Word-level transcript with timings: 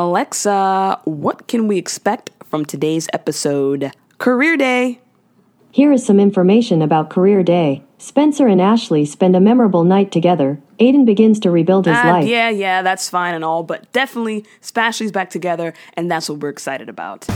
Alexa, 0.00 0.98
what 1.04 1.46
can 1.46 1.68
we 1.68 1.76
expect 1.76 2.30
from 2.46 2.64
today's 2.64 3.06
episode? 3.12 3.92
Career 4.16 4.56
Day. 4.56 4.98
Here 5.72 5.92
is 5.92 6.06
some 6.06 6.18
information 6.18 6.80
about 6.80 7.10
Career 7.10 7.42
Day. 7.42 7.82
Spencer 7.98 8.46
and 8.48 8.62
Ashley 8.62 9.04
spend 9.04 9.36
a 9.36 9.40
memorable 9.40 9.84
night 9.84 10.10
together. 10.10 10.58
Aiden 10.80 11.04
begins 11.04 11.38
to 11.40 11.50
rebuild 11.50 11.84
his 11.84 11.98
Uh, 11.98 12.04
life. 12.12 12.26
yeah, 12.26 12.48
yeah, 12.48 12.80
that's 12.80 13.10
fine 13.10 13.34
and 13.34 13.44
all, 13.44 13.62
but 13.62 13.92
definitely 13.92 14.46
Spashley's 14.62 15.12
back 15.12 15.28
together, 15.28 15.74
and 15.98 16.10
that's 16.10 16.30
what 16.30 16.38
we're 16.40 16.48
excited 16.48 16.88
about. 16.88 17.26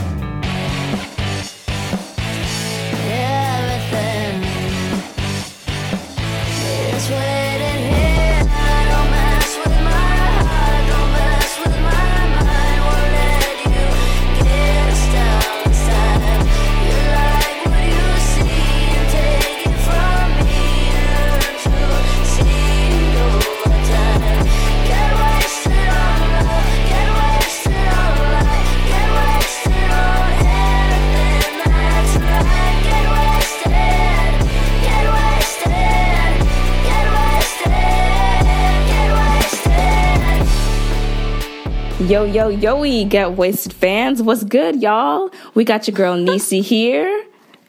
Wasted. 42.09 42.35
Yo, 42.35 42.49
yo, 42.49 42.79
we 42.79 43.03
Get 43.05 43.33
Wasted 43.33 43.73
fans. 43.73 44.21
What's 44.21 44.43
good, 44.43 44.81
y'all? 44.81 45.29
We 45.53 45.63
got 45.63 45.87
your 45.87 45.95
girl 45.95 46.15
Nisi 46.15 46.61
here. 46.61 47.23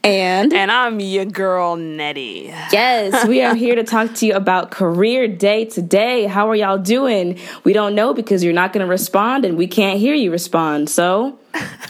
And 0.04 0.52
And 0.52 0.70
I'm 0.70 1.00
your 1.00 1.24
girl, 1.24 1.74
Nettie. 1.76 2.52
yes, 2.70 3.26
we 3.26 3.42
are 3.42 3.54
here 3.64 3.74
to 3.74 3.82
talk 3.82 4.14
to 4.16 4.26
you 4.26 4.34
about 4.34 4.70
Career 4.70 5.26
Day 5.26 5.64
today. 5.64 6.26
How 6.26 6.48
are 6.48 6.54
y'all 6.54 6.78
doing? 6.78 7.38
We 7.64 7.72
don't 7.72 7.94
know 7.96 8.14
because 8.14 8.44
you're 8.44 8.52
not 8.52 8.72
going 8.72 8.86
to 8.86 8.90
respond 8.90 9.44
and 9.44 9.56
we 9.56 9.66
can't 9.66 9.98
hear 9.98 10.14
you 10.14 10.30
respond. 10.30 10.90
So 10.90 11.38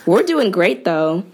we're 0.07 0.23
doing 0.23 0.51
great 0.51 0.85
though. 0.85 1.25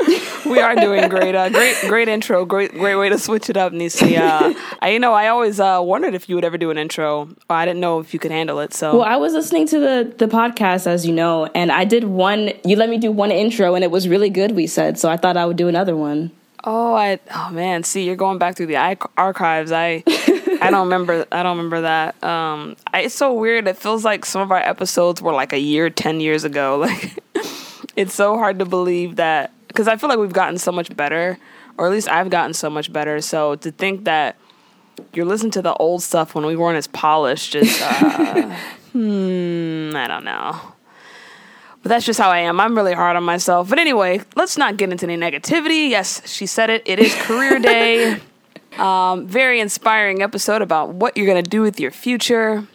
We 0.44 0.58
are 0.58 0.74
doing 0.74 1.08
great. 1.08 1.34
Uh, 1.34 1.48
great, 1.48 1.76
great 1.82 2.08
intro. 2.08 2.44
Great, 2.44 2.72
great 2.72 2.96
way 2.96 3.08
to 3.08 3.18
switch 3.18 3.48
it 3.48 3.56
up, 3.56 3.72
Nisi. 3.72 4.16
Uh, 4.16 4.52
I, 4.82 4.90
you 4.90 4.98
know, 4.98 5.12
I 5.12 5.28
always 5.28 5.60
uh, 5.60 5.80
wondered 5.82 6.14
if 6.14 6.28
you 6.28 6.34
would 6.34 6.44
ever 6.44 6.58
do 6.58 6.70
an 6.70 6.78
intro. 6.78 7.28
I 7.48 7.64
didn't 7.64 7.80
know 7.80 8.00
if 8.00 8.12
you 8.12 8.18
could 8.20 8.32
handle 8.32 8.58
it. 8.58 8.74
So 8.74 8.98
Well, 8.98 9.06
I 9.06 9.16
was 9.16 9.32
listening 9.34 9.66
to 9.68 9.78
the, 9.78 10.14
the 10.18 10.26
podcast, 10.26 10.86
as 10.86 11.06
you 11.06 11.12
know, 11.12 11.46
and 11.54 11.70
I 11.70 11.84
did 11.84 12.04
one, 12.04 12.52
you 12.64 12.76
let 12.76 12.90
me 12.90 12.98
do 12.98 13.12
one 13.12 13.30
intro 13.30 13.74
and 13.74 13.84
it 13.84 13.90
was 13.90 14.08
really 14.08 14.30
good, 14.30 14.52
we 14.52 14.66
said. 14.66 14.98
So 14.98 15.08
I 15.08 15.16
thought 15.16 15.36
I 15.36 15.46
would 15.46 15.56
do 15.56 15.68
another 15.68 15.96
one. 15.96 16.32
Oh, 16.64 16.94
I 16.94 17.18
oh 17.34 17.50
man, 17.50 17.82
see, 17.82 18.04
you're 18.04 18.14
going 18.16 18.38
back 18.38 18.56
through 18.56 18.66
the 18.66 18.76
archives. 19.16 19.72
I 19.72 20.04
I 20.60 20.70
don't 20.70 20.84
remember. 20.84 21.26
I 21.32 21.42
don't 21.42 21.56
remember 21.56 21.80
that. 21.80 22.22
Um, 22.22 22.76
I, 22.92 23.02
it's 23.02 23.16
so 23.16 23.34
weird. 23.34 23.66
It 23.66 23.76
feels 23.76 24.04
like 24.04 24.24
some 24.24 24.42
of 24.42 24.52
our 24.52 24.58
episodes 24.58 25.20
were 25.20 25.32
like 25.32 25.52
a 25.52 25.58
year, 25.58 25.90
ten 25.90 26.20
years 26.20 26.44
ago. 26.44 26.86
Like, 26.88 27.18
it's 27.96 28.14
so 28.14 28.38
hard 28.38 28.60
to 28.60 28.64
believe 28.64 29.16
that 29.16 29.52
because 29.72 29.88
I 29.88 29.96
feel 29.96 30.08
like 30.08 30.18
we've 30.18 30.32
gotten 30.32 30.58
so 30.58 30.70
much 30.70 30.94
better, 30.94 31.38
or 31.78 31.86
at 31.86 31.92
least 31.92 32.08
I've 32.08 32.30
gotten 32.30 32.52
so 32.52 32.68
much 32.68 32.92
better. 32.92 33.20
So 33.20 33.56
to 33.56 33.70
think 33.70 34.04
that 34.04 34.36
you're 35.14 35.24
listening 35.24 35.52
to 35.52 35.62
the 35.62 35.74
old 35.74 36.02
stuff 36.02 36.34
when 36.34 36.44
we 36.44 36.56
weren't 36.56 36.76
as 36.76 36.86
polished 36.86 37.54
is, 37.54 37.80
uh, 37.80 38.56
hmm, 38.92 39.92
I 39.96 40.06
don't 40.06 40.24
know. 40.24 40.60
But 41.82 41.88
that's 41.88 42.06
just 42.06 42.20
how 42.20 42.30
I 42.30 42.40
am. 42.40 42.60
I'm 42.60 42.76
really 42.76 42.92
hard 42.92 43.16
on 43.16 43.24
myself. 43.24 43.68
But 43.68 43.78
anyway, 43.78 44.20
let's 44.36 44.56
not 44.56 44.76
get 44.76 44.92
into 44.92 45.06
any 45.06 45.16
negativity. 45.16 45.88
Yes, 45.88 46.22
she 46.30 46.46
said 46.46 46.70
it. 46.70 46.82
It 46.86 47.00
is 47.00 47.12
career 47.22 47.58
day. 47.58 48.20
um, 48.78 49.26
very 49.26 49.58
inspiring 49.58 50.22
episode 50.22 50.62
about 50.62 50.90
what 50.90 51.16
you're 51.16 51.26
going 51.26 51.42
to 51.42 51.50
do 51.50 51.60
with 51.60 51.80
your 51.80 51.90
future 51.90 52.68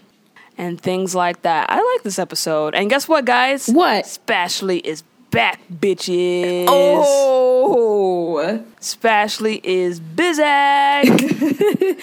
and 0.57 0.81
things 0.81 1.15
like 1.15 1.43
that. 1.43 1.69
I 1.69 1.75
like 1.75 2.03
this 2.03 2.19
episode. 2.19 2.75
And 2.75 2.89
guess 2.89 3.07
what, 3.07 3.23
guys? 3.23 3.67
What? 3.67 4.05
Spashley 4.05 4.81
is 4.83 5.03
back, 5.37 5.61
bitches. 5.71 6.65
Oh, 6.67 8.65
Spashley 8.81 9.61
is 9.63 9.99
busy. 9.99 10.41
I 10.43 11.95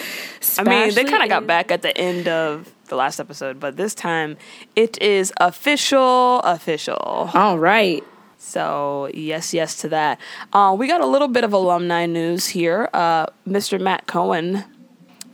mean, 0.65 0.95
they 0.95 1.05
kind 1.05 1.22
of 1.22 1.28
got 1.28 1.47
back 1.47 1.71
at 1.72 1.83
the 1.83 1.97
end 1.99 2.28
of 2.28 2.72
the 2.87 2.97
last 2.97 3.19
episode, 3.19 3.59
but 3.59 3.77
this 3.77 3.93
time 3.95 4.37
it 4.77 5.00
is 5.03 5.33
official, 5.41 6.39
official. 6.41 7.31
all 7.34 7.59
right. 7.59 8.05
So 8.39 9.11
yes, 9.15 9.53
yes 9.55 9.77
to 9.78 9.89
that. 9.89 10.21
Uh, 10.53 10.77
we 10.78 10.87
got 10.87 11.01
a 11.01 11.06
little 11.06 11.28
bit 11.28 11.45
of 11.45 11.53
alumni 11.53 12.06
news 12.06 12.47
here. 12.47 12.89
Uh, 12.93 13.27
Mr. 13.49 13.81
Matt 13.81 14.06
Cohen 14.06 14.65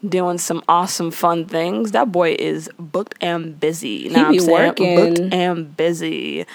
doing 0.06 0.38
some 0.38 0.62
awesome 0.68 1.10
fun 1.10 1.46
things. 1.46 1.92
That 1.92 2.10
boy 2.10 2.36
is 2.38 2.70
booked 2.78 3.14
and 3.20 3.58
busy. 3.58 4.08
Now 4.08 4.28
I'm 4.28 4.38
saying 4.38 4.50
working. 4.50 4.96
booked 4.96 5.34
and 5.34 5.76
busy. 5.76 6.46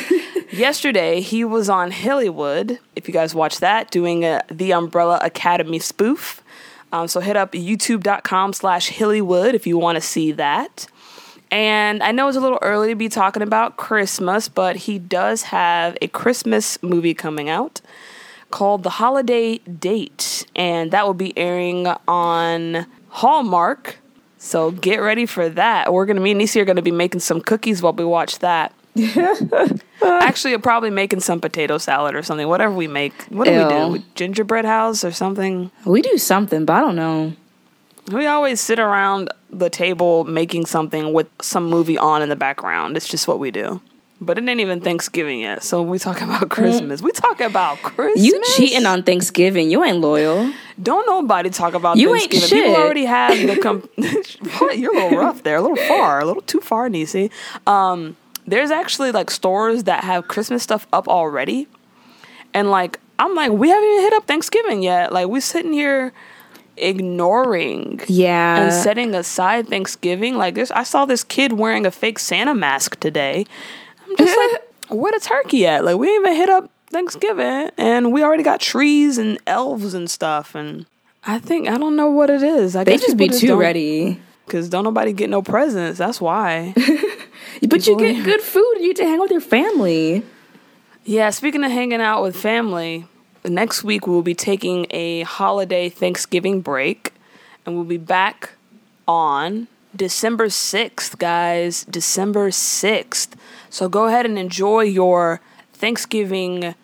Yesterday 0.52 1.20
he 1.20 1.44
was 1.44 1.68
on 1.68 1.90
Hillywood. 1.90 2.78
If 2.96 3.08
you 3.08 3.14
guys 3.14 3.34
watch 3.34 3.60
that, 3.60 3.90
doing 3.90 4.24
a, 4.24 4.42
the 4.50 4.72
Umbrella 4.72 5.18
Academy 5.22 5.78
spoof. 5.78 6.42
Um, 6.92 7.08
so 7.08 7.20
hit 7.20 7.36
up 7.36 7.52
youtube.com 7.52 8.52
slash 8.52 8.90
Hillywood 8.90 9.54
if 9.54 9.66
you 9.66 9.76
want 9.78 9.96
to 9.96 10.00
see 10.00 10.32
that. 10.32 10.86
And 11.50 12.02
I 12.02 12.10
know 12.10 12.28
it's 12.28 12.36
a 12.36 12.40
little 12.40 12.58
early 12.62 12.88
to 12.88 12.94
be 12.94 13.08
talking 13.08 13.42
about 13.42 13.76
Christmas, 13.76 14.48
but 14.48 14.76
he 14.76 14.98
does 14.98 15.42
have 15.42 15.96
a 16.00 16.08
Christmas 16.08 16.82
movie 16.82 17.14
coming 17.14 17.48
out 17.48 17.80
called 18.50 18.82
The 18.82 18.90
Holiday 18.90 19.58
Date, 19.58 20.46
and 20.54 20.90
that 20.90 21.06
will 21.06 21.14
be 21.14 21.36
airing 21.36 21.86
on 22.08 22.86
Hallmark. 23.08 23.98
So 24.38 24.70
get 24.70 24.98
ready 24.98 25.26
for 25.26 25.48
that. 25.48 25.92
We're 25.92 26.06
gonna 26.06 26.20
me 26.20 26.32
and 26.32 26.38
Nisi 26.38 26.60
are 26.60 26.64
gonna 26.64 26.82
be 26.82 26.90
making 26.90 27.20
some 27.20 27.40
cookies 27.40 27.82
while 27.82 27.92
we 27.92 28.04
watch 28.04 28.40
that. 28.40 28.72
Actually, 30.02 30.56
probably 30.58 30.90
making 30.90 31.20
some 31.20 31.40
potato 31.40 31.78
salad 31.78 32.14
or 32.14 32.22
something. 32.22 32.46
Whatever 32.46 32.74
we 32.74 32.86
make. 32.86 33.14
What 33.24 33.46
do 33.46 33.52
we 33.52 33.58
Ew. 33.58 33.98
do? 33.98 34.04
Gingerbread 34.14 34.64
house 34.64 35.02
or 35.04 35.12
something? 35.12 35.70
We 35.84 36.02
do 36.02 36.18
something, 36.18 36.64
but 36.64 36.74
I 36.74 36.80
don't 36.80 36.96
know. 36.96 37.32
We 38.12 38.26
always 38.26 38.60
sit 38.60 38.78
around 38.78 39.30
the 39.50 39.70
table 39.70 40.24
making 40.24 40.66
something 40.66 41.12
with 41.12 41.28
some 41.40 41.64
movie 41.64 41.96
on 41.96 42.22
in 42.22 42.28
the 42.28 42.36
background. 42.36 42.96
It's 42.96 43.08
just 43.08 43.26
what 43.26 43.38
we 43.38 43.50
do. 43.50 43.80
But 44.20 44.38
it 44.38 44.48
ain't 44.48 44.60
even 44.60 44.80
Thanksgiving 44.80 45.40
yet, 45.40 45.62
so 45.64 45.82
we 45.82 45.98
talk 45.98 46.20
about 46.22 46.48
Christmas. 46.48 47.02
We 47.02 47.10
talk 47.12 47.40
about 47.40 47.78
Christmas. 47.78 48.24
You 48.24 48.40
cheating 48.56 48.86
on 48.86 49.02
Thanksgiving. 49.02 49.70
You 49.70 49.84
ain't 49.84 49.98
loyal. 49.98 50.52
Don't 50.82 51.06
nobody 51.06 51.50
talk 51.50 51.74
about 51.74 51.96
You 51.96 52.14
ain't 52.14 52.30
Thanksgiving. 52.30 52.64
People 52.70 52.76
already 52.82 53.04
have 53.04 53.36
the. 53.36 53.56
Com- 53.60 53.88
what? 54.58 54.78
You're 54.78 54.92
a 54.96 55.02
little 55.04 55.18
rough 55.18 55.42
there. 55.42 55.56
A 55.56 55.60
little 55.60 55.76
far. 55.88 56.20
A 56.20 56.24
little 56.24 56.42
too 56.42 56.60
far, 56.60 56.88
Nisi. 56.88 57.30
Um, 57.66 58.16
there's 58.46 58.70
actually 58.70 59.10
like 59.12 59.30
stores 59.30 59.84
that 59.84 60.04
have 60.04 60.28
Christmas 60.28 60.62
stuff 60.62 60.86
up 60.92 61.08
already, 61.08 61.66
and 62.54 62.70
like 62.70 63.00
I'm 63.18 63.34
like 63.34 63.50
we 63.52 63.68
haven't 63.68 63.88
even 63.88 64.00
hit 64.02 64.12
up 64.14 64.26
Thanksgiving 64.26 64.82
yet. 64.82 65.12
Like 65.12 65.28
we 65.28 65.40
sitting 65.40 65.72
here 65.72 66.12
ignoring 66.76 68.00
Yeah. 68.08 68.56
and 68.64 68.72
setting 68.72 69.14
aside 69.14 69.68
Thanksgiving. 69.68 70.36
Like 70.36 70.54
this, 70.54 70.70
I 70.72 70.82
saw 70.82 71.04
this 71.04 71.24
kid 71.24 71.52
wearing 71.54 71.86
a 71.86 71.90
fake 71.90 72.18
Santa 72.18 72.54
mask 72.54 72.98
today. 73.00 73.46
I'm 74.08 74.16
just 74.16 74.36
like, 74.38 74.62
where 74.90 75.12
the 75.12 75.20
turkey 75.20 75.66
at? 75.66 75.84
Like 75.84 75.96
we 75.96 76.08
ain't 76.08 76.26
even 76.26 76.36
hit 76.36 76.48
up 76.50 76.70
Thanksgiving, 76.88 77.70
and 77.78 78.12
we 78.12 78.22
already 78.22 78.42
got 78.42 78.60
trees 78.60 79.18
and 79.18 79.38
elves 79.46 79.94
and 79.94 80.08
stuff. 80.10 80.54
And 80.54 80.86
I 81.24 81.38
think 81.38 81.68
I 81.68 81.78
don't 81.78 81.96
know 81.96 82.10
what 82.10 82.30
it 82.30 82.42
is. 82.42 82.76
I 82.76 82.84
they 82.84 82.96
just 82.96 83.16
be 83.16 83.26
people 83.26 83.38
too 83.40 83.56
ready. 83.56 84.20
Cause 84.46 84.68
don't 84.68 84.84
nobody 84.84 85.14
get 85.14 85.30
no 85.30 85.40
presents. 85.42 85.98
That's 85.98 86.20
why. 86.20 86.74
But 87.62 87.86
you 87.86 87.96
People- 87.96 88.12
get 88.14 88.24
good 88.24 88.40
food. 88.42 88.74
You 88.80 88.88
get 88.88 88.96
to 88.96 89.04
hang 89.04 89.14
out 89.14 89.22
with 89.22 89.30
your 89.30 89.40
family. 89.40 90.22
yeah. 91.04 91.30
Speaking 91.30 91.62
of 91.64 91.70
hanging 91.70 92.00
out 92.00 92.22
with 92.22 92.36
family, 92.36 93.06
next 93.44 93.84
week 93.84 94.06
we'll 94.06 94.22
be 94.22 94.34
taking 94.34 94.86
a 94.90 95.22
holiday 95.22 95.88
Thanksgiving 95.88 96.60
break, 96.60 97.12
and 97.64 97.74
we'll 97.74 97.84
be 97.84 97.96
back 97.96 98.50
on 99.08 99.68
December 99.96 100.46
6th, 100.48 101.16
guys. 101.18 101.84
December 101.84 102.50
6th. 102.50 103.28
So 103.74 103.88
go 103.88 104.04
ahead 104.04 104.24
and 104.24 104.38
enjoy 104.38 104.82
your 104.82 105.40
Thanksgiving 105.72 106.76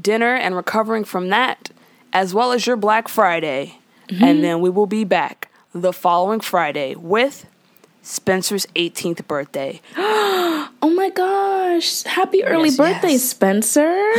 dinner 0.00 0.34
and 0.34 0.56
recovering 0.56 1.04
from 1.04 1.28
that, 1.28 1.68
as 2.14 2.32
well 2.32 2.52
as 2.52 2.66
your 2.66 2.76
Black 2.76 3.08
Friday. 3.08 3.76
And 4.22 4.42
then 4.42 4.62
we 4.62 4.70
will 4.70 4.86
be 4.86 5.04
back 5.04 5.50
the 5.74 5.92
following 5.92 6.40
Friday 6.40 6.94
with 6.94 7.44
Spencer's 8.00 8.64
18th 8.74 9.26
birthday. 9.28 9.82
Oh 10.86 10.90
my 10.90 11.08
gosh. 11.10 12.02
Happy 12.04 12.44
early 12.44 12.68
Yes, 12.68 12.76
birthday, 12.76 13.12
yes. 13.12 13.22
Spencer. 13.22 14.12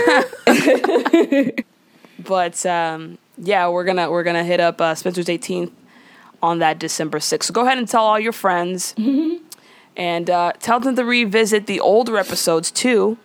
But 2.24 2.66
um, 2.66 3.18
yeah, 3.38 3.68
we're 3.70 3.84
gonna 3.84 4.10
we're 4.10 4.24
gonna 4.24 4.44
hit 4.44 4.60
up 4.60 4.82
uh, 4.82 4.96
Spencer's 4.96 5.28
18th 5.28 5.72
on 6.42 6.60
that 6.60 6.80
December 6.80 7.20
6th. 7.20 7.44
So 7.44 7.54
go 7.54 7.66
ahead 7.66 7.78
and 7.78 7.88
tell 7.88 8.04
all 8.04 8.20
your 8.20 8.32
friends. 8.32 8.94
And 9.98 10.30
uh, 10.30 10.54
tell 10.60 10.80
them 10.80 10.96
to 10.96 11.06
revisit 11.06 11.68
the 11.68 11.80
older 11.80 12.18
episodes 12.18 12.72
too, 12.72 13.18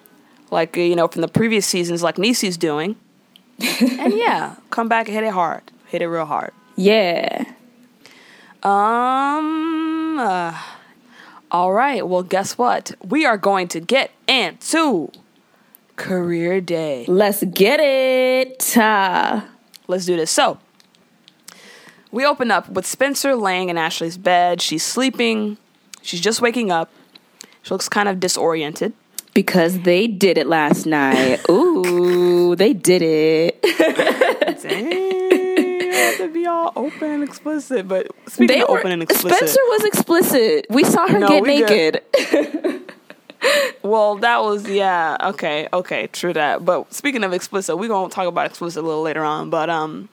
like 0.51 0.77
uh, 0.77 0.81
you 0.81 0.97
know 0.97 1.09
from 1.09 1.23
the 1.23 1.29
previous 1.29 1.67
seasons, 1.67 2.03
like 2.03 2.17
Nisi's 2.17 2.57
doing. 2.57 2.97
and 3.81 4.15
yeah, 4.15 4.57
come 4.71 4.89
back 4.89 5.07
and 5.07 5.15
hit 5.15 5.25
it 5.25 5.33
hard, 5.33 5.63
hit 5.87 6.03
it 6.03 6.09
real 6.09 6.27
hard. 6.27 6.53
Yeah. 6.77 7.45
Um. 8.63 10.19
uh, 10.19 10.59
all 11.51 11.73
right. 11.73 12.07
Well, 12.07 12.23
guess 12.23 12.57
what? 12.57 12.93
We 13.05 13.25
are 13.25 13.37
going 13.37 13.69
to 13.69 13.81
get 13.81 14.13
into 14.29 15.11
career 15.97 16.61
day. 16.61 17.05
Let's 17.09 17.43
get 17.45 17.81
it. 17.81 18.75
Ah. 18.77 19.49
Let's 19.89 20.07
do 20.07 20.17
this. 20.17 20.31
So, 20.31 20.59
we 22.13 22.25
open 22.25 22.51
up 22.51 22.69
with 22.69 22.87
Spencer 22.87 23.35
laying 23.35 23.69
in 23.69 23.77
Ashley's 23.77 24.17
bed. 24.17 24.63
She's 24.63 24.85
sleeping. 24.85 25.59
She's 26.03 26.21
just 26.21 26.41
waking 26.41 26.71
up. 26.71 26.91
She 27.63 27.75
looks 27.75 27.89
kind 27.89 28.09
of 28.09 28.21
disoriented. 28.21 28.93
because 29.35 29.81
they 29.81 30.07
did 30.07 30.39
it 30.39 30.47
last 30.47 30.87
night. 30.87 31.41
Ooh, 31.51 32.57
they 32.57 32.73
did 32.73 33.03
it. 33.03 33.61
Dang, 34.63 35.93
have 35.93 36.17
to 36.19 36.29
be 36.33 36.47
all 36.47 36.73
open 36.77 37.11
and 37.11 37.23
explicit. 37.23 37.87
But 37.87 38.09
speaking 38.29 38.47
They 38.57 38.63
of 38.63 38.69
were, 38.69 38.79
open 38.79 38.93
and 38.93 39.03
explicit, 39.03 39.37
Spencer 39.39 39.61
was 39.69 39.85
explicit. 39.85 40.67
We 40.71 40.85
saw 40.85 41.07
her 41.09 41.19
No, 41.19 41.29
get 41.29 41.43
naked. 41.45 42.03
well, 43.83 44.17
that 44.17 44.43
was 44.43 44.69
yeah. 44.69 45.17
Okay, 45.21 45.69
okay, 45.73 46.07
true 46.09 46.33
that. 46.35 46.65
But 46.65 46.93
speaking 46.93 47.25
of 47.25 47.33
explicit, 47.33 47.79
we're 47.79 47.89
gonna 47.89 48.11
talk 48.11 48.27
about 48.27 48.47
explicit 48.47 48.83
a 48.83 48.87
little 48.87 49.03
later 49.03 49.23
on. 49.25 49.49
But 49.51 49.71
um, 49.71 50.09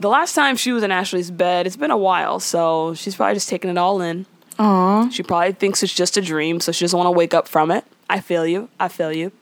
the 0.00 0.08
last 0.08 0.34
time 0.34 0.56
she 0.56 0.72
was 0.72 0.82
in 0.82 0.90
Ashley's 0.90 1.30
bed, 1.30 1.66
it's 1.66 1.76
been 1.76 1.90
a 1.90 1.96
while, 1.96 2.40
so 2.40 2.94
she's 2.94 3.14
probably 3.16 3.34
just 3.34 3.48
taking 3.48 3.70
it 3.70 3.78
all 3.78 4.00
in. 4.02 4.26
Aw. 4.58 5.08
She 5.10 5.22
probably 5.22 5.52
thinks 5.52 5.82
it's 5.82 5.94
just 5.94 6.16
a 6.16 6.22
dream, 6.22 6.60
so 6.60 6.72
she 6.72 6.84
doesn't 6.84 6.96
want 6.96 7.06
to 7.06 7.12
wake 7.12 7.34
up 7.34 7.48
from 7.48 7.70
it. 7.70 7.84
I 8.08 8.20
feel 8.20 8.46
you. 8.46 8.68
I 8.78 8.88
feel 8.88 9.12
you. 9.12 9.32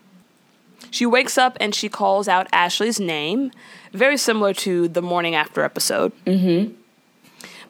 She 0.91 1.07
wakes 1.07 1.39
up 1.39 1.57
and 1.61 1.75
she 1.75 1.89
calls 1.89 2.29
out 2.29 2.49
Ashley's 2.53 3.01
name, 3.01 3.51
very 3.93 4.17
similar 4.17 4.53
to 4.55 4.89
the 4.89 5.03
morning 5.03 5.35
after 5.35 5.63
episode. 5.63 6.13
Mm-hmm. 6.27 6.75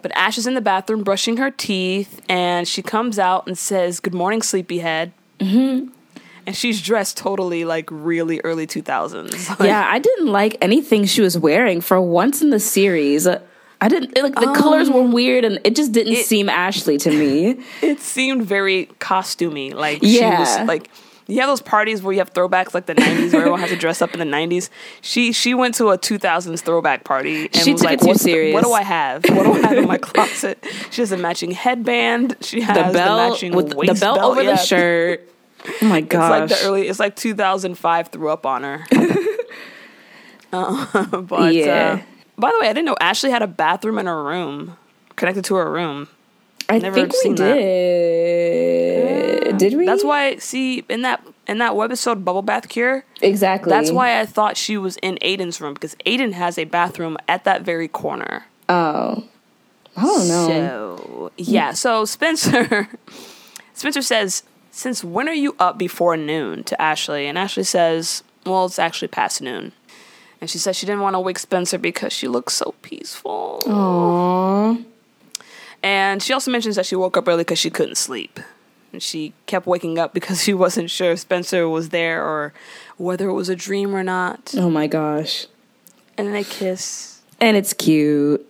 But 0.03 0.13
Ash 0.17 0.37
is 0.37 0.47
in 0.47 0.55
the 0.55 0.61
bathroom 0.61 1.05
brushing 1.05 1.37
her 1.37 1.51
teeth, 1.51 2.21
and 2.29 2.67
she 2.67 2.83
comes 2.83 3.19
out 3.19 3.47
and 3.47 3.57
says, 3.57 4.01
"Good 4.01 4.15
morning, 4.15 4.43
sleepyhead." 4.43 5.13
Mm-hmm. 5.39 5.91
And 6.45 6.57
she's 6.57 6.83
dressed 6.83 7.17
totally 7.17 7.65
like 7.65 7.89
really 7.93 8.41
early 8.41 8.67
two 8.67 8.83
thousands. 8.83 9.49
yeah, 9.61 9.89
I 9.89 10.01
didn't 10.01 10.27
like 10.27 10.57
anything 10.61 11.05
she 11.05 11.21
was 11.21 11.39
wearing 11.39 11.81
for 11.81 12.01
once 12.01 12.43
in 12.43 12.51
the 12.51 12.59
series. 12.59 13.29
Uh, 13.83 13.85
I 13.85 13.89
didn't 13.89 14.17
like 14.23 14.35
the 14.35 14.53
colors 14.55 14.89
were 14.91 15.03
weird 15.03 15.45
and 15.45 15.59
it 15.65 15.75
just 15.77 15.93
didn't 15.93 16.13
it- 16.15 16.27
seem 16.27 16.49
Ashley 16.49 16.99
to 16.99 17.11
me. 17.11 17.59
it 17.83 18.01
seemed 18.01 18.47
very 18.47 18.87
costumey. 19.01 19.75
Like 19.75 20.01
she 20.03 20.21
Yeah. 20.21 20.39
was 20.39 20.69
like 20.69 20.89
you 21.29 21.39
have 21.41 21.49
those 21.49 21.63
parties 21.63 22.03
where 22.03 22.13
you 22.13 22.19
have 22.19 22.33
throwbacks 22.35 22.75
like 22.75 22.87
the 22.87 22.95
nineties 22.95 23.33
where 23.33 23.43
everyone 23.43 23.61
has 23.61 23.71
to 23.71 23.77
dress 23.77 24.03
up 24.03 24.13
in 24.13 24.19
the 24.19 24.25
nineties. 24.25 24.71
She 25.01 25.33
she 25.33 25.55
went 25.55 25.75
to 25.77 25.91
a 25.91 25.97
two 25.99 26.19
thousands 26.19 26.63
throwback 26.63 27.05
party 27.05 27.47
and 27.47 27.57
She 27.57 27.73
was 27.73 27.83
like, 27.85 27.95
it 27.95 28.01
too 28.03 28.09
"What's 28.09 28.25
the- 28.25 28.53
what 28.53 28.65
do 28.65 28.73
I 28.73 28.83
have? 28.83 29.25
What 29.29 29.45
do 29.45 29.53
I 29.55 29.59
have 29.69 29.79
in 29.79 29.87
my 29.87 29.99
closet? 30.09 30.65
She 30.91 31.01
has 31.03 31.13
a 31.13 31.17
matching 31.17 31.53
headband. 31.53 32.37
She 32.41 32.61
has 32.61 32.77
The 32.77 32.93
belt 32.99 33.33
matching 33.33 33.53
with 33.55 33.69
the 33.71 33.77
belt 33.77 34.01
belt, 34.01 34.19
over 34.21 34.43
yeah. 34.43 34.53
the 34.53 34.57
shirt. 34.59 35.29
Oh 35.83 35.87
my 35.87 35.99
It's 36.03 36.09
gosh. 36.09 36.31
like 36.31 36.49
the 36.49 36.67
early. 36.67 36.89
It's 36.89 36.99
like 36.99 37.15
2005 37.17 38.09
threw 38.09 38.29
up 38.29 38.45
on 38.47 38.63
her. 38.65 38.85
Uh, 40.53 41.07
but 41.23 41.55
Yeah. 41.55 42.01
uh, 42.03 42.12
by 42.39 42.51
the 42.51 42.59
way, 42.61 42.69
I 42.69 42.73
didn't 42.73 42.87
know 42.87 42.97
Ashley 43.01 43.31
had 43.31 43.43
a 43.43 43.47
bathroom 43.47 43.99
in 43.99 44.07
her 44.07 44.23
room 44.23 44.77
connected 45.17 45.45
to 45.47 45.55
her 45.57 45.71
room. 45.71 46.09
I 46.69 46.79
never 46.79 46.95
think 46.95 47.13
we 47.13 47.19
seen 47.19 47.35
that. 47.37 47.55
did. 47.55 49.59
Did 49.59 49.77
we? 49.77 49.87
That's 49.87 50.05
why. 50.05 50.37
See, 50.37 50.85
in 50.89 51.03
that 51.03 51.25
in 51.47 51.59
that 51.59 51.73
webisode, 51.73 52.25
Bubble 52.25 52.43
Bath 52.43 52.69
Cure. 52.69 53.05
exactly. 53.21 53.71
That's 53.71 53.91
why 53.91 54.21
I 54.21 54.27
thought 54.27 54.57
she 54.57 54.79
was 54.79 54.97
in 54.99 55.17
Aiden's 55.17 55.61
room 55.61 55.75
because 55.75 55.95
Aiden 56.07 56.33
has 56.33 56.59
a 56.59 56.65
bathroom 56.65 57.19
at 57.29 57.45
that 57.45 57.63
very 57.63 57.89
corner. 57.89 58.47
Oh, 58.69 59.25
I 59.97 60.03
don't 60.03 60.29
know. 60.29 60.47
So 60.47 61.33
yeah, 61.37 61.73
so 61.73 62.05
Spencer 62.05 62.89
Spencer 63.75 64.03
says, 64.03 64.45
Since 64.71 65.05
when 65.05 65.29
are 65.29 65.35
you 65.35 65.55
up 65.59 65.79
before 65.79 66.17
noon 66.17 66.65
to 66.65 66.81
Ashley? 66.81 67.27
And 67.27 67.37
Ashley 67.37 67.65
says, 67.65 68.23
Well, 68.47 68.67
it's 68.67 68.79
actually 68.79 69.09
past 69.09 69.43
noon. 69.43 69.73
And 70.43 70.51
she 70.51 70.59
says 70.59 70.75
she 70.75 70.87
didn't 70.87 71.03
want 71.03 71.15
to 71.15 71.21
wake 71.21 71.39
Spencer 71.39 71.79
because 71.79 72.13
she 72.13 72.27
looks 72.27 72.55
so 72.55 72.75
peaceful. 72.83 73.61
Aww. 73.65 74.85
And 75.85 76.21
she 76.21 76.33
also 76.33 76.51
mentions 76.51 76.75
that 76.75 76.85
she 76.85 76.97
woke 76.97 77.17
up 77.17 77.29
early 77.29 77.45
because 77.45 77.61
she 77.61 77.71
couldn't 77.71 77.95
sleep. 77.95 78.41
And 78.93 79.01
she 79.01 79.35
kept 79.47 79.69
waking 79.69 80.01
up 80.01 80.13
because 80.13 80.43
she 80.43 80.53
wasn't 80.65 80.91
sure 80.91 81.13
if 81.13 81.21
Spencer 81.21 81.69
was 81.69 81.91
there 81.91 82.25
or 82.25 82.53
whether 82.97 83.29
it 83.29 83.35
was 83.35 83.49
a 83.49 83.55
dream 83.55 83.95
or 83.95 84.03
not. 84.03 84.53
Oh 84.57 84.69
my 84.69 84.89
gosh. 84.89 85.47
And 86.19 86.27
then 86.27 86.35
they 86.35 86.43
kiss. 86.43 87.23
And 87.41 87.57
it's 87.57 87.73
cute. 87.73 88.45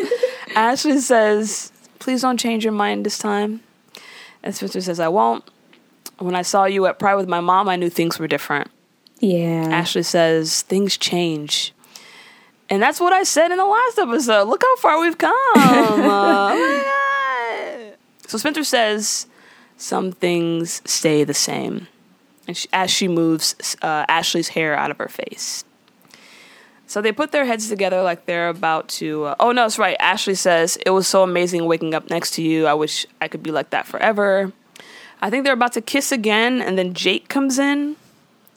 Ashley 0.56 0.98
says, 0.98 1.72
Please 1.98 2.22
don't 2.22 2.40
change 2.40 2.64
your 2.64 2.72
mind 2.72 3.04
this 3.04 3.18
time. 3.18 3.60
And 4.42 4.54
Spencer 4.54 4.80
says, 4.80 4.98
I 4.98 5.08
won't. 5.08 5.44
When 6.16 6.36
I 6.36 6.40
saw 6.40 6.64
you 6.64 6.86
at 6.86 6.98
Pride 6.98 7.16
with 7.16 7.28
my 7.28 7.40
mom, 7.40 7.68
I 7.68 7.76
knew 7.76 7.90
things 7.90 8.18
were 8.18 8.28
different. 8.28 8.70
Yeah. 9.24 9.68
Ashley 9.70 10.02
says, 10.02 10.62
Things 10.62 10.98
change. 10.98 11.72
And 12.68 12.82
that's 12.82 13.00
what 13.00 13.12
I 13.12 13.22
said 13.22 13.50
in 13.50 13.58
the 13.58 13.64
last 13.64 13.98
episode. 13.98 14.48
Look 14.48 14.62
how 14.62 14.76
far 14.76 15.00
we've 15.00 15.16
come. 15.16 15.32
Uh, 15.54 15.60
oh 16.54 16.56
my 16.56 17.86
God. 17.88 17.96
So 18.26 18.38
Spencer 18.38 18.64
says, 18.64 19.26
Some 19.76 20.12
things 20.12 20.82
stay 20.84 21.24
the 21.24 21.34
same. 21.34 21.88
And 22.46 22.56
she, 22.56 22.68
as 22.72 22.90
she 22.90 23.08
moves 23.08 23.76
uh, 23.80 24.04
Ashley's 24.08 24.48
hair 24.48 24.76
out 24.76 24.90
of 24.90 24.98
her 24.98 25.08
face. 25.08 25.64
So 26.86 27.00
they 27.00 27.12
put 27.12 27.32
their 27.32 27.46
heads 27.46 27.70
together 27.70 28.02
like 28.02 28.26
they're 28.26 28.50
about 28.50 28.88
to. 29.00 29.24
Uh, 29.24 29.34
oh 29.40 29.52
no, 29.52 29.64
it's 29.64 29.78
right. 29.78 29.96
Ashley 30.00 30.34
says 30.34 30.76
it 30.84 30.90
was 30.90 31.08
so 31.08 31.22
amazing 31.22 31.64
waking 31.64 31.94
up 31.94 32.10
next 32.10 32.32
to 32.32 32.42
you. 32.42 32.66
I 32.66 32.74
wish 32.74 33.06
I 33.22 33.28
could 33.28 33.42
be 33.42 33.50
like 33.50 33.70
that 33.70 33.86
forever. 33.86 34.52
I 35.22 35.30
think 35.30 35.44
they're 35.44 35.54
about 35.54 35.72
to 35.72 35.80
kiss 35.80 36.12
again, 36.12 36.60
and 36.60 36.76
then 36.76 36.92
Jake 36.92 37.28
comes 37.28 37.58
in, 37.58 37.96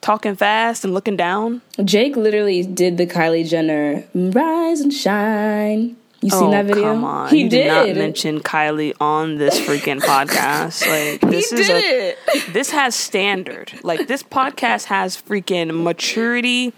talking 0.02 0.36
fast 0.36 0.84
and 0.84 0.94
looking 0.94 1.18
down. 1.18 1.62
Jake 1.84 2.16
literally 2.16 2.66
did 2.66 2.98
the 2.98 3.08
Kylie 3.08 3.48
Jenner 3.48 4.04
rise 4.14 4.82
and 4.82 4.94
shine. 4.94 5.98
You 6.22 6.32
seen 6.32 6.48
oh, 6.48 6.52
that 6.52 6.66
video? 6.66 6.84
Oh, 6.84 6.94
Come 6.94 7.04
on, 7.04 7.30
He 7.30 7.44
you 7.44 7.50
did. 7.50 7.68
not 7.68 7.88
mention 7.96 8.40
Kylie 8.40 8.94
on 9.00 9.36
this 9.36 9.60
freaking 9.60 10.00
podcast. 10.00 10.86
Like 10.88 11.22
this 11.22 11.52
is 11.52 11.68
did 11.68 12.16
a 12.36 12.52
this 12.52 12.72
has 12.72 12.96
standard. 12.96 13.72
Like 13.84 14.08
this 14.08 14.24
podcast 14.24 14.86
has 14.86 15.16
freaking 15.22 15.84
maturity, 15.84 16.74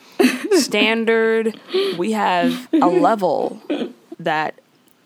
standard. 0.52 1.58
We 1.98 2.12
have 2.12 2.68
a 2.74 2.88
level 2.88 3.62
that 4.20 4.60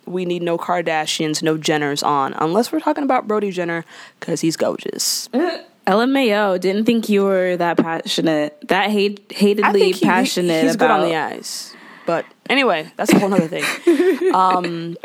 we 0.06 0.26
need 0.26 0.42
no 0.42 0.58
Kardashians, 0.58 1.44
no 1.44 1.58
Jenners 1.58 2.06
on, 2.06 2.34
unless 2.34 2.72
we're 2.72 2.80
talking 2.80 3.04
about 3.04 3.28
Brody 3.28 3.52
Jenner 3.52 3.86
because 4.20 4.42
he's 4.42 4.58
gorgeous. 4.58 5.30
LMAO 5.88 6.60
didn't 6.60 6.86
think 6.86 7.10
you 7.10 7.24
were 7.24 7.58
that 7.58 7.78
passionate, 7.78 8.58
that 8.68 8.90
hate, 8.90 9.32
hatedly 9.32 9.92
he- 9.92 10.06
passionate 10.06 10.64
he's 10.64 10.76
about. 10.76 11.00
good 11.00 11.04
on 11.04 11.10
the 11.10 11.16
eyes. 11.16 11.76
But 12.06 12.26
anyway, 12.50 12.92
that's 12.96 13.12
a 13.14 13.20
whole 13.20 13.34
other 13.34 13.48
thing. 13.48 13.64
Um, 14.34 14.98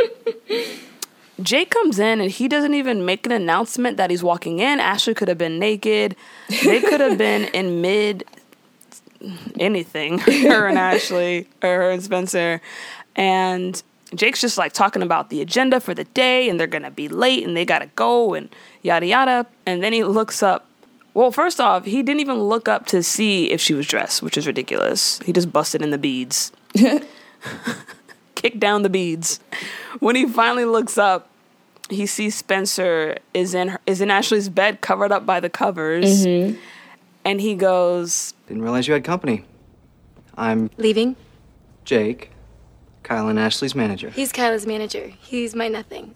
Jake 1.42 1.70
comes 1.70 1.98
in 1.98 2.20
and 2.20 2.30
he 2.30 2.48
doesn't 2.48 2.72
even 2.72 3.04
make 3.04 3.26
an 3.26 3.32
announcement 3.32 3.96
that 3.98 4.08
he's 4.10 4.22
walking 4.22 4.58
in. 4.60 4.80
Ashley 4.80 5.12
could 5.12 5.28
have 5.28 5.36
been 5.36 5.58
naked. 5.58 6.16
They 6.48 6.80
could 6.80 7.00
have 7.00 7.18
been 7.18 7.44
in 7.54 7.82
mid 7.82 8.24
anything. 9.60 10.18
her 10.18 10.66
and 10.66 10.78
Ashley, 10.78 11.46
or 11.62 11.68
her 11.68 11.90
and 11.90 12.02
Spencer. 12.02 12.60
And 13.16 13.82
Jake's 14.14 14.40
just 14.40 14.58
like 14.58 14.72
talking 14.72 15.02
about 15.02 15.30
the 15.30 15.40
agenda 15.40 15.80
for 15.80 15.94
the 15.94 16.04
day 16.04 16.48
and 16.48 16.58
they're 16.58 16.66
gonna 16.66 16.90
be 16.90 17.08
late 17.08 17.46
and 17.46 17.56
they 17.56 17.64
gotta 17.64 17.86
go 17.94 18.34
and 18.34 18.48
yada 18.82 19.06
yada. 19.06 19.46
And 19.66 19.82
then 19.82 19.92
he 19.92 20.04
looks 20.04 20.42
up. 20.42 20.66
Well, 21.14 21.30
first 21.30 21.60
off, 21.60 21.84
he 21.84 22.02
didn't 22.02 22.20
even 22.20 22.40
look 22.42 22.68
up 22.68 22.86
to 22.86 23.02
see 23.02 23.50
if 23.50 23.60
she 23.60 23.74
was 23.74 23.86
dressed, 23.86 24.22
which 24.22 24.38
is 24.38 24.46
ridiculous. 24.46 25.18
He 25.20 25.32
just 25.32 25.52
busted 25.52 25.82
in 25.82 25.90
the 25.90 25.98
beads. 25.98 26.52
Kicked 28.34 28.60
down 28.60 28.82
the 28.82 28.88
beads. 28.88 29.40
When 29.98 30.14
he 30.14 30.26
finally 30.26 30.64
looks 30.64 30.96
up, 30.96 31.28
he 31.90 32.06
sees 32.06 32.34
Spencer 32.34 33.18
is 33.34 33.54
in 33.54 33.68
her, 33.68 33.80
is 33.86 34.00
in 34.00 34.10
Ashley's 34.10 34.48
bed 34.48 34.80
covered 34.80 35.10
up 35.10 35.26
by 35.26 35.40
the 35.40 35.50
covers. 35.50 36.26
Mm-hmm. 36.26 36.58
And 37.24 37.40
he 37.40 37.54
goes, 37.54 38.34
Didn't 38.46 38.62
realize 38.62 38.86
you 38.86 38.94
had 38.94 39.04
company. 39.04 39.44
I'm 40.36 40.70
Leaving? 40.76 41.16
Jake, 41.84 42.30
Kyle 43.08 43.28
and 43.28 43.38
Ashley's 43.38 43.74
manager. 43.74 44.10
He's 44.10 44.32
Kyla's 44.32 44.66
manager. 44.66 45.14
He's 45.18 45.54
my 45.54 45.68
nothing. 45.68 46.14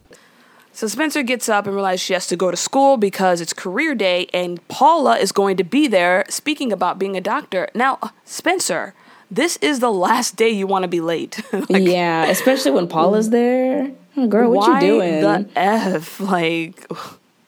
So 0.75 0.87
Spencer 0.87 1.23
gets 1.23 1.49
up 1.49 1.67
and 1.67 1.75
realizes 1.75 2.03
she 2.03 2.13
has 2.13 2.27
to 2.27 2.37
go 2.37 2.51
to 2.51 2.57
school 2.57 2.99
because 2.99 3.41
it's 3.41 3.55
career 3.55 3.95
day 3.95 4.27
and 4.35 4.67
Paula 4.69 5.17
is 5.17 5.33
going 5.33 5.57
to 5.57 5.65
be 5.65 5.89
there 5.89 6.27
speaking 6.29 6.71
about 6.71 6.99
being 6.99 7.17
a 7.17 7.21
doctor. 7.23 7.69
Now, 7.75 7.99
uh, 8.03 8.09
Spencer, 8.27 8.93
this 9.31 9.57
is 9.63 9.81
the 9.81 9.91
last 9.91 10.37
day 10.37 10.51
you 10.51 10.67
want 10.67 10.83
to 10.83 10.89
be 10.89 11.01
late. 11.01 11.41
like, 11.71 11.83
yeah, 11.83 12.27
especially 12.27 12.73
when 12.73 12.89
Paula's 12.89 13.31
there. 13.31 13.91
Girl, 14.29 14.51
what 14.51 14.69
why 14.69 14.81
you 14.83 14.87
doing? 14.87 15.21
the 15.23 15.49
F? 15.57 16.21
Like, 16.21 16.87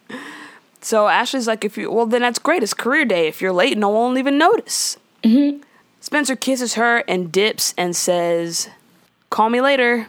So 0.80 1.08
Ashley's 1.08 1.46
like, 1.46 1.66
if 1.66 1.76
you 1.76 1.90
well, 1.90 2.06
then 2.06 2.22
that's 2.22 2.38
great. 2.38 2.62
It's 2.62 2.72
career 2.72 3.04
day. 3.04 3.28
If 3.28 3.42
you're 3.42 3.52
late, 3.52 3.76
no 3.76 3.90
one 3.90 4.12
will 4.12 4.18
even 4.18 4.38
notice. 4.38 4.96
Mm-hmm. 5.22 5.62
Spencer 6.00 6.36
kisses 6.36 6.74
her 6.74 7.04
and 7.08 7.30
dips 7.30 7.74
and 7.76 7.94
says, 7.94 8.68
"Call 9.34 9.50
me 9.50 9.60
later." 9.60 10.06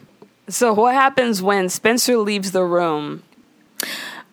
So 0.48 0.72
what 0.72 0.94
happens 0.94 1.42
when 1.42 1.68
Spencer 1.68 2.16
leaves 2.18 2.52
the 2.52 2.62
room? 2.62 3.24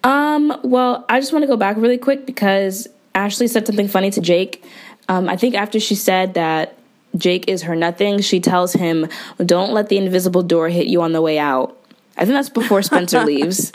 Um, 0.04 0.60
well, 0.64 1.06
I 1.10 1.20
just 1.20 1.34
want 1.34 1.44
to 1.44 1.48
go 1.48 1.58
back 1.58 1.76
really 1.78 1.98
quick 1.98 2.26
because 2.28 2.88
Ashley 3.16 3.48
said 3.48 3.66
something 3.66 3.88
funny 3.88 4.12
to 4.12 4.22
Jake. 4.22 4.64
Um, 5.10 5.28
I 5.28 5.36
think 5.38 5.56
after 5.56 5.80
she 5.80 5.96
said 5.96 6.36
that 6.36 6.78
Jake 7.18 7.48
is 7.48 7.64
her 7.64 7.76
nothing, 7.76 8.22
she 8.22 8.40
tells 8.40 8.74
him, 8.74 9.08
Don't 9.44 9.74
let 9.74 9.90
the 9.90 9.98
invisible 9.98 10.44
door 10.44 10.70
hit 10.70 10.88
you 10.88 11.02
on 11.02 11.14
the 11.14 11.22
way 11.22 11.40
out. 11.40 11.78
I 12.18 12.26
think 12.26 12.36
that's 12.36 12.50
before 12.50 12.82
Spencer 12.84 13.26
leaves. 13.26 13.72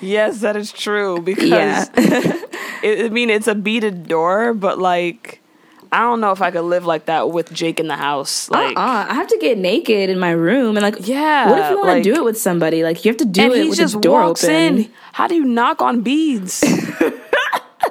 Yes, 0.00 0.40
that 0.40 0.56
is 0.56 0.72
true 0.72 1.20
because 1.20 1.48
Yeah. 1.48 1.86
it, 2.82 3.06
I 3.06 3.08
mean 3.10 3.30
it's 3.30 3.46
a 3.46 3.54
beaded 3.54 4.08
door, 4.08 4.54
but 4.54 4.78
like 4.78 5.40
I 5.92 6.00
don't 6.00 6.20
know 6.20 6.32
if 6.32 6.42
I 6.42 6.50
could 6.50 6.62
live 6.62 6.84
like 6.86 7.06
that 7.06 7.30
with 7.30 7.52
Jake 7.52 7.80
in 7.80 7.88
the 7.88 7.96
house. 7.96 8.50
Uh-uh. 8.50 8.60
Like, 8.60 8.76
uh-uh, 8.76 9.06
I 9.10 9.14
have 9.14 9.28
to 9.28 9.38
get 9.38 9.58
naked 9.58 10.10
in 10.10 10.18
my 10.18 10.30
room 10.32 10.76
and 10.76 10.82
like 10.82 11.06
Yeah, 11.06 11.50
What 11.50 11.58
if 11.60 11.70
you 11.70 11.76
want 11.76 11.88
like- 11.88 12.02
to 12.02 12.10
do 12.10 12.16
it 12.16 12.24
with 12.24 12.38
somebody? 12.38 12.82
Like 12.82 13.04
you 13.04 13.10
have 13.10 13.18
to 13.18 13.24
do 13.24 13.42
and 13.42 13.52
it 13.52 13.62
he 13.64 13.68
with 13.70 13.78
just 13.78 13.94
the 13.94 14.00
door 14.00 14.20
walks 14.20 14.44
open. 14.44 14.78
in. 14.78 14.90
How 15.12 15.26
do 15.26 15.34
you 15.34 15.44
knock 15.44 15.80
on 15.82 16.02
beads? 16.02 16.62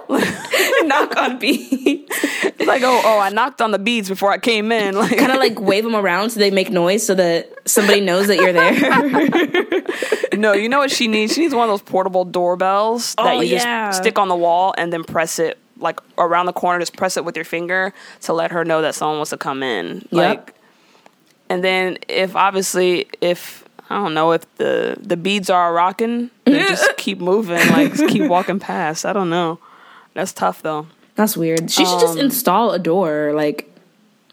knock 0.84 1.16
on 1.18 1.40
beads. 1.40 2.10
It's 2.44 2.68
like, 2.68 2.82
oh, 2.84 3.02
oh, 3.04 3.20
I 3.20 3.30
knocked 3.30 3.62
on 3.62 3.72
the 3.72 3.80
beads 3.80 4.08
before 4.10 4.32
I 4.32 4.38
came 4.38 4.72
in. 4.72 4.96
Like, 5.06 5.18
kind 5.18 5.32
of 5.32 5.38
like 5.38 5.60
wave 5.60 5.84
them 5.84 5.96
around 5.96 6.30
so 6.32 6.40
they 6.40 6.52
make 6.52 6.70
noise 6.72 7.06
so 7.06 7.16
that 7.16 7.52
somebody 7.66 8.02
knows 8.02 8.28
that 8.28 8.38
you're 8.38 8.54
there. 8.54 10.38
no, 10.40 10.54
you 10.54 10.70
know 10.70 10.80
what 10.80 10.92
she 10.92 11.08
needs? 11.08 11.34
She 11.34 11.42
needs 11.42 11.54
one 11.54 11.64
of 11.70 11.72
those 11.74 11.82
portable 11.82 12.26
doorbells 12.26 13.14
oh, 13.18 13.24
that 13.24 13.36
Oh, 13.36 13.42
you 13.42 13.56
yeah. 13.56 13.90
just 13.90 14.02
stick 14.02 14.18
on 14.20 14.28
the 14.30 14.36
wall 14.36 14.74
and 14.78 14.92
then 14.94 15.04
press 15.04 15.40
it 15.40 15.58
like 15.78 16.00
around 16.18 16.46
the 16.46 16.54
corner. 16.54 16.80
Just 16.80 16.96
press 16.98 17.18
it 17.18 17.26
with 17.26 17.36
your 17.36 17.46
finger 17.46 17.94
to 18.22 18.34
let 18.34 18.52
her 18.52 18.64
know 18.66 18.82
that 18.82 18.96
someone 18.96 19.18
wants 19.18 19.30
to 19.32 19.38
come 19.38 19.64
in. 19.64 20.08
Like, 20.12 20.54
and 21.50 21.64
then 21.64 21.98
if 22.08 22.36
obviously 22.36 23.08
if 23.22 23.64
I 23.90 23.96
don't 23.96 24.14
know 24.14 24.32
if 24.32 24.42
the 24.56 24.98
the 25.00 25.18
beads 25.18 25.50
are 25.50 25.74
rocking, 25.74 26.32
then 26.46 26.68
just 26.70 26.98
keep 26.98 27.20
moving, 27.20 27.60
like 27.70 27.94
just 27.94 28.08
keep 28.10 28.30
walking 28.30 28.60
past. 28.60 29.06
I 29.06 29.14
don't 29.14 29.30
know. 29.30 29.60
That's 30.14 30.34
tough 30.34 30.62
though. 30.62 30.88
That's 31.16 31.38
weird. 31.38 31.70
She 31.72 31.86
should 31.86 32.00
just 32.00 32.18
install 32.18 32.72
a 32.72 32.80
door. 32.80 33.32
Like 33.34 33.72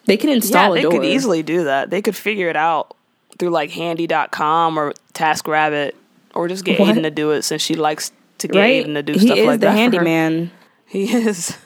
they 0.07 0.17
can 0.17 0.31
install 0.31 0.73
Um, 0.73 0.75
yeah, 0.77 0.81
a 0.81 0.83
door. 0.83 0.91
they 0.93 0.99
could 0.99 1.07
easily 1.07 1.43
do 1.43 1.65
that. 1.65 1.91
They 1.91 2.03
could 2.03 2.17
figure 2.17 2.49
it 2.49 2.57
out 2.57 2.97
through 3.39 3.51
like 3.51 3.71
handy.com 3.71 4.79
or 4.79 4.93
TaskRabbit 5.15 5.93
or 6.35 6.49
just 6.49 6.65
get 6.65 6.81
What? 6.81 6.97
Aiden 6.97 7.03
to 7.03 7.11
do 7.11 7.31
it 7.33 7.43
since 7.43 7.63
she 7.63 7.75
likes 7.75 8.11
to 8.39 8.49
get 8.49 8.59
right? 8.59 8.85
Aiden 8.87 8.95
to 8.95 9.03
do 9.03 9.13
he 9.13 9.21
stuff 9.21 9.39
like 9.39 9.61
the 9.61 9.67
that. 9.67 9.73
her. 9.73 9.77
handyman. 9.79 10.51
He 10.93 11.11
is. 11.11 11.57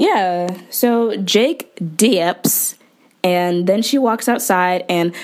Yeah. 0.00 0.56
So 0.70 1.16
Jake 1.18 1.70
dips, 1.96 2.76
and 3.22 3.66
then 3.66 3.82
she 3.82 3.98
walks 3.98 4.26
outside, 4.26 4.86
and 4.88 5.14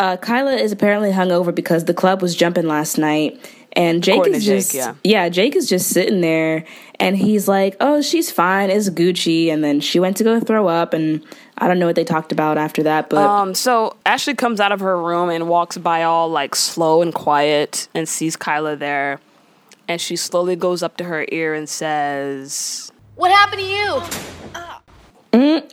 uh, 0.00 0.16
Kyla 0.16 0.54
is 0.56 0.72
apparently 0.72 1.12
hungover 1.12 1.54
because 1.54 1.84
the 1.84 1.94
club 1.94 2.20
was 2.20 2.34
jumping 2.34 2.66
last 2.66 2.98
night. 2.98 3.38
And 3.74 4.02
Jake 4.02 4.26
is 4.26 4.42
to 4.42 4.50
Jake, 4.50 4.72
just 4.72 4.98
yeah. 5.04 5.28
Jake 5.28 5.54
is 5.54 5.68
just 5.68 5.90
sitting 5.90 6.20
there, 6.20 6.64
and 6.98 7.16
he's 7.16 7.46
like, 7.46 7.76
"Oh, 7.78 8.00
she's 8.00 8.30
fine. 8.30 8.70
It's 8.70 8.88
Gucci." 8.90 9.48
And 9.52 9.62
then 9.62 9.80
she 9.80 10.00
went 10.00 10.16
to 10.16 10.24
go 10.24 10.40
throw 10.40 10.66
up, 10.66 10.94
and 10.94 11.22
I 11.58 11.68
don't 11.68 11.78
know 11.78 11.86
what 11.86 11.94
they 11.94 12.04
talked 12.04 12.32
about 12.32 12.56
after 12.58 12.82
that, 12.84 13.08
but 13.10 13.18
Um, 13.18 13.54
so 13.54 13.94
Ashley 14.04 14.34
comes 14.34 14.60
out 14.60 14.72
of 14.72 14.80
her 14.80 15.00
room 15.00 15.28
and 15.28 15.46
walks 15.46 15.76
by 15.76 16.02
all 16.02 16.28
like 16.28 16.56
slow 16.56 17.02
and 17.02 17.14
quiet 17.14 17.86
and 17.94 18.08
sees 18.08 18.34
Kyla 18.34 18.76
there. 18.76 19.20
And 19.88 20.00
she 20.00 20.16
slowly 20.16 20.56
goes 20.56 20.82
up 20.82 20.96
to 20.96 21.04
her 21.04 21.26
ear 21.30 21.54
and 21.54 21.68
says, 21.68 22.90
What 23.14 23.30
happened 23.30 23.60
to 23.60 23.66
you? 23.66 24.02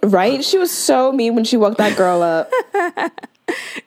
right? 0.03 0.43
She 0.43 0.57
was 0.57 0.71
so 0.71 1.11
mean 1.11 1.35
when 1.35 1.43
she 1.43 1.57
woke 1.57 1.77
that 1.77 1.97
girl 1.97 2.21
up. 2.21 2.51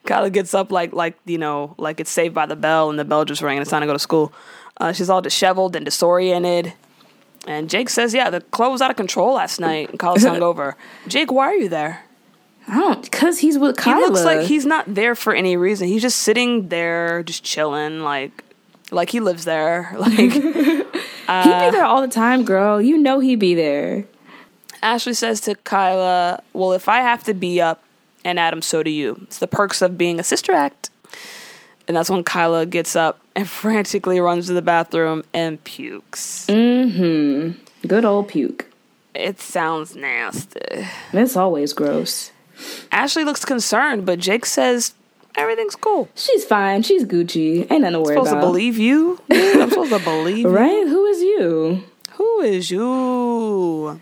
Kyla 0.05 0.29
gets 0.29 0.53
up 0.53 0.71
like 0.71 0.93
like 0.93 1.17
you 1.25 1.37
know 1.37 1.75
like 1.77 1.99
it's 1.99 2.11
saved 2.11 2.33
by 2.35 2.45
the 2.45 2.55
bell 2.55 2.89
and 2.89 2.97
the 2.99 3.03
bell 3.05 3.25
just 3.25 3.41
rang 3.41 3.57
and 3.57 3.61
it's 3.61 3.71
time 3.71 3.81
to 3.81 3.87
go 3.87 3.93
to 3.93 3.99
school. 3.99 4.31
Uh, 4.79 4.91
she's 4.93 5.09
all 5.09 5.21
disheveled 5.21 5.75
and 5.75 5.83
disoriented. 5.85 6.73
And 7.47 7.69
Jake 7.69 7.89
says, 7.89 8.13
"Yeah, 8.13 8.29
the 8.29 8.41
club 8.41 8.71
was 8.71 8.81
out 8.81 8.91
of 8.91 8.97
control 8.97 9.33
last 9.33 9.59
night. 9.59 9.89
And 9.89 9.99
Kyla's 9.99 10.23
hungover. 10.23 10.73
Jake, 11.07 11.31
why 11.31 11.45
are 11.45 11.55
you 11.55 11.69
there? 11.69 12.03
I 12.67 12.75
don't 12.79 13.01
because 13.01 13.39
he's 13.39 13.57
with 13.57 13.77
He 13.77 13.83
Kyla. 13.83 14.07
looks 14.07 14.23
like 14.25 14.41
he's 14.47 14.65
not 14.65 14.93
there 14.93 15.15
for 15.15 15.33
any 15.33 15.55
reason. 15.57 15.87
He's 15.87 16.01
just 16.01 16.19
sitting 16.19 16.67
there, 16.69 17.23
just 17.23 17.43
chilling, 17.43 18.01
like 18.01 18.43
like 18.91 19.09
he 19.09 19.19
lives 19.19 19.45
there. 19.45 19.95
Like 21.27 21.43
He'd 21.43 21.65
be 21.65 21.71
there 21.71 21.83
all 21.83 22.01
the 22.01 22.07
time, 22.07 22.45
girl. 22.45 22.81
You 22.81 22.97
know 22.97 23.19
he'd 23.19 23.35
be 23.35 23.53
there. 23.53 24.05
Ashley 24.81 25.13
says 25.13 25.41
to 25.41 25.55
Kyla, 25.55 26.41
"Well, 26.53 26.71
if 26.71 26.87
I 26.87 26.99
have 27.01 27.25
to 27.25 27.33
be 27.33 27.59
up, 27.59 27.83
and 28.23 28.39
Adam, 28.39 28.61
so 28.61 28.81
do 28.81 28.89
you. 28.89 29.19
It's 29.23 29.39
the 29.39 29.47
perks 29.47 29.81
of 29.81 29.97
being 29.97 30.21
a 30.21 30.23
sister 30.23 30.53
act." 30.53 30.89
And 31.87 31.97
that's 31.97 32.09
when 32.09 32.23
Kyla 32.23 32.65
gets 32.65 32.95
up 32.95 33.19
and 33.35 33.47
frantically 33.61 34.21
runs 34.21 34.47
to 34.47 34.53
the 34.53 34.61
bathroom 34.61 35.23
and 35.33 35.61
pukes. 35.65 36.45
Mm-hmm. 36.47 37.87
Good 37.87 38.05
old 38.05 38.29
puke. 38.29 38.71
It 39.13 39.39
sounds 39.39 39.95
nasty. 39.95 40.87
It's 41.11 41.35
always 41.35 41.73
gross. 41.73 42.31
Ashley 42.91 43.23
looks 43.23 43.45
concerned, 43.45 44.05
but 44.05 44.19
Jake 44.19 44.45
says 44.45 44.93
everything's 45.37 45.75
cool. 45.75 46.09
She's 46.15 46.43
fine. 46.43 46.83
She's 46.83 47.05
Gucci. 47.05 47.59
Ain't 47.71 47.81
nothing 47.81 47.93
to 47.93 47.99
worry 48.01 48.15
supposed 48.15 48.31
about. 48.31 48.41
to 48.41 48.47
believe 48.47 48.77
you? 48.77 49.19
Dude, 49.29 49.57
I'm 49.61 49.69
supposed 49.69 49.93
to 49.93 49.99
believe 49.99 50.37
you? 50.39 50.49
Right? 50.49 50.87
Who 50.87 51.05
is 51.05 51.21
you? 51.21 51.83
Who 52.13 52.41
is 52.41 52.71
you? 52.71 54.01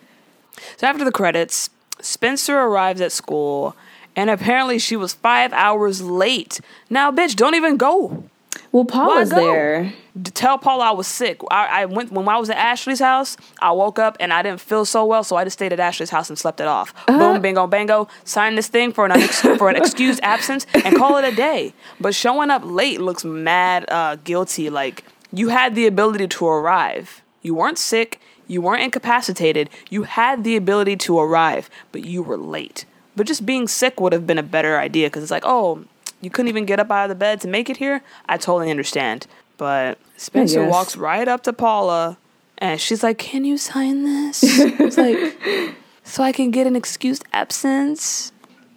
So 0.77 0.87
after 0.87 1.03
the 1.03 1.11
credits, 1.11 1.69
Spencer 1.99 2.57
arrives 2.57 3.01
at 3.01 3.11
school, 3.11 3.75
and 4.15 4.29
apparently 4.29 4.79
she 4.79 4.95
was 4.95 5.13
five 5.13 5.51
hours 5.53 6.01
late. 6.01 6.61
Now, 6.89 7.11
bitch, 7.11 7.35
don't 7.35 7.55
even 7.55 7.77
go. 7.77 8.23
Well, 8.71 8.85
Paula's 8.85 9.29
go? 9.29 9.37
there. 9.37 9.93
Tell 10.33 10.57
Paul 10.57 10.81
I 10.81 10.91
was 10.91 11.07
sick. 11.07 11.41
I, 11.51 11.81
I 11.81 11.85
went 11.85 12.11
when 12.11 12.27
I 12.27 12.37
was 12.37 12.49
at 12.49 12.57
Ashley's 12.57 12.99
house. 12.99 13.35
I 13.61 13.71
woke 13.71 13.99
up 13.99 14.15
and 14.19 14.31
I 14.31 14.41
didn't 14.41 14.61
feel 14.61 14.85
so 14.85 15.05
well, 15.05 15.23
so 15.23 15.35
I 15.35 15.43
just 15.43 15.57
stayed 15.57 15.73
at 15.73 15.79
Ashley's 15.79 16.09
house 16.09 16.29
and 16.29 16.39
slept 16.39 16.59
it 16.61 16.67
off. 16.67 16.93
Boom, 17.07 17.41
bingo, 17.41 17.67
bango. 17.67 18.07
Sign 18.23 18.55
this 18.55 18.67
thing 18.67 18.93
for 18.93 19.05
an 19.05 19.11
unex- 19.11 19.57
for 19.57 19.69
an 19.69 19.75
excused 19.75 20.21
absence 20.23 20.65
and 20.73 20.95
call 20.95 21.17
it 21.17 21.25
a 21.25 21.35
day. 21.35 21.73
But 21.99 22.15
showing 22.15 22.49
up 22.49 22.61
late 22.63 23.01
looks 23.01 23.25
mad 23.25 23.85
uh, 23.89 24.15
guilty. 24.17 24.69
Like 24.69 25.03
you 25.33 25.49
had 25.49 25.75
the 25.75 25.85
ability 25.85 26.27
to 26.27 26.47
arrive. 26.47 27.21
You 27.41 27.55
weren't 27.55 27.77
sick. 27.77 28.21
You 28.47 28.61
weren't 28.61 28.83
incapacitated. 28.83 29.69
You 29.89 30.03
had 30.03 30.43
the 30.43 30.55
ability 30.55 30.97
to 30.97 31.19
arrive, 31.19 31.69
but 31.91 32.05
you 32.05 32.23
were 32.23 32.37
late. 32.37 32.85
But 33.15 33.27
just 33.27 33.45
being 33.45 33.67
sick 33.67 33.99
would 33.99 34.13
have 34.13 34.27
been 34.27 34.37
a 34.37 34.43
better 34.43 34.77
idea 34.77 35.07
because 35.07 35.23
it's 35.23 35.31
like, 35.31 35.45
oh, 35.45 35.85
you 36.25 36.31
couldn't 36.31 36.49
even 36.49 36.65
get 36.65 36.79
up 36.79 36.91
out 36.91 37.03
of 37.03 37.09
the 37.09 37.15
bed 37.15 37.39
to 37.41 37.47
make 37.47 37.69
it 37.69 37.77
here. 37.77 38.01
I 38.25 38.37
totally 38.37 38.71
understand. 38.71 39.27
But 39.57 39.99
Spencer 40.17 40.65
walks 40.65 40.97
right 40.97 41.27
up 41.27 41.43
to 41.43 41.53
Paula 41.53 42.17
and 42.57 42.81
she's 42.81 43.03
like, 43.03 43.19
Can 43.19 43.45
you 43.45 43.57
sign 43.57 44.03
this? 44.03 44.41
it's 44.43 44.97
like, 44.97 45.75
so 46.03 46.23
I 46.23 46.31
can 46.31 46.51
get 46.51 46.67
an 46.67 46.75
excused 46.75 47.23
absence. 47.31 48.31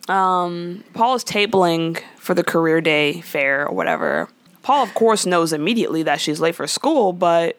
Um, 0.08 0.84
Paula's 0.94 1.24
tabling 1.24 2.00
for 2.16 2.34
the 2.34 2.44
career 2.44 2.80
day 2.80 3.22
fair 3.22 3.66
or 3.66 3.74
whatever. 3.74 4.28
Paul, 4.62 4.82
of 4.82 4.92
course, 4.94 5.24
knows 5.24 5.52
immediately 5.52 6.02
that 6.02 6.20
she's 6.20 6.40
late 6.40 6.54
for 6.54 6.66
school, 6.66 7.14
but 7.14 7.58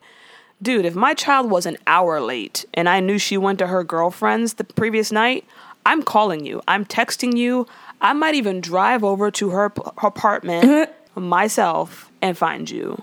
dude, 0.62 0.86
if 0.86 0.96
my 0.96 1.14
child 1.16 1.50
was 1.50 1.66
an 1.66 1.78
hour 1.88 2.22
late 2.22 2.66
and 2.76 2.88
I 2.88 3.00
knew 3.00 3.18
she 3.18 3.38
went 3.38 3.60
to 3.60 3.68
her 3.68 3.84
girlfriend's 3.84 4.54
the 4.56 4.64
previous 4.64 5.12
night, 5.12 5.46
I'm 5.90 6.04
calling 6.04 6.46
you. 6.46 6.62
I'm 6.68 6.86
texting 6.86 7.36
you. 7.36 7.66
I 8.00 8.14
might 8.14 8.36
even 8.36 8.62
drive 8.62 9.04
over 9.04 9.32
to 9.32 9.50
her, 9.50 9.74
her 9.98 10.08
apartment 10.08 10.66
mm-hmm. 10.66 11.22
myself 11.24 12.12
and 12.22 12.38
find 12.38 12.70
you. 12.70 13.02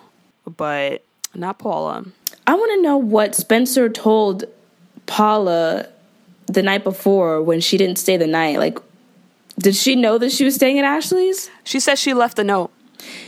But 0.57 1.05
not 1.35 1.59
Paula. 1.59 2.05
I 2.47 2.55
want 2.55 2.73
to 2.77 2.83
know 2.83 2.97
what 2.97 3.35
Spencer 3.35 3.89
told 3.89 4.45
Paula 5.07 5.89
the 6.47 6.63
night 6.63 6.85
before 6.85 7.43
when 7.43 7.61
she 7.61 7.77
didn't 7.77 7.99
stay 7.99 8.17
the 8.17 8.29
night. 8.29 8.61
Like, 8.61 8.79
did 9.59 9.75
she 9.75 9.97
know 9.97 10.17
that 10.19 10.31
she 10.31 10.45
was 10.45 10.55
staying 10.55 10.79
at 10.79 10.85
Ashley's? 10.85 11.51
She 11.65 11.81
says 11.81 11.99
she 11.99 12.15
left 12.15 12.39
a 12.39 12.45
note. 12.45 12.71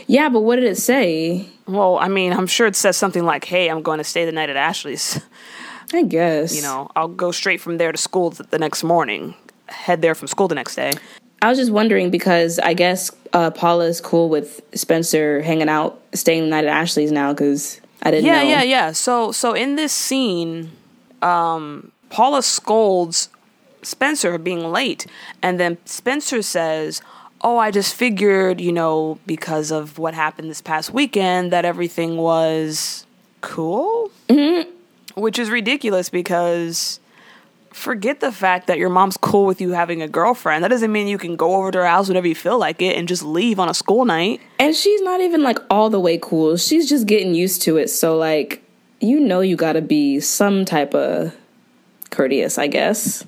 Yeah, 0.07 0.29
but 0.29 0.39
what 0.39 0.55
did 0.55 0.65
it 0.65 0.77
say? 0.77 1.47
Well, 1.67 1.97
I 1.97 2.07
mean, 2.07 2.31
I'm 2.31 2.47
sure 2.47 2.65
it 2.65 2.77
says 2.77 2.95
something 2.95 3.25
like, 3.25 3.43
"Hey, 3.43 3.67
I'm 3.67 3.81
going 3.81 3.97
to 3.97 4.03
stay 4.05 4.23
the 4.23 4.31
night 4.31 4.49
at 4.49 4.55
Ashley's." 4.55 5.19
I 5.93 6.03
guess. 6.03 6.55
You 6.55 6.61
know, 6.61 6.89
I'll 6.95 7.07
go 7.07 7.31
straight 7.31 7.61
from 7.61 7.77
there 7.77 7.91
to 7.91 7.97
school 7.97 8.31
th- 8.31 8.49
the 8.49 8.59
next 8.59 8.83
morning. 8.83 9.35
Head 9.69 10.01
there 10.01 10.15
from 10.15 10.27
school 10.27 10.47
the 10.47 10.55
next 10.55 10.75
day. 10.75 10.91
I 11.41 11.47
was 11.49 11.57
just 11.57 11.71
wondering 11.71 12.09
because 12.09 12.59
I 12.59 12.73
guess 12.73 13.11
uh, 13.33 13.51
Paula's 13.51 14.01
cool 14.01 14.27
with 14.29 14.61
Spencer 14.73 15.41
hanging 15.41 15.69
out, 15.69 16.01
staying 16.13 16.43
the 16.43 16.49
night 16.49 16.65
at 16.65 16.69
Ashley's 16.71 17.11
now 17.11 17.31
because 17.33 17.79
I 18.03 18.11
didn't 18.11 18.25
Yeah, 18.25 18.43
know. 18.43 18.49
yeah, 18.49 18.63
yeah. 18.63 18.91
So, 18.91 19.31
so 19.31 19.53
in 19.53 19.75
this 19.75 19.93
scene, 19.93 20.71
um, 21.21 21.91
Paula 22.09 22.43
scolds 22.43 23.29
Spencer 23.83 24.31
for 24.33 24.37
being 24.37 24.69
late, 24.71 25.05
and 25.41 25.57
then 25.59 25.77
Spencer 25.85 26.41
says, 26.41 27.01
"Oh, 27.41 27.57
I 27.57 27.71
just 27.71 27.95
figured, 27.95 28.59
you 28.59 28.73
know, 28.73 29.17
because 29.25 29.71
of 29.71 29.97
what 29.97 30.13
happened 30.13 30.49
this 30.49 30.61
past 30.61 30.91
weekend, 30.93 31.53
that 31.53 31.63
everything 31.63 32.17
was 32.17 33.05
cool." 33.41 34.11
which 35.15 35.39
is 35.39 35.49
ridiculous 35.49 36.09
because 36.09 36.99
forget 37.79 38.19
the 38.19 38.31
fact 38.31 38.67
that 38.67 38.77
your 38.77 38.89
mom's 38.89 39.17
cool 39.17 39.45
with 39.45 39.61
you 39.61 39.71
having 39.71 40.01
a 40.01 40.07
girlfriend. 40.07 40.63
That 40.63 40.67
doesn't 40.67 40.91
mean 40.91 41.07
you 41.07 41.17
can 41.17 41.35
go 41.35 41.55
over 41.55 41.71
to 41.71 41.79
her 41.79 41.87
house 41.87 42.07
whenever 42.07 42.27
you 42.27 42.35
feel 42.35 42.59
like 42.59 42.81
it 42.81 42.97
and 42.97 43.07
just 43.07 43.23
leave 43.23 43.59
on 43.59 43.69
a 43.69 43.73
school 43.73 44.05
night. 44.05 44.41
And 44.59 44.75
she's 44.75 45.01
not 45.01 45.21
even 45.21 45.41
like 45.41 45.57
all 45.69 45.89
the 45.89 45.99
way 45.99 46.19
cool. 46.21 46.57
She's 46.57 46.89
just 46.89 47.07
getting 47.07 47.33
used 47.33 47.61
to 47.63 47.77
it. 47.77 47.89
So 47.89 48.17
like, 48.17 48.61
you 48.99 49.19
know, 49.19 49.39
you 49.39 49.55
got 49.55 49.73
to 49.73 49.81
be 49.81 50.19
some 50.19 50.65
type 50.65 50.93
of 50.93 51.35
courteous, 52.09 52.57
I 52.57 52.67
guess. 52.67 53.25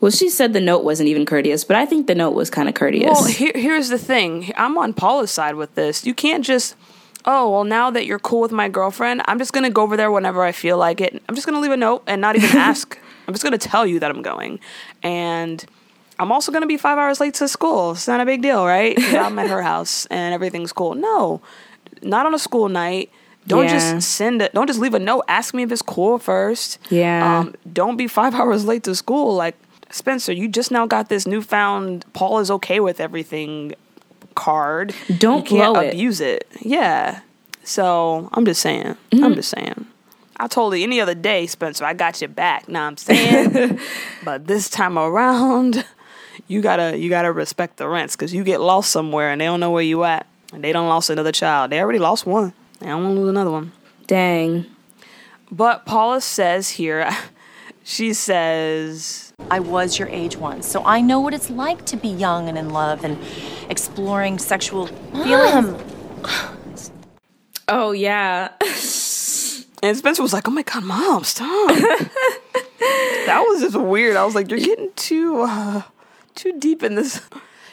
Well, 0.00 0.10
she 0.10 0.28
said 0.28 0.52
the 0.52 0.60
note 0.60 0.84
wasn't 0.84 1.08
even 1.08 1.24
courteous, 1.24 1.64
but 1.64 1.76
I 1.76 1.86
think 1.86 2.06
the 2.06 2.14
note 2.14 2.34
was 2.34 2.50
kind 2.50 2.68
of 2.68 2.74
courteous. 2.74 3.10
Well, 3.10 3.24
here, 3.24 3.52
here's 3.54 3.88
the 3.88 3.98
thing. 3.98 4.52
I'm 4.56 4.76
on 4.76 4.92
Paula's 4.92 5.30
side 5.30 5.54
with 5.54 5.74
this. 5.76 6.04
You 6.04 6.12
can't 6.12 6.44
just, 6.44 6.76
oh, 7.24 7.50
well, 7.50 7.64
now 7.64 7.90
that 7.90 8.04
you're 8.04 8.18
cool 8.18 8.42
with 8.42 8.52
my 8.52 8.68
girlfriend, 8.68 9.22
I'm 9.24 9.38
just 9.38 9.54
going 9.54 9.64
to 9.64 9.70
go 9.70 9.80
over 9.80 9.96
there 9.96 10.12
whenever 10.12 10.42
I 10.42 10.52
feel 10.52 10.76
like 10.76 11.00
it. 11.00 11.22
I'm 11.26 11.34
just 11.34 11.46
going 11.46 11.56
to 11.56 11.60
leave 11.62 11.70
a 11.70 11.76
note 11.78 12.02
and 12.06 12.20
not 12.20 12.36
even 12.36 12.50
ask. 12.58 12.98
I'm 13.26 13.34
just 13.34 13.42
going 13.42 13.58
to 13.58 13.68
tell 13.68 13.86
you 13.86 14.00
that 14.00 14.10
I'm 14.10 14.22
going. 14.22 14.60
And 15.02 15.64
I'm 16.18 16.30
also 16.30 16.52
going 16.52 16.62
to 16.62 16.68
be 16.68 16.76
five 16.76 16.98
hours 16.98 17.20
late 17.20 17.34
to 17.34 17.48
school. 17.48 17.92
It's 17.92 18.06
not 18.08 18.20
a 18.20 18.24
big 18.26 18.42
deal, 18.42 18.64
right? 18.66 18.94
I'm 19.14 19.38
at 19.38 19.48
her 19.50 19.62
house 19.62 20.06
and 20.06 20.34
everything's 20.34 20.72
cool. 20.72 20.94
No, 20.94 21.40
not 22.02 22.26
on 22.26 22.34
a 22.34 22.38
school 22.38 22.68
night. 22.68 23.10
Don't 23.46 23.64
Yeah. 23.64 23.72
just 23.96 24.10
send 24.12 24.40
it. 24.40 24.54
Don't 24.54 24.66
just 24.66 24.78
leave 24.80 24.94
a 24.94 24.98
note. 24.98 25.24
Ask 25.28 25.52
me 25.54 25.62
if 25.64 25.72
it's 25.72 25.82
cool 25.82 26.18
first. 26.18 26.78
Yeah. 26.90 27.40
Um, 27.40 27.54
don't 27.72 27.96
be 27.96 28.06
five 28.08 28.34
hours 28.40 28.64
late 28.64 28.84
to 28.84 28.94
school. 28.94 29.34
Like 29.34 29.56
Spencer, 29.90 30.32
you 30.32 30.48
just 30.48 30.70
now 30.70 30.86
got 30.86 31.08
this 31.08 31.26
newfound 31.26 32.04
Paul 32.14 32.38
is 32.38 32.50
okay 32.50 32.80
with 32.80 33.00
everything 33.00 33.74
card. 34.34 34.94
Don't 35.18 35.50
you 35.50 35.58
blow 35.58 35.76
it. 35.80 35.88
abuse 35.94 36.20
it. 36.20 36.46
Yeah. 36.60 37.20
So 37.64 38.28
I'm 38.32 38.44
just 38.44 38.60
saying. 38.60 38.96
Mm-hmm. 39.10 39.24
I'm 39.24 39.34
just 39.34 39.50
saying. 39.50 39.86
I 40.36 40.48
told 40.48 40.76
you 40.76 40.82
any 40.82 41.00
other 41.00 41.14
day, 41.14 41.46
Spencer, 41.46 41.84
I 41.84 41.94
got 41.94 42.20
your 42.20 42.28
back. 42.28 42.68
Now 42.68 42.86
I'm 42.86 42.96
saying, 42.96 43.78
but 44.24 44.46
this 44.46 44.68
time 44.68 44.98
around, 44.98 45.84
you 46.48 46.60
gotta 46.60 46.98
you 46.98 47.08
gotta 47.08 47.32
respect 47.32 47.76
the 47.76 47.88
rents 47.88 48.16
because 48.16 48.34
you 48.34 48.42
get 48.44 48.60
lost 48.60 48.90
somewhere 48.90 49.30
and 49.30 49.40
they 49.40 49.44
don't 49.44 49.60
know 49.60 49.70
where 49.70 49.82
you 49.82 50.04
at, 50.04 50.26
and 50.52 50.64
they 50.64 50.72
don't 50.72 50.88
lost 50.88 51.10
another 51.10 51.32
child. 51.32 51.70
They 51.70 51.80
already 51.80 51.98
lost 51.98 52.26
one. 52.26 52.52
They 52.80 52.86
don't 52.86 53.04
want 53.04 53.16
to 53.16 53.20
lose 53.20 53.30
another 53.30 53.50
one. 53.50 53.72
Dang. 54.06 54.66
But 55.50 55.86
Paula 55.86 56.20
says 56.20 56.70
here, 56.70 57.08
she 57.84 58.12
says, 58.12 59.32
I 59.50 59.60
was 59.60 59.98
your 59.98 60.08
age 60.08 60.36
once, 60.36 60.66
so 60.66 60.84
I 60.84 61.00
know 61.00 61.20
what 61.20 61.32
it's 61.32 61.50
like 61.50 61.86
to 61.86 61.96
be 61.96 62.08
young 62.08 62.48
and 62.48 62.58
in 62.58 62.70
love 62.70 63.04
and 63.04 63.18
exploring 63.70 64.38
sexual 64.38 64.86
feelings. 64.86 65.80
Oh, 67.68 67.92
yeah. 67.92 68.52
and 69.84 69.96
Spencer 69.96 70.22
was 70.22 70.32
like, 70.32 70.48
"Oh 70.48 70.50
my 70.50 70.62
god, 70.62 70.82
mom, 70.84 71.24
stop." 71.24 71.68
that 73.26 73.44
was 73.46 73.60
just 73.60 73.76
weird. 73.76 74.16
I 74.16 74.24
was 74.24 74.34
like, 74.34 74.50
"You're 74.50 74.58
getting 74.60 74.90
too 74.96 75.42
uh, 75.42 75.82
too 76.34 76.58
deep 76.58 76.82
in 76.82 76.94
this." 76.94 77.20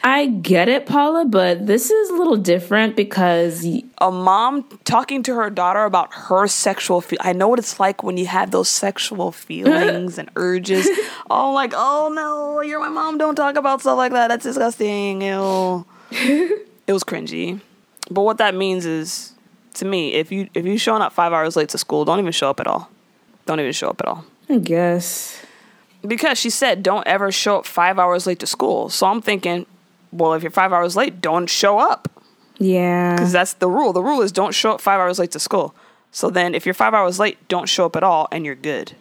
I 0.04 0.26
get 0.26 0.68
it, 0.68 0.84
Paula, 0.86 1.24
but 1.24 1.68
this 1.68 1.88
is 1.88 2.10
a 2.10 2.14
little 2.14 2.36
different 2.36 2.96
because 2.96 3.62
y- 3.64 3.84
A 3.98 4.10
mom 4.10 4.64
talking 4.82 5.22
to 5.22 5.34
her 5.36 5.48
daughter 5.48 5.84
about 5.84 6.12
her 6.12 6.48
sexual. 6.48 7.00
Fe- 7.00 7.18
I 7.20 7.32
know 7.32 7.46
what 7.46 7.60
it's 7.60 7.78
like 7.78 8.02
when 8.02 8.16
you 8.16 8.26
have 8.26 8.50
those 8.50 8.68
sexual 8.68 9.30
feelings 9.30 10.18
and 10.20 10.28
urges. 10.34 10.88
Oh, 11.30 11.52
like, 11.52 11.72
oh 11.76 12.10
no, 12.12 12.60
you're 12.62 12.80
my 12.80 12.88
mom. 12.88 13.16
Don't 13.16 13.36
talk 13.36 13.56
about 13.56 13.80
stuff 13.80 13.96
like 13.96 14.10
that. 14.10 14.26
That's 14.26 14.42
disgusting. 14.42 15.22
Ew. 15.22 15.86
it 16.10 16.92
was 16.92 17.04
cringy. 17.04 17.60
But 18.10 18.22
what 18.22 18.38
that 18.38 18.56
means 18.56 18.84
is, 18.84 19.34
to 19.74 19.84
me, 19.84 20.14
if 20.14 20.30
you 20.32 20.48
if 20.54 20.66
you 20.66 20.78
showing 20.78 21.02
up 21.02 21.12
five 21.12 21.32
hours 21.32 21.56
late 21.56 21.68
to 21.70 21.78
school, 21.78 22.04
don't 22.04 22.18
even 22.18 22.32
show 22.32 22.50
up 22.50 22.60
at 22.60 22.66
all. 22.66 22.90
Don't 23.46 23.60
even 23.60 23.72
show 23.72 23.88
up 23.88 24.00
at 24.00 24.06
all. 24.08 24.24
I 24.48 24.58
guess. 24.58 25.40
Because 26.06 26.38
she 26.38 26.50
said, 26.50 26.82
don't 26.82 27.06
ever 27.06 27.30
show 27.30 27.58
up 27.58 27.66
five 27.66 27.98
hours 27.98 28.26
late 28.26 28.40
to 28.40 28.46
school. 28.46 28.88
So 28.88 29.06
I'm 29.06 29.22
thinking, 29.22 29.66
well, 30.10 30.34
if 30.34 30.42
you're 30.42 30.50
five 30.50 30.72
hours 30.72 30.96
late, 30.96 31.20
don't 31.20 31.48
show 31.48 31.78
up. 31.78 32.08
Yeah. 32.58 33.14
Because 33.14 33.32
that's 33.32 33.54
the 33.54 33.68
rule. 33.68 33.92
The 33.92 34.02
rule 34.02 34.20
is 34.20 34.32
don't 34.32 34.54
show 34.54 34.72
up 34.72 34.80
five 34.80 35.00
hours 35.00 35.18
late 35.18 35.30
to 35.32 35.38
school. 35.38 35.74
So 36.10 36.28
then 36.28 36.54
if 36.54 36.66
you're 36.66 36.74
five 36.74 36.92
hours 36.92 37.18
late, 37.18 37.38
don't 37.48 37.68
show 37.68 37.86
up 37.86 37.96
at 37.96 38.02
all 38.02 38.28
and 38.30 38.44
you're 38.44 38.54
good. 38.54 38.92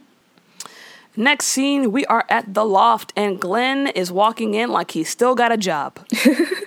Next 1.17 1.48
scene, 1.48 1.91
we 1.91 2.06
are 2.06 2.26
at 2.30 2.54
the 2.54 2.63
loft 2.63 3.12
and 3.17 3.39
Glenn 3.39 3.88
is 3.88 4.12
walking 4.12 4.54
in 4.54 4.69
like 4.69 4.91
he's 4.91 5.10
still 5.10 5.36
got 5.36 5.52
a 5.52 5.58
job. 5.58 6.00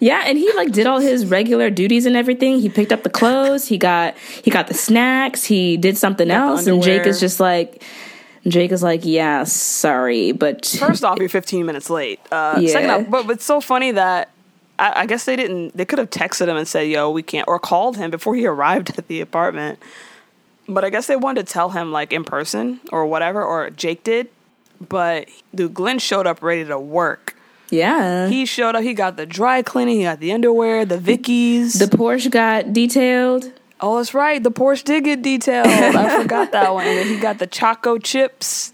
Yeah, 0.00 0.22
and 0.26 0.38
he 0.38 0.52
like 0.52 0.72
did 0.72 0.86
all 0.86 1.00
his 1.00 1.26
regular 1.26 1.70
duties 1.70 2.06
and 2.06 2.16
everything. 2.16 2.60
He 2.60 2.68
picked 2.68 2.92
up 2.92 3.02
the 3.02 3.10
clothes, 3.10 3.66
he 3.66 3.78
got 3.78 4.16
he 4.18 4.50
got 4.50 4.68
the 4.68 4.74
snacks, 4.74 5.44
he 5.44 5.76
did 5.76 5.98
something 5.98 6.28
Got 6.28 6.50
else, 6.50 6.66
and 6.66 6.82
Jake 6.82 7.06
is 7.06 7.20
just 7.20 7.40
like 7.40 7.82
Jake 8.46 8.72
is 8.72 8.82
like, 8.82 9.04
yeah, 9.04 9.44
sorry, 9.44 10.32
but 10.32 10.64
First 10.66 11.04
off, 11.04 11.18
you're 11.18 11.28
15 11.28 11.66
minutes 11.66 11.90
late. 11.90 12.20
Uh, 12.30 12.54
Second 12.66 12.88
Yeah. 12.88 12.96
off, 12.96 13.10
but, 13.10 13.26
but 13.26 13.32
it's 13.36 13.44
so 13.44 13.60
funny 13.60 13.90
that 13.92 14.30
I, 14.78 15.00
I 15.00 15.06
guess 15.06 15.24
they 15.24 15.36
didn't, 15.36 15.76
they 15.76 15.84
could 15.84 15.98
have 15.98 16.10
texted 16.10 16.48
him 16.48 16.56
and 16.56 16.66
said, 16.66 16.82
yo, 16.88 17.10
we 17.10 17.22
can't, 17.22 17.46
or 17.48 17.58
called 17.58 17.96
him 17.96 18.10
before 18.10 18.34
he 18.36 18.46
arrived 18.54 18.96
at 18.98 19.08
the 19.08 19.20
apartment. 19.20 19.80
But 20.68 20.84
I 20.84 20.90
guess 20.90 21.06
they 21.06 21.16
wanted 21.16 21.46
to 21.46 21.52
tell 21.52 21.70
him 21.70 21.92
like 21.92 22.12
in 22.12 22.24
person 22.24 22.80
or 22.92 23.06
whatever, 23.06 23.42
or 23.42 23.70
Jake 23.70 24.04
did. 24.04 24.28
But 24.86 25.28
dude, 25.54 25.74
Glenn 25.74 25.98
showed 25.98 26.26
up 26.26 26.42
ready 26.42 26.64
to 26.66 26.78
work. 26.78 27.34
Yeah, 27.70 28.28
He 28.28 28.46
showed 28.46 28.74
up. 28.76 28.82
He 28.82 28.94
got 28.94 29.16
the 29.16 29.26
dry 29.26 29.62
cleaning. 29.62 29.98
He 29.98 30.02
got 30.02 30.20
the 30.20 30.32
underwear, 30.32 30.84
the 30.84 30.98
Vickies. 30.98 31.78
the 31.78 31.84
Porsche 31.96 32.30
got 32.30 32.72
detailed. 32.72 33.52
oh, 33.80 33.96
that's 33.98 34.14
right. 34.14 34.42
The 34.42 34.50
Porsche 34.50 34.84
did 34.84 35.04
get 35.04 35.22
detailed. 35.22 35.66
I 35.68 36.18
forgot 36.22 36.52
that 36.52 36.72
one. 36.74 36.86
And 36.86 36.98
then 36.98 37.06
he 37.06 37.18
got 37.20 37.38
the 37.38 37.46
Choco 37.46 37.98
chips. 37.98 38.72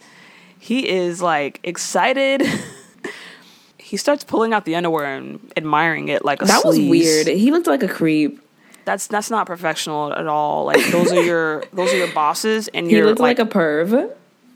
He 0.59 0.89
is 0.89 1.21
like 1.21 1.61
excited. 1.63 2.43
he 3.79 3.97
starts 3.97 4.25
pulling 4.25 4.55
out 4.55 4.65
the 4.65 4.77
underwear 4.77 5.15
and 5.17 5.53
admiring 5.57 6.09
it 6.09 6.25
like 6.25 6.41
a 6.41 6.47
That 6.47 6.65
was 6.65 6.79
weird. 6.79 7.27
He 7.27 7.51
looked 7.51 7.67
like 7.67 7.83
a 7.83 7.89
creep. 7.89 8.41
That's 8.87 9.07
that's 9.07 9.31
not 9.31 9.47
professional 9.47 10.13
at 10.13 10.27
all. 10.27 10.65
Like 10.65 10.85
those 10.87 11.11
are 11.13 11.23
your 11.23 11.65
those 11.73 11.93
are 11.93 11.97
your 11.97 12.13
bosses, 12.13 12.69
and 12.69 12.91
you're 12.91 13.07
looked 13.07 13.21
like, 13.21 13.39
a 13.39 13.45
perv. 13.45 14.13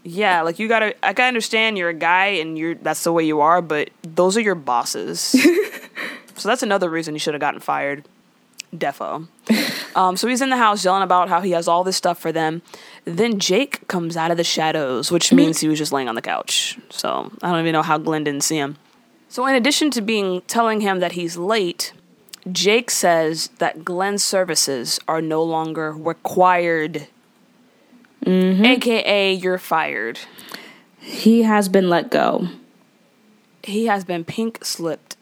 Yeah. 0.08 0.42
Like 0.42 0.58
you 0.58 0.68
gotta. 0.68 0.94
I 1.04 1.12
can 1.12 1.26
understand 1.26 1.78
you're 1.78 1.88
a 1.88 1.94
guy 1.94 2.26
and 2.26 2.58
you're 2.58 2.74
that's 2.74 3.04
the 3.04 3.12
way 3.12 3.24
you 3.24 3.40
are, 3.40 3.62
but 3.62 3.90
those 4.02 4.36
are 4.36 4.40
your 4.40 4.54
bosses. 4.54 5.20
so 6.34 6.48
that's 6.48 6.62
another 6.62 6.88
reason 6.88 7.14
you 7.14 7.18
should 7.18 7.34
have 7.34 7.40
gotten 7.40 7.60
fired. 7.60 8.04
Defo. 8.74 9.28
Um, 9.96 10.16
so 10.16 10.28
he's 10.28 10.42
in 10.42 10.50
the 10.50 10.56
house 10.56 10.84
yelling 10.84 11.02
about 11.02 11.28
how 11.28 11.40
he 11.40 11.52
has 11.52 11.66
all 11.68 11.84
this 11.84 11.96
stuff 11.96 12.18
for 12.18 12.32
them. 12.32 12.62
Then 13.04 13.40
Jake 13.40 13.88
comes 13.88 14.16
out 14.16 14.30
of 14.30 14.36
the 14.36 14.44
shadows, 14.44 15.10
which 15.10 15.32
means 15.32 15.60
he 15.60 15.68
was 15.68 15.78
just 15.78 15.90
laying 15.90 16.08
on 16.08 16.14
the 16.14 16.22
couch. 16.22 16.78
So 16.90 17.32
I 17.42 17.50
don't 17.50 17.60
even 17.60 17.72
know 17.72 17.82
how 17.82 17.96
Glenn 17.98 18.24
didn't 18.24 18.44
see 18.44 18.58
him. 18.58 18.76
So 19.28 19.46
in 19.46 19.54
addition 19.54 19.90
to 19.92 20.02
being 20.02 20.42
telling 20.42 20.82
him 20.82 21.00
that 21.00 21.12
he's 21.12 21.36
late, 21.36 21.92
Jake 22.52 22.90
says 22.90 23.48
that 23.58 23.84
Glenn's 23.84 24.22
services 24.24 25.00
are 25.08 25.20
no 25.20 25.42
longer 25.42 25.92
required. 25.92 27.08
AKA 28.26 29.34
you're 29.34 29.58
fired. 29.58 30.18
He 31.00 31.42
has 31.42 31.68
been 31.68 31.88
let 31.88 32.10
go. 32.10 32.48
He 33.62 33.86
has 33.86 34.04
been 34.04 34.24
pink 34.24 34.64
slipped. 34.64 35.16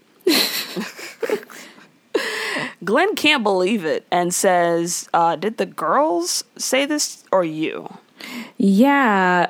Glenn 2.85 3.14
can't 3.14 3.42
believe 3.42 3.85
it 3.85 4.06
and 4.11 4.32
says, 4.32 5.09
uh, 5.12 5.37
Did 5.37 5.59
the 5.59 5.66
girls 5.66 6.44
say 6.56 6.87
this 6.87 7.24
or 7.32 7.44
you? 7.44 7.88
Yeah. 8.56 9.48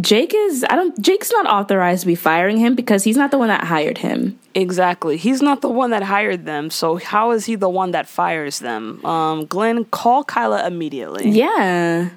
Jake 0.00 0.32
is 0.34 0.64
I 0.70 0.76
don't 0.76 0.98
Jake's 1.00 1.30
not 1.30 1.46
authorized 1.46 2.00
to 2.00 2.06
be 2.06 2.14
firing 2.14 2.56
him 2.56 2.74
because 2.74 3.04
he's 3.04 3.16
not 3.16 3.30
the 3.30 3.36
one 3.36 3.48
that 3.48 3.64
hired 3.64 3.98
him. 3.98 4.38
Exactly. 4.54 5.18
He's 5.18 5.42
not 5.42 5.60
the 5.60 5.68
one 5.68 5.90
that 5.90 6.02
hired 6.02 6.46
them, 6.46 6.70
so 6.70 6.96
how 6.96 7.32
is 7.32 7.44
he 7.44 7.56
the 7.56 7.68
one 7.68 7.90
that 7.90 8.08
fires 8.08 8.58
them? 8.58 9.04
Um, 9.04 9.44
Glenn, 9.44 9.84
call 9.84 10.24
Kyla 10.24 10.66
immediately. 10.66 11.30
Yeah. 11.30 12.10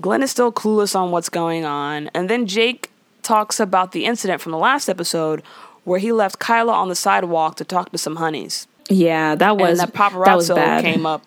Glenn 0.00 0.22
is 0.22 0.30
still 0.30 0.52
clueless 0.52 0.94
on 0.98 1.10
what's 1.10 1.28
going 1.28 1.64
on. 1.64 2.10
And 2.14 2.28
then 2.28 2.46
Jake 2.46 2.90
talks 3.22 3.58
about 3.58 3.92
the 3.92 4.04
incident 4.04 4.40
from 4.40 4.52
the 4.52 4.58
last 4.58 4.88
episode 4.88 5.42
where 5.84 5.98
he 5.98 6.12
left 6.12 6.38
Kyla 6.38 6.72
on 6.72 6.88
the 6.88 6.94
sidewalk 6.94 7.56
to 7.56 7.64
talk 7.64 7.90
to 7.92 7.98
some 7.98 8.16
honeys. 8.16 8.66
Yeah, 8.88 9.34
that 9.34 9.56
was 9.56 9.80
and 9.80 9.88
that 9.88 9.92
that 9.94 10.36
was 10.36 10.50
paparazzo 10.50 10.54
bad. 10.56 10.84
came 10.84 11.06
up 11.06 11.22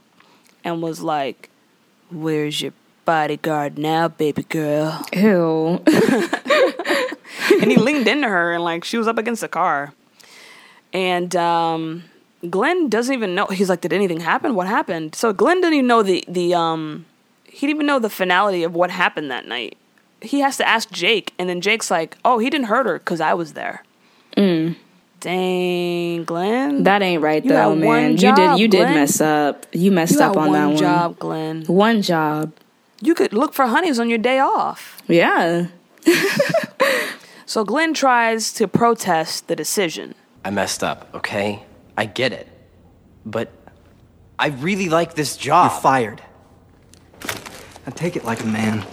and 0.64 0.82
was 0.82 1.02
like, 1.02 1.50
Where's 2.12 2.62
your 2.62 2.74
bodyguard 3.06 3.78
now, 3.78 4.08
baby 4.08 4.44
girl? 4.44 5.04
Ew. 5.14 5.82
and 7.62 7.72
he 7.72 7.78
leaned 7.78 8.08
into 8.08 8.28
her 8.28 8.54
and 8.54 8.64
like 8.64 8.84
she 8.84 8.98
was 8.98 9.08
up 9.08 9.18
against 9.18 9.42
the 9.42 9.48
car. 9.48 9.94
And 10.94 11.36
um 11.36 12.04
Glenn 12.50 12.88
doesn't 12.88 13.14
even 13.14 13.36
know 13.36 13.46
he's 13.48 13.70
like, 13.70 13.82
Did 13.82 13.94
anything 13.94 14.22
happen? 14.22 14.56
What 14.56 14.68
happened? 14.68 15.16
So 15.16 15.34
Glenn 15.34 15.60
didn't 15.62 15.74
even 15.74 15.88
know 15.88 16.04
the 16.04 16.24
the 16.28 16.54
um 16.54 17.06
he 17.52 17.68
didn't 17.68 17.78
even 17.78 17.86
know 17.88 18.00
the 18.00 18.10
finality 18.10 18.64
of 18.64 18.74
what 18.76 18.90
happened 18.92 19.30
that 19.32 19.48
night. 19.48 19.78
He 20.22 20.40
has 20.42 20.58
to 20.58 20.68
ask 20.68 20.92
Jake, 20.92 21.34
and 21.40 21.48
then 21.50 21.62
Jake's 21.62 21.90
like, 21.90 22.18
Oh, 22.26 22.40
he 22.40 22.50
didn't 22.50 22.68
hurt 22.68 22.86
her 22.86 23.00
because 23.00 23.22
I 23.22 23.34
was 23.34 23.54
there. 23.54 23.84
Mm. 24.38 24.76
Dang, 25.20 26.24
Glenn. 26.24 26.84
That 26.84 27.02
ain't 27.02 27.22
right 27.22 27.44
You 27.44 27.50
though, 27.50 27.56
got 27.56 27.70
one 27.70 27.80
man. 27.82 28.12
you 28.18 28.34
did 28.36 28.60
you 28.60 28.68
did 28.68 28.84
mess 28.90 29.20
up. 29.20 29.66
You 29.74 29.92
messed 29.92 30.14
you 30.16 30.22
up 30.22 30.38
on 30.38 30.48
one 30.50 30.54
that 30.54 30.68
one. 30.68 30.78
job, 30.78 31.20
Glenn. 31.20 31.64
One 31.66 32.02
job. 32.02 32.54
you 33.02 33.14
could 33.16 33.34
look 33.34 33.54
for 33.54 33.66
honeys 33.68 34.00
on 34.00 34.10
your 34.10 34.18
day 34.20 34.40
off. 34.40 35.02
Yeah. 35.08 35.68
So 37.46 37.66
Glenn 37.66 37.96
tries 37.96 38.54
to 38.54 38.68
protest 38.68 39.48
the 39.48 39.56
decision. 39.56 40.14
I 40.46 40.52
messed 40.52 40.84
up, 40.84 41.10
okay? 41.16 41.64
I 41.98 42.06
get 42.06 42.32
it. 42.32 42.48
But 43.26 43.50
I 44.38 44.50
really 44.50 44.88
like 44.88 45.16
this 45.16 45.36
job. 45.36 45.72
You're 45.72 45.82
fired. 45.82 46.22
Now 47.90 47.96
take 47.96 48.16
it 48.16 48.24
like 48.24 48.44
a 48.44 48.46
man. 48.46 48.86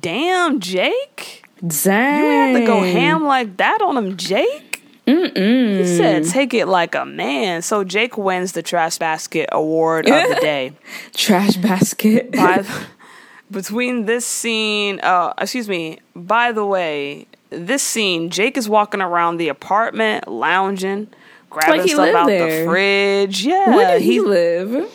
Damn, 0.00 0.58
Jake. 0.58 1.44
Dang. 1.66 2.24
You 2.24 2.30
had 2.30 2.60
to 2.60 2.66
go 2.66 2.82
ham 2.82 3.24
like 3.24 3.58
that 3.58 3.82
on 3.82 3.98
him, 3.98 4.16
Jake? 4.16 4.82
Mm-mm. 5.06 5.78
He 5.78 5.84
said, 5.84 6.24
take 6.24 6.54
it 6.54 6.64
like 6.64 6.94
a 6.94 7.04
man. 7.04 7.60
So 7.60 7.84
Jake 7.84 8.16
wins 8.16 8.52
the 8.52 8.62
Trash 8.62 8.96
Basket 8.96 9.50
Award 9.52 10.08
of 10.08 10.28
the 10.30 10.38
day. 10.40 10.72
Trash 11.12 11.56
basket. 11.56 12.32
By, 12.32 12.64
between 13.50 14.06
this 14.06 14.24
scene, 14.24 14.98
uh, 15.00 15.34
excuse 15.36 15.68
me, 15.68 15.98
by 16.16 16.52
the 16.52 16.64
way, 16.64 17.26
this 17.50 17.82
scene, 17.82 18.30
Jake 18.30 18.56
is 18.56 18.66
walking 18.66 19.02
around 19.02 19.36
the 19.36 19.48
apartment, 19.48 20.26
lounging, 20.26 21.08
grabbing 21.50 21.80
like 21.80 21.82
he 21.82 21.94
stuff 21.94 22.14
out 22.14 22.26
there. 22.28 22.64
the 22.64 22.70
fridge. 22.70 23.44
Yeah, 23.44 23.76
Where 23.76 23.98
did 23.98 24.02
he 24.02 24.20
live? 24.20 24.90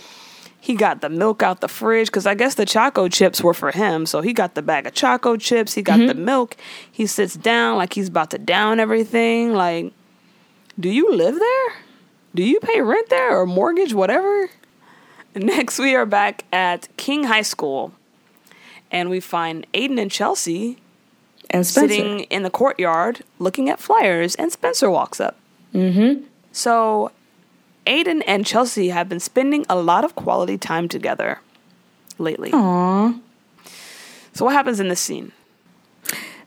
He 0.65 0.73
got 0.73 1.01
the 1.01 1.10
milk 1.10 1.43
out 1.43 1.62
the 1.62 1.67
fridge 1.67 2.08
because 2.08 2.25
I 2.25 2.34
guess 2.34 2.56
the 2.56 2.65
Choco 2.65 3.08
chips 3.08 3.43
were 3.43 3.54
for 3.54 3.69
him. 3.71 4.08
So 4.08 4.21
he 4.21 4.34
got 4.34 4.56
the 4.56 4.63
bag 4.63 4.88
of 4.88 4.95
Choco 4.95 5.38
chips. 5.38 5.75
He 5.75 5.84
got 5.84 5.99
the 5.99 6.15
milk. 6.15 6.58
He 6.91 7.06
sits 7.06 7.36
down 7.36 7.78
like 7.78 7.93
he's 7.93 8.08
about 8.08 8.32
to 8.32 8.39
down 8.39 8.80
everything. 8.80 9.54
Like, 9.54 9.93
do 10.80 10.89
you 10.89 11.13
live 11.13 11.38
there? 11.38 11.73
Do 12.34 12.41
you 12.41 12.60
pay 12.60 12.82
rent 12.82 13.10
there 13.10 13.39
or 13.39 13.45
mortgage, 13.45 13.93
whatever? 13.93 14.49
Next, 15.36 15.78
we 15.78 15.93
are 15.93 16.06
back 16.08 16.45
at 16.51 16.88
King 16.97 17.25
High 17.25 17.43
School, 17.43 17.93
and 18.89 19.12
we 19.12 19.19
find 19.19 19.67
Aiden 19.73 20.01
and 20.01 20.10
Chelsea 20.10 20.78
And 21.51 21.67
Spencer. 21.67 21.89
sitting 21.93 22.19
in 22.21 22.41
the 22.41 22.49
courtyard 22.49 23.23
looking 23.38 23.69
at 23.69 23.80
flyers, 23.80 24.34
and 24.34 24.51
Spencer 24.51 24.89
walks 24.89 25.19
up. 25.19 25.36
Mm-hmm. 25.75 26.23
So, 26.51 27.12
Aiden 27.86 28.24
and 28.26 28.45
Chelsea 28.45 28.89
have 28.89 29.08
been 29.08 29.19
spending 29.19 29.65
a 29.69 29.76
lot 29.76 30.04
of 30.04 30.15
quality 30.15 30.58
time 30.58 30.88
together 30.88 31.39
lately. 32.17 32.52
Aww. 32.52 33.19
So, 34.34 34.45
what 34.45 34.54
happens 34.54 34.80
in 34.80 34.89
this 34.89 35.00
scene? 35.00 35.32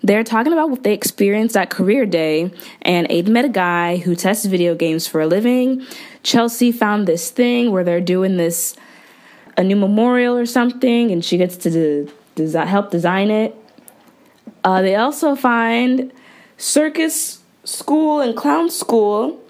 They're 0.03 0.25
talking 0.25 0.53
about 0.53 0.71
what 0.71 0.85
they 0.85 0.95
experienced 0.95 1.57
at 1.57 1.71
career 1.71 2.07
day, 2.07 2.53
and 2.83 3.09
Aiden 3.09 3.29
met 3.29 3.45
a 3.45 3.49
guy 3.49 3.97
who 3.97 4.15
tests 4.15 4.45
video 4.47 4.75
games 4.75 5.07
for 5.07 5.21
a 5.21 5.27
living. 5.27 5.85
Chelsea 6.23 6.71
found 6.71 7.09
this 7.09 7.31
thing 7.31 7.73
where 7.73 7.83
they're 7.83 8.01
doing 8.01 8.37
this 8.37 8.77
a 9.57 9.65
new 9.65 9.75
memorial 9.75 10.37
or 10.37 10.47
something, 10.47 11.11
and 11.11 11.25
she 11.25 11.37
gets 11.37 11.57
to 11.57 11.71
de- 11.71 12.13
desi- 12.37 12.67
help 12.67 12.91
design 12.91 13.31
it. 13.31 13.57
Uh, 14.63 14.83
they 14.83 14.95
also 14.95 15.35
find 15.35 16.13
circus 16.57 17.41
school 17.65 18.21
and 18.21 18.37
clown 18.37 18.71
school. 18.71 19.41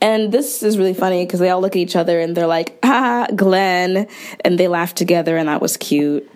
And 0.00 0.30
this 0.30 0.62
is 0.62 0.78
really 0.78 0.94
funny 0.94 1.26
because 1.26 1.40
they 1.40 1.50
all 1.50 1.60
look 1.60 1.72
at 1.72 1.80
each 1.80 1.96
other 1.96 2.20
and 2.20 2.36
they're 2.36 2.46
like, 2.46 2.78
ah, 2.84 3.26
Glenn. 3.34 4.06
And 4.44 4.58
they 4.58 4.68
laugh 4.68 4.94
together, 4.94 5.36
and 5.36 5.48
that 5.48 5.60
was 5.60 5.76
cute, 5.76 6.30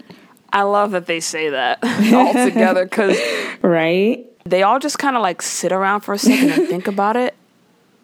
I 0.52 0.62
love 0.62 0.90
that 0.90 1.06
they 1.06 1.20
say 1.20 1.48
that 1.50 1.78
all 2.12 2.32
together 2.32 2.84
because 2.84 3.18
right? 3.62 4.26
they 4.44 4.62
all 4.62 4.78
just 4.78 4.98
kind 4.98 5.16
of 5.16 5.22
like 5.22 5.40
sit 5.40 5.72
around 5.72 6.00
for 6.00 6.14
a 6.14 6.18
second 6.18 6.50
and 6.50 6.68
think 6.68 6.86
about 6.88 7.16
it. 7.16 7.34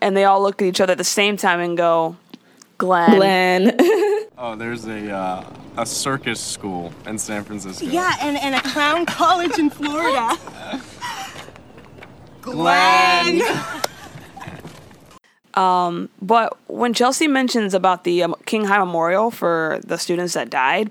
And 0.00 0.16
they 0.16 0.24
all 0.24 0.40
look 0.40 0.62
at 0.62 0.68
each 0.68 0.80
other 0.80 0.92
at 0.92 0.98
the 0.98 1.04
same 1.04 1.36
time 1.36 1.60
and 1.60 1.76
go, 1.76 2.16
Glenn. 2.78 3.16
Glenn. 3.16 3.76
Oh, 4.40 4.54
there's 4.54 4.86
a 4.86 5.10
uh, 5.10 5.44
a 5.76 5.84
circus 5.84 6.38
school 6.38 6.92
in 7.06 7.18
San 7.18 7.42
Francisco. 7.42 7.84
Yeah, 7.84 8.14
and, 8.20 8.36
and 8.36 8.54
a 8.54 8.60
clown 8.60 9.04
college 9.04 9.58
in 9.58 9.68
Florida. 9.68 10.38
Glenn. 12.40 13.42
But 15.58 16.56
when 16.68 16.94
Chelsea 16.94 17.26
mentions 17.26 17.74
about 17.74 18.04
the 18.04 18.22
um, 18.22 18.34
King 18.46 18.64
High 18.64 18.78
Memorial 18.78 19.30
for 19.30 19.80
the 19.84 19.96
students 19.96 20.34
that 20.34 20.50
died, 20.50 20.90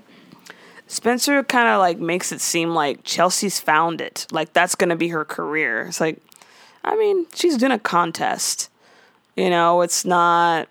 Spencer 0.86 1.42
kind 1.44 1.68
of 1.68 1.78
like 1.78 1.98
makes 1.98 2.32
it 2.32 2.40
seem 2.40 2.70
like 2.70 3.04
Chelsea's 3.04 3.60
found 3.60 4.00
it. 4.00 4.26
Like 4.30 4.52
that's 4.52 4.74
going 4.74 4.90
to 4.90 4.96
be 4.96 5.08
her 5.08 5.24
career. 5.24 5.82
It's 5.82 6.00
like, 6.00 6.18
I 6.84 6.96
mean, 6.96 7.26
she's 7.34 7.56
doing 7.56 7.72
a 7.72 7.78
contest. 7.78 8.70
You 9.36 9.50
know, 9.50 9.82
it's 9.82 10.04
not, 10.04 10.68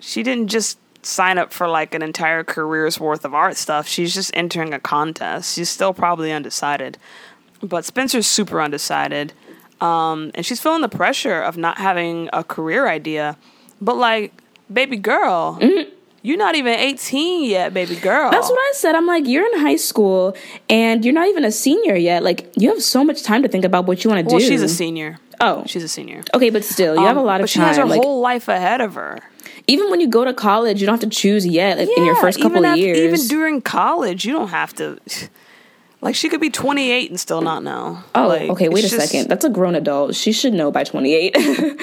she 0.00 0.22
didn't 0.22 0.48
just 0.48 0.78
sign 1.02 1.38
up 1.38 1.52
for 1.52 1.68
like 1.68 1.94
an 1.94 2.02
entire 2.02 2.44
career's 2.44 2.98
worth 3.00 3.24
of 3.24 3.34
art 3.34 3.56
stuff. 3.56 3.86
She's 3.86 4.12
just 4.12 4.30
entering 4.34 4.74
a 4.74 4.80
contest. 4.80 5.54
She's 5.54 5.70
still 5.70 5.94
probably 5.94 6.32
undecided. 6.32 6.98
But 7.62 7.84
Spencer's 7.84 8.26
super 8.26 8.60
undecided. 8.60 9.32
Um, 9.80 10.30
and 10.34 10.44
she's 10.46 10.60
feeling 10.60 10.80
the 10.82 10.88
pressure 10.88 11.40
of 11.42 11.56
not 11.56 11.78
having 11.78 12.28
a 12.32 12.42
career 12.44 12.88
idea. 12.88 13.36
But 13.80 13.96
like, 13.96 14.32
baby 14.72 14.96
girl, 14.96 15.58
you're 16.22 16.38
not 16.38 16.54
even 16.54 16.72
18 16.78 17.50
yet, 17.50 17.74
baby 17.74 17.96
girl. 17.96 18.30
That's 18.30 18.48
what 18.48 18.58
I 18.58 18.72
said. 18.76 18.94
I'm 18.94 19.06
like, 19.06 19.26
you're 19.26 19.44
in 19.52 19.60
high 19.60 19.76
school 19.76 20.36
and 20.70 21.04
you're 21.04 21.12
not 21.14 21.28
even 21.28 21.44
a 21.44 21.52
senior 21.52 21.96
yet. 21.96 22.22
Like, 22.22 22.50
you 22.56 22.70
have 22.70 22.82
so 22.82 23.04
much 23.04 23.22
time 23.22 23.42
to 23.42 23.48
think 23.48 23.64
about 23.64 23.86
what 23.86 24.04
you 24.04 24.10
want 24.10 24.26
to 24.26 24.32
Well, 24.32 24.40
do. 24.40 24.46
she's 24.46 24.62
a 24.62 24.68
senior. 24.68 25.18
Oh, 25.40 25.64
She's 25.66 25.82
a 25.82 25.88
senior. 25.88 26.22
okay, 26.32 26.48
but 26.50 26.64
still, 26.64 26.94
you 26.94 27.02
have 27.04 27.16
a 27.16 27.20
Um, 27.20 27.26
lot 27.26 27.40
of 27.40 27.44
but 27.44 27.50
she 27.50 27.58
time. 27.58 27.68
has 27.68 27.76
her 27.76 27.84
like, 27.84 28.00
whole 28.00 28.20
life 28.20 28.46
ahead 28.48 28.80
of 28.80 28.94
her. 28.94 29.18
even 29.66 29.90
when 29.90 30.00
you 30.00 30.06
go 30.06 30.24
to 30.24 30.32
college, 30.32 30.80
you 30.80 30.86
don't 30.86 30.94
have 30.98 31.10
to 31.10 31.14
choose 31.14 31.44
yet. 31.44 31.76
Like, 31.76 31.88
in 31.98 32.04
your 32.04 32.14
first 32.16 32.40
couple 32.40 32.58
of 32.64 32.72
af- 32.72 32.78
years, 32.78 32.98
Even 32.98 33.26
during 33.26 33.60
college, 33.60 34.24
you 34.24 34.32
don't 34.32 34.48
have 34.48 34.72
to. 34.76 34.98
Like, 36.04 36.14
she 36.14 36.28
could 36.28 36.40
be 36.40 36.50
28 36.50 37.10
and 37.10 37.18
still 37.18 37.40
not 37.40 37.64
know. 37.64 37.98
oh, 38.14 38.28
Like, 38.28 38.50
okay. 38.50 38.68
Wait 38.68 38.84
a 38.84 38.88
just- 38.88 39.08
second. 39.08 39.28
That's 39.28 39.44
a 39.44 39.48
grown 39.50 39.74
adult. 39.74 40.14
She 40.14 40.30
should 40.32 40.52
know 40.52 40.70
by 40.70 40.84
28. 40.84 41.36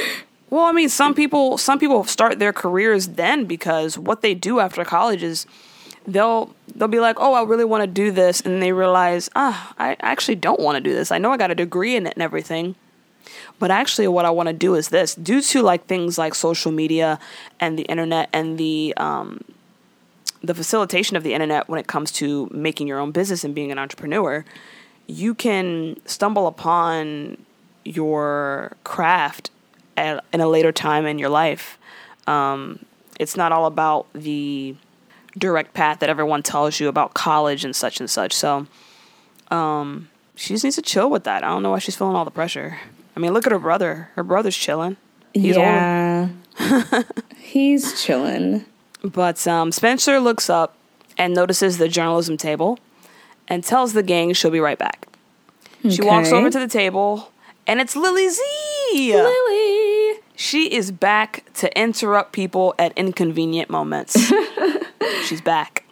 Well, 0.51 0.65
I 0.65 0.73
mean, 0.73 0.89
some 0.89 1.13
people 1.13 1.57
some 1.57 1.79
people 1.79 2.03
start 2.03 2.37
their 2.37 2.51
careers 2.51 3.07
then 3.15 3.45
because 3.45 3.97
what 3.97 4.21
they 4.21 4.33
do 4.33 4.59
after 4.59 4.83
college 4.83 5.23
is 5.23 5.45
they'll 6.05 6.53
they'll 6.75 6.89
be 6.89 6.99
like, 6.99 7.15
"Oh, 7.21 7.33
I 7.35 7.43
really 7.43 7.63
want 7.63 7.83
to 7.83 7.87
do 7.87 8.11
this," 8.11 8.41
and 8.41 8.61
they 8.61 8.73
realize, 8.73 9.29
"Ah, 9.33 9.71
I 9.79 9.95
actually 10.01 10.35
don't 10.35 10.59
want 10.59 10.75
to 10.75 10.81
do 10.81 10.93
this. 10.93 11.09
I 11.09 11.19
know 11.19 11.31
I 11.31 11.37
got 11.37 11.51
a 11.51 11.55
degree 11.55 11.95
in 11.95 12.05
it 12.05 12.15
and 12.15 12.21
everything." 12.21 12.75
But 13.59 13.71
actually, 13.71 14.09
what 14.09 14.25
I 14.25 14.29
want 14.29 14.47
to 14.47 14.53
do 14.53 14.75
is 14.75 14.89
this. 14.89 15.15
Due 15.15 15.41
to 15.41 15.61
like 15.61 15.85
things 15.85 16.17
like 16.17 16.35
social 16.35 16.73
media 16.73 17.17
and 17.61 17.79
the 17.79 17.83
internet 17.83 18.27
and 18.33 18.57
the 18.57 18.93
um, 18.97 19.39
the 20.43 20.53
facilitation 20.53 21.15
of 21.15 21.23
the 21.23 21.33
internet 21.33 21.69
when 21.69 21.79
it 21.79 21.87
comes 21.87 22.11
to 22.13 22.49
making 22.51 22.87
your 22.87 22.99
own 22.99 23.11
business 23.11 23.43
and 23.43 23.53
being 23.53 23.71
an 23.71 23.77
entrepreneur, 23.77 24.43
you 25.07 25.33
can 25.35 25.97
stumble 26.05 26.47
upon 26.47 27.37
your 27.83 28.75
craft 28.83 29.51
at, 29.97 30.23
in 30.33 30.41
a 30.41 30.47
later 30.47 30.71
time 30.71 31.05
in 31.05 31.19
your 31.19 31.29
life. 31.29 31.77
Um, 32.27 32.85
it's 33.19 33.37
not 33.37 33.51
all 33.51 33.65
about 33.65 34.07
the 34.13 34.75
direct 35.37 35.73
path 35.73 35.99
that 35.99 36.09
everyone 36.09 36.43
tells 36.43 36.79
you 36.79 36.87
about 36.87 37.13
college 37.13 37.63
and 37.63 37.75
such 37.75 37.99
and 37.99 38.09
such. 38.09 38.33
So, 38.33 38.67
um, 39.49 40.09
she 40.35 40.53
just 40.53 40.63
needs 40.63 40.75
to 40.77 40.81
chill 40.81 41.09
with 41.09 41.25
that. 41.25 41.43
I 41.43 41.49
don't 41.49 41.61
know 41.61 41.71
why 41.71 41.79
she's 41.79 41.95
feeling 41.95 42.15
all 42.15 42.25
the 42.25 42.31
pressure. 42.31 42.79
I 43.15 43.19
mean, 43.19 43.33
look 43.33 43.45
at 43.45 43.51
her 43.51 43.59
brother. 43.59 44.09
Her 44.15 44.23
brother's 44.23 44.55
chilling. 44.57 44.97
He's 45.33 45.55
old. 45.55 45.65
yeah, 45.65 46.29
he's 47.37 48.03
chilling. 48.03 48.65
But 49.03 49.45
um, 49.47 49.71
Spencer 49.71 50.19
looks 50.19 50.49
up 50.49 50.75
and 51.17 51.33
notices 51.33 51.77
the 51.77 51.87
journalism 51.87 52.37
table 52.37 52.79
and 53.47 53.63
tells 53.63 53.93
the 53.93 54.03
gang 54.03 54.33
she'll 54.33 54.51
be 54.51 54.59
right 54.59 54.77
back. 54.77 55.07
She 55.89 56.01
walks 56.03 56.31
over 56.31 56.49
to 56.49 56.59
the 56.59 56.67
table 56.67 57.31
and 57.65 57.79
it's 57.79 57.95
Lily 57.95 58.29
Z. 58.29 59.13
Lily. 59.15 60.19
She 60.35 60.73
is 60.73 60.91
back 60.91 61.43
to 61.55 61.79
interrupt 61.79 62.33
people 62.33 62.75
at 62.77 62.95
inconvenient 62.97 63.69
moments. 63.69 64.17
she's 65.25 65.41
back. 65.41 65.85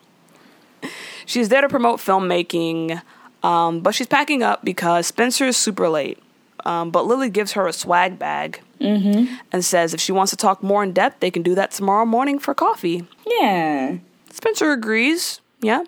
She's 1.25 1.49
there 1.49 1.61
to 1.61 1.69
promote 1.69 1.99
filmmaking, 1.99 3.01
um, 3.43 3.81
but 3.81 3.93
she's 3.93 4.07
packing 4.07 4.41
up 4.41 4.63
because 4.63 5.07
Spencer 5.07 5.45
is 5.45 5.57
super 5.57 5.87
late. 5.87 6.17
Um, 6.65 6.91
but 6.91 7.05
Lily 7.05 7.29
gives 7.29 7.53
her 7.53 7.67
a 7.67 7.73
swag 7.73 8.17
bag 8.19 8.61
and 8.81 9.63
says 9.65 9.93
if 9.93 9.99
she 9.99 10.11
wants 10.11 10.29
to 10.31 10.37
talk 10.37 10.63
more 10.63 10.83
in 10.83 10.93
depth, 10.93 11.19
they 11.19 11.29
can 11.31 11.43
do 11.43 11.53
that 11.55 11.71
tomorrow 11.71 12.05
morning 12.05 12.39
for 12.39 12.53
coffee. 12.53 13.05
Yeah, 13.25 13.97
Spencer 14.31 14.71
agrees, 14.71 15.41
yeah. 15.61 15.83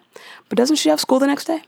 But 0.49 0.57
doesn't 0.57 0.75
she 0.77 0.89
have 0.89 0.99
school 0.99 1.19
the 1.19 1.27
next 1.27 1.45
day? 1.45 1.61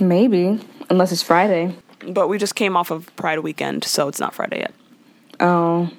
maybe 0.00 0.58
unless 0.90 1.12
it's 1.12 1.22
Friday. 1.22 1.74
But 2.08 2.28
we 2.28 2.36
just 2.38 2.54
came 2.54 2.76
off 2.76 2.90
of 2.90 3.14
Pride 3.16 3.38
weekend, 3.40 3.84
so 3.84 4.08
it's 4.08 4.18
not 4.20 4.34
Friday 4.34 4.58
yet. 4.60 4.74
Oh, 5.40 5.90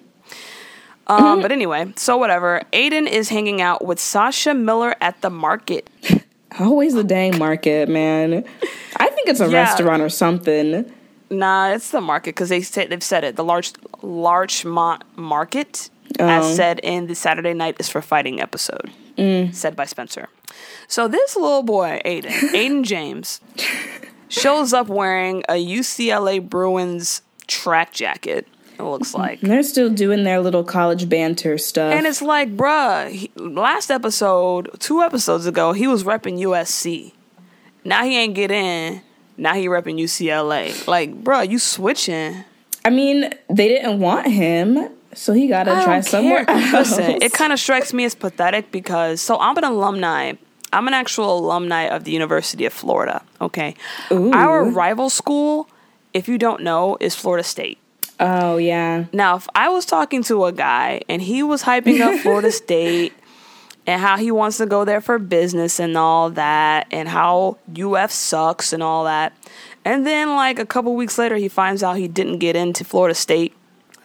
Um, 1.08 1.42
but 1.42 1.52
anyway, 1.52 1.92
so 1.96 2.18
whatever. 2.18 2.62
Aiden 2.74 3.08
is 3.10 3.30
hanging 3.30 3.62
out 3.62 3.84
with 3.86 4.00
Sasha 4.00 4.54
Miller 4.54 4.96
at 5.02 5.22
the 5.22 5.30
market. 5.30 5.90
always 6.60 6.94
the 6.94 7.04
dang 7.04 7.38
market, 7.38 7.90
man. 7.90 8.44
I 8.98 9.10
think 9.10 9.30
it's 9.30 9.40
a 9.40 9.48
Yeah. 9.50 9.64
restaurant 9.64 10.02
or 10.02 10.10
something. 10.10 10.86
Nah, 11.34 11.70
it's 11.70 11.92
the 11.92 12.02
market 12.02 12.36
because 12.36 12.50
they 12.50 12.62
said 12.62 12.90
they've 12.90 13.04
said 13.04 13.24
it. 13.24 13.36
The 13.36 13.44
large 13.44 13.74
Larchmont 14.02 15.04
Market, 15.18 15.90
Oh. 16.20 16.28
as 16.28 16.56
said 16.56 16.80
in 16.84 17.08
the 17.08 17.16
Saturday 17.16 17.54
Night 17.54 17.76
is 17.80 17.90
for 17.90 18.02
Fighting 18.02 18.40
episode, 18.40 18.92
mm. 19.18 19.54
said 19.54 19.76
by 19.76 19.86
Spencer. 19.86 20.30
So 20.88 21.08
this 21.08 21.36
little 21.36 21.64
boy, 21.64 22.02
Aiden, 22.06 22.26
Aiden 22.54 22.84
James, 22.84 23.42
shows 24.30 24.74
up 24.74 24.88
wearing 24.88 25.44
a 25.50 25.54
UCLA 25.54 26.48
Bruins 26.48 27.22
track 27.48 27.94
jacket. 27.94 28.48
It 28.78 28.84
looks 28.84 29.12
mm-hmm. 29.12 29.22
like. 29.22 29.42
They're 29.42 29.64
still 29.64 29.90
doing 29.90 30.24
their 30.24 30.40
little 30.40 30.64
college 30.64 31.10
banter 31.10 31.58
stuff. 31.58 31.94
And 31.94 32.06
it's 32.06 32.22
like, 32.22 32.56
bruh, 32.56 33.10
he, 33.10 33.32
last 33.36 33.90
episode, 33.90 34.70
two 34.80 35.02
episodes 35.02 35.46
ago, 35.46 35.74
he 35.74 35.88
was 35.88 36.04
repping 36.04 36.40
USC. 36.40 37.14
Now 37.84 38.04
he 38.04 38.18
ain't 38.18 38.36
get 38.36 38.52
in. 38.52 39.02
Now 39.38 39.54
he 39.54 39.68
repping 39.68 40.00
UCLA. 40.00 40.88
Like, 40.88 41.24
bruh, 41.24 41.50
you 41.50 41.60
switching. 41.60 42.44
I 42.86 42.90
mean, 42.90 43.30
they 43.50 43.68
didn't 43.68 44.00
want 44.00 44.28
him, 44.28 44.90
so 45.14 45.34
he 45.34 45.48
gotta 45.48 45.72
try 45.84 46.02
somewhere 46.02 46.46
else. 46.50 46.98
Listen, 46.98 47.22
it 47.22 47.34
kind 47.34 47.54
of 47.54 47.60
strikes 47.60 47.94
me 47.94 48.04
as 48.04 48.14
pathetic 48.16 48.72
because 48.72 49.22
so 49.22 49.40
I'm 49.40 49.58
an 49.58 49.64
alumni. 49.64 50.34
I'm 50.72 50.88
an 50.88 50.94
actual 50.94 51.38
alumni 51.38 51.84
of 51.84 52.04
the 52.04 52.12
University 52.12 52.66
of 52.66 52.74
Florida. 52.74 53.24
Okay, 53.40 53.76
our 54.12 54.64
rival 54.64 55.10
school, 55.10 55.70
if 56.14 56.28
you 56.28 56.38
don't 56.38 56.62
know, 56.62 56.98
is 57.00 57.16
Florida 57.16 57.44
State. 57.44 57.78
Oh 58.20 58.58
yeah. 58.58 59.06
Now, 59.14 59.38
if 59.38 59.48
I 59.56 59.70
was 59.70 59.86
talking 59.86 60.24
to 60.24 60.46
a 60.46 60.52
guy 60.52 61.02
and 61.10 61.22
he 61.22 61.42
was 61.44 61.64
hyping 61.64 62.00
up 62.02 62.20
Florida 62.22 62.52
State 62.64 63.14
and 63.86 64.02
how 64.02 64.18
he 64.18 64.32
wants 64.32 64.58
to 64.58 64.66
go 64.66 64.86
there 64.86 65.02
for 65.02 65.20
business 65.20 65.80
and 65.80 65.98
all 65.98 66.30
that, 66.32 66.88
and 66.92 67.10
how 67.10 67.58
UF 67.78 68.12
sucks 68.12 68.74
and 68.74 68.82
all 68.84 69.04
that, 69.06 69.34
and 69.86 70.06
then 70.06 70.36
like 70.36 70.60
a 70.60 70.66
couple 70.66 70.96
weeks 70.96 71.18
later, 71.18 71.36
he 71.36 71.48
finds 71.48 71.84
out 71.84 71.98
he 71.98 72.08
didn't 72.08 72.40
get 72.40 72.56
into 72.56 72.84
Florida 72.84 73.14
State. 73.16 73.54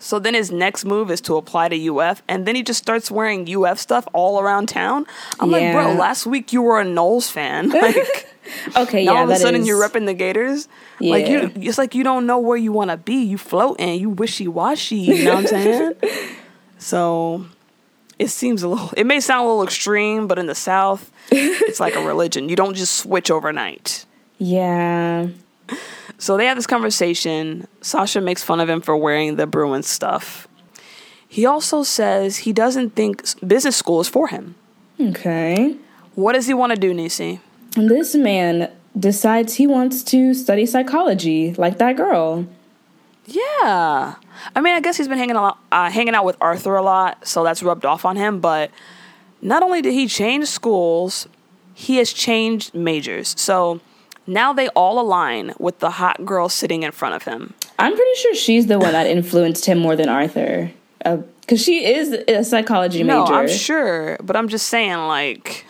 So 0.00 0.20
then 0.20 0.34
his 0.34 0.52
next 0.52 0.84
move 0.84 1.10
is 1.10 1.20
to 1.22 1.36
apply 1.36 1.70
to 1.70 1.98
UF, 1.98 2.22
and 2.28 2.46
then 2.46 2.54
he 2.54 2.62
just 2.62 2.78
starts 2.80 3.10
wearing 3.10 3.52
UF 3.52 3.80
stuff 3.80 4.06
all 4.12 4.38
around 4.40 4.68
town. 4.68 5.06
I'm 5.40 5.50
like, 5.50 5.72
bro, 5.72 5.92
last 5.94 6.24
week 6.24 6.52
you 6.52 6.62
were 6.62 6.80
a 6.80 6.84
Noles 6.84 7.30
fan. 7.30 7.70
Like, 7.72 8.28
Okay, 8.76 9.04
now 9.04 9.12
yeah, 9.12 9.18
all 9.18 9.24
of 9.24 9.30
a 9.30 9.36
sudden 9.36 9.60
is- 9.62 9.66
you're 9.68 9.82
repping 9.82 10.06
the 10.06 10.14
Gators. 10.14 10.68
Like 11.00 11.26
Yeah. 11.26 11.42
you, 11.54 11.68
it's 11.68 11.76
like 11.78 11.94
you 11.96 12.02
don't 12.04 12.26
know 12.26 12.38
where 12.38 12.56
you 12.56 12.70
want 12.72 12.90
to 12.90 12.96
be. 12.96 13.16
You 13.24 13.36
floating. 13.38 14.00
You 14.00 14.08
wishy 14.10 14.46
washy. 14.48 14.96
You 14.96 15.24
know 15.24 15.34
what 15.34 15.40
I'm 15.40 15.46
saying? 15.48 15.92
so 16.78 17.44
it 18.18 18.28
seems 18.28 18.62
a 18.62 18.68
little. 18.68 18.90
It 18.96 19.04
may 19.04 19.20
sound 19.20 19.44
a 19.44 19.48
little 19.48 19.62
extreme, 19.62 20.26
but 20.26 20.38
in 20.38 20.46
the 20.46 20.54
South, 20.54 21.10
it's 21.30 21.80
like 21.80 21.94
a 21.94 22.00
religion. 22.06 22.48
You 22.48 22.56
don't 22.56 22.74
just 22.74 22.94
switch 22.94 23.30
overnight. 23.30 24.04
Yeah. 24.38 25.28
So 26.18 26.36
they 26.36 26.46
have 26.46 26.56
this 26.56 26.66
conversation. 26.66 27.68
Sasha 27.80 28.20
makes 28.20 28.42
fun 28.42 28.60
of 28.60 28.68
him 28.68 28.80
for 28.80 28.96
wearing 28.96 29.36
the 29.36 29.46
Bruins 29.46 29.88
stuff. 29.88 30.48
He 31.28 31.44
also 31.44 31.82
says 31.82 32.38
he 32.38 32.52
doesn't 32.52 32.90
think 32.96 33.22
business 33.46 33.76
school 33.76 34.00
is 34.00 34.08
for 34.08 34.28
him. 34.28 34.54
Okay. 35.00 35.76
What 36.14 36.32
does 36.32 36.46
he 36.46 36.54
want 36.54 36.72
to 36.72 36.80
do, 36.80 36.92
Nisi? 36.94 37.40
This 37.76 38.14
man 38.14 38.72
decides 38.98 39.54
he 39.54 39.66
wants 39.66 40.02
to 40.04 40.34
study 40.34 40.66
psychology, 40.66 41.54
like 41.54 41.78
that 41.78 41.96
girl. 41.96 42.46
Yeah. 43.28 44.14
I 44.54 44.60
mean, 44.60 44.74
I 44.74 44.80
guess 44.80 44.96
he's 44.96 45.08
been 45.08 45.18
hanging 45.18 45.36
out, 45.36 45.58
uh, 45.70 45.90
hanging 45.90 46.14
out 46.14 46.24
with 46.24 46.36
Arthur 46.40 46.76
a 46.76 46.82
lot, 46.82 47.26
so 47.26 47.44
that's 47.44 47.62
rubbed 47.62 47.84
off 47.84 48.04
on 48.04 48.16
him. 48.16 48.40
But 48.40 48.70
not 49.42 49.62
only 49.62 49.82
did 49.82 49.92
he 49.92 50.06
change 50.06 50.46
schools, 50.46 51.28
he 51.74 51.96
has 51.98 52.12
changed 52.12 52.74
majors. 52.74 53.34
So 53.38 53.80
now 54.26 54.52
they 54.52 54.68
all 54.68 54.98
align 54.98 55.54
with 55.58 55.78
the 55.80 55.90
hot 55.90 56.24
girl 56.24 56.48
sitting 56.48 56.82
in 56.82 56.92
front 56.92 57.14
of 57.14 57.24
him. 57.24 57.54
I'm 57.78 57.94
pretty 57.94 58.14
sure 58.16 58.34
she's 58.34 58.66
the 58.66 58.78
one 58.78 58.92
that 58.92 59.06
influenced 59.18 59.66
him 59.66 59.78
more 59.78 59.94
than 59.94 60.08
Arthur. 60.08 60.70
Because 61.02 61.62
she 61.62 61.84
is 61.84 62.12
a 62.28 62.44
psychology 62.44 63.02
No, 63.02 63.22
major. 63.22 63.34
I'm 63.34 63.48
sure, 63.48 64.18
but 64.22 64.36
I'm 64.36 64.48
just 64.48 64.66
saying, 64.68 64.96
like, 65.06 65.64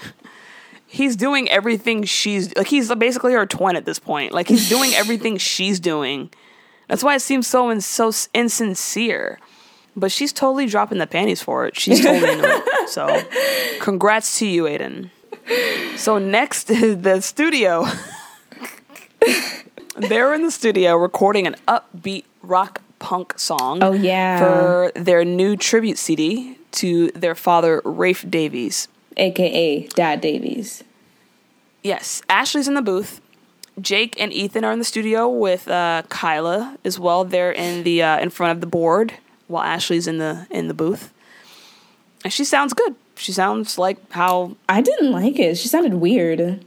he's 0.86 1.16
doing 1.16 1.48
everything 1.50 2.04
she's 2.04 2.54
like. 2.56 2.66
He's 2.66 2.92
basically 2.94 3.32
her 3.34 3.46
twin 3.46 3.76
at 3.76 3.84
this 3.84 3.98
point. 3.98 4.32
Like, 4.32 4.48
he's 4.48 4.68
doing 4.68 4.92
everything 4.94 5.36
she's 5.36 5.78
doing. 5.78 6.30
That's 6.88 7.04
why 7.04 7.14
it 7.14 7.20
seems 7.20 7.46
so 7.46 7.78
so 7.78 8.10
insincere. 8.34 9.38
But 9.94 10.12
she's 10.12 10.32
totally 10.32 10.66
dropping 10.66 10.98
the 10.98 11.06
panties 11.06 11.42
for 11.42 11.66
it. 11.66 11.78
She's 11.78 12.02
totally 12.02 12.32
into 12.32 12.48
it. 12.48 12.64
So, 12.88 13.22
congrats 13.80 14.38
to 14.38 14.46
you, 14.46 14.64
Aiden. 14.64 15.10
So 15.96 16.18
next 16.18 16.70
is 16.70 16.98
the 17.02 17.20
studio. 17.20 17.84
They're 19.96 20.32
in 20.32 20.42
the 20.42 20.50
studio 20.50 20.96
recording 20.96 21.46
an 21.46 21.56
upbeat 21.66 22.24
rock 22.42 22.80
punk 22.98 23.38
song. 23.38 23.82
Oh, 23.82 23.92
yeah. 23.92 24.38
For 24.38 24.92
their 24.94 25.24
new 25.24 25.56
tribute 25.56 25.98
CD 25.98 26.56
to 26.72 27.10
their 27.10 27.34
father, 27.34 27.82
Rafe 27.84 28.28
Davies. 28.30 28.88
AKA 29.16 29.88
Dad 29.88 30.20
Davies. 30.20 30.84
Yes, 31.82 32.22
Ashley's 32.28 32.68
in 32.68 32.74
the 32.74 32.82
booth. 32.82 33.20
Jake 33.80 34.14
and 34.20 34.32
Ethan 34.32 34.64
are 34.64 34.72
in 34.72 34.78
the 34.78 34.84
studio 34.84 35.28
with 35.28 35.68
uh, 35.68 36.02
Kyla 36.08 36.76
as 36.84 36.98
well. 36.98 37.24
They're 37.24 37.52
in 37.52 37.84
the 37.84 38.02
uh, 38.02 38.18
in 38.18 38.30
front 38.30 38.52
of 38.52 38.60
the 38.60 38.66
board 38.66 39.14
while 39.46 39.62
Ashley's 39.62 40.06
in 40.06 40.18
the 40.18 40.46
in 40.50 40.68
the 40.68 40.74
booth, 40.74 41.12
and 42.24 42.32
she 42.32 42.44
sounds 42.44 42.72
good. 42.74 42.94
She 43.16 43.32
sounds 43.32 43.78
like 43.78 43.98
how 44.12 44.56
I 44.68 44.80
didn't 44.80 45.12
like 45.12 45.38
it. 45.38 45.56
She 45.58 45.68
sounded 45.68 45.94
weird. 45.94 46.64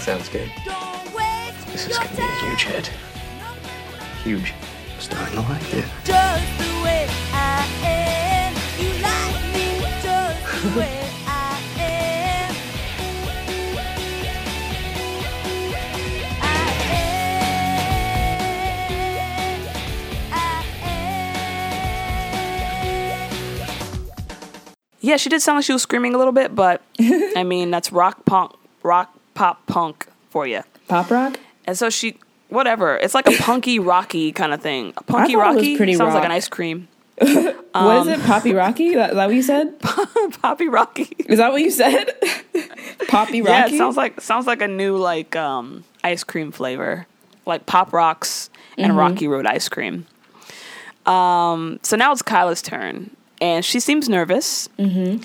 Sounds 0.00 0.28
good. 0.28 0.50
This 1.72 1.88
is 1.88 1.98
gonna 1.98 2.16
be 2.16 2.22
a 2.22 2.26
huge 2.46 2.64
hit. 2.64 2.90
Huge. 4.22 4.54
Starting 4.98 5.34
to 5.34 5.40
like 5.40 5.74
it. 5.74 5.84
Way 10.70 11.10
I 11.26 11.60
am. 11.78 12.54
yeah, 25.00 25.16
she 25.18 25.28
did 25.28 25.42
sound 25.42 25.56
like 25.56 25.64
she 25.66 25.72
was 25.72 25.82
screaming 25.82 26.14
a 26.14 26.18
little 26.18 26.32
bit, 26.32 26.54
but 26.54 26.80
I 27.00 27.42
mean 27.46 27.70
that's 27.70 27.92
rock 27.92 28.24
punk, 28.24 28.52
rock 28.82 29.14
pop 29.34 29.66
punk 29.66 30.06
for 30.30 30.46
you. 30.46 30.62
Pop 30.88 31.10
rock. 31.10 31.38
And 31.66 31.76
so 31.76 31.90
she, 31.90 32.18
whatever, 32.48 32.96
it's 32.96 33.14
like 33.14 33.26
a 33.26 33.32
punky 33.38 33.78
rocky 33.78 34.32
kind 34.32 34.54
of 34.54 34.62
thing. 34.62 34.94
A 34.96 35.02
punky 35.02 35.34
thought 35.34 35.42
it 35.44 35.48
was 35.48 35.56
rocky 35.56 35.76
pretty 35.76 35.94
sounds 35.94 36.14
like 36.14 36.24
an 36.24 36.32
ice 36.32 36.48
cream. 36.48 36.88
what 37.18 37.56
Um, 37.74 38.08
is 38.08 38.18
it? 38.18 38.24
Poppy 38.26 38.52
Rocky? 38.52 38.94
That, 38.94 39.10
is 39.10 39.16
that 39.16 39.26
what 39.26 39.34
you 39.34 39.42
said? 39.42 39.80
Poppy 40.42 40.68
Rocky. 40.68 41.08
Is 41.20 41.38
that 41.38 41.52
what 41.52 41.60
you 41.60 41.70
said? 41.70 42.12
Poppy 43.08 43.40
Rocky? 43.42 43.52
Yeah, 43.52 43.66
it 43.74 43.78
sounds 43.78 43.96
like 43.96 44.20
sounds 44.20 44.46
like 44.46 44.60
a 44.62 44.68
new 44.68 44.96
like 44.96 45.36
um 45.36 45.84
ice 46.02 46.24
cream 46.24 46.50
flavor, 46.52 47.06
like 47.46 47.66
Pop 47.66 47.92
Rocks 47.92 48.50
and 48.78 48.92
Mhm. 48.92 48.96
Rocky 48.98 49.28
Road 49.28 49.46
ice 49.46 49.68
cream. 49.68 50.06
Um, 51.06 51.78
so 51.82 51.96
now 51.96 52.12
it's 52.12 52.22
Kyla's 52.22 52.62
turn, 52.62 53.10
and 53.40 53.64
she 53.64 53.78
seems 53.80 54.08
nervous. 54.08 54.68
Mm-hmm. 54.78 55.22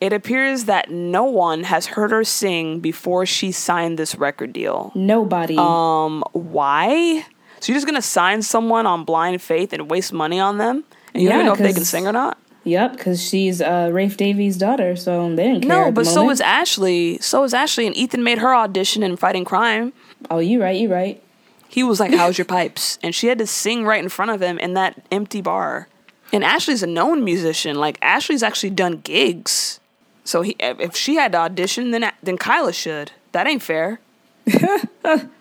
It 0.00 0.12
appears 0.12 0.64
that 0.64 0.90
no 0.90 1.24
one 1.24 1.64
has 1.64 1.86
heard 1.86 2.12
her 2.12 2.24
sing 2.24 2.78
before 2.80 3.26
she 3.26 3.50
signed 3.52 3.98
this 3.98 4.14
record 4.14 4.52
deal. 4.52 4.92
Nobody. 4.94 5.56
Um, 5.58 6.22
why? 6.32 7.26
So 7.60 7.72
you're 7.72 7.76
just 7.76 7.86
gonna 7.86 8.00
sign 8.00 8.42
someone 8.42 8.86
on 8.86 9.04
blind 9.04 9.42
faith 9.42 9.72
and 9.72 9.90
waste 9.90 10.12
money 10.12 10.38
on 10.40 10.58
them, 10.58 10.84
and 11.14 11.22
you 11.22 11.28
don't 11.28 11.38
even 11.38 11.46
know 11.46 11.52
if 11.52 11.58
they 11.58 11.72
can 11.72 11.84
sing 11.84 12.06
or 12.06 12.12
not? 12.12 12.38
Yep, 12.64 12.92
because 12.92 13.22
she's 13.22 13.62
uh, 13.62 13.88
Rafe 13.92 14.16
Davies' 14.16 14.58
daughter, 14.58 14.94
so 14.96 15.34
they 15.34 15.44
didn't 15.44 15.62
care. 15.62 15.86
No, 15.86 15.92
but 15.92 16.06
so 16.06 16.28
is 16.28 16.40
Ashley. 16.40 17.18
So 17.18 17.44
is 17.44 17.54
Ashley, 17.54 17.86
and 17.86 17.96
Ethan 17.96 18.22
made 18.22 18.38
her 18.38 18.54
audition 18.54 19.02
in 19.02 19.16
Fighting 19.16 19.44
Crime. 19.44 19.92
Oh, 20.30 20.38
you 20.38 20.60
right, 20.60 20.76
you 20.78 20.92
right. 20.92 21.22
He 21.68 21.82
was 21.82 21.98
like, 22.00 22.12
"How's 22.12 22.36
your 22.36 22.44
pipes?" 22.56 22.98
and 23.02 23.14
she 23.14 23.28
had 23.28 23.38
to 23.38 23.46
sing 23.46 23.84
right 23.84 24.02
in 24.02 24.08
front 24.08 24.30
of 24.32 24.42
him 24.42 24.58
in 24.58 24.74
that 24.74 25.02
empty 25.10 25.40
bar. 25.40 25.88
And 26.32 26.44
Ashley's 26.44 26.82
a 26.82 26.86
known 26.86 27.24
musician. 27.24 27.76
Like 27.76 27.98
Ashley's 28.02 28.42
actually 28.42 28.70
done 28.70 28.98
gigs. 28.98 29.80
So 30.24 30.42
he, 30.42 30.56
if 30.60 30.94
she 30.94 31.14
had 31.14 31.32
to 31.32 31.38
audition, 31.38 31.90
then 31.90 32.10
then 32.22 32.36
Kyla 32.36 32.74
should. 32.74 33.12
That 33.32 33.46
ain't 33.46 33.62
fair. 33.62 34.00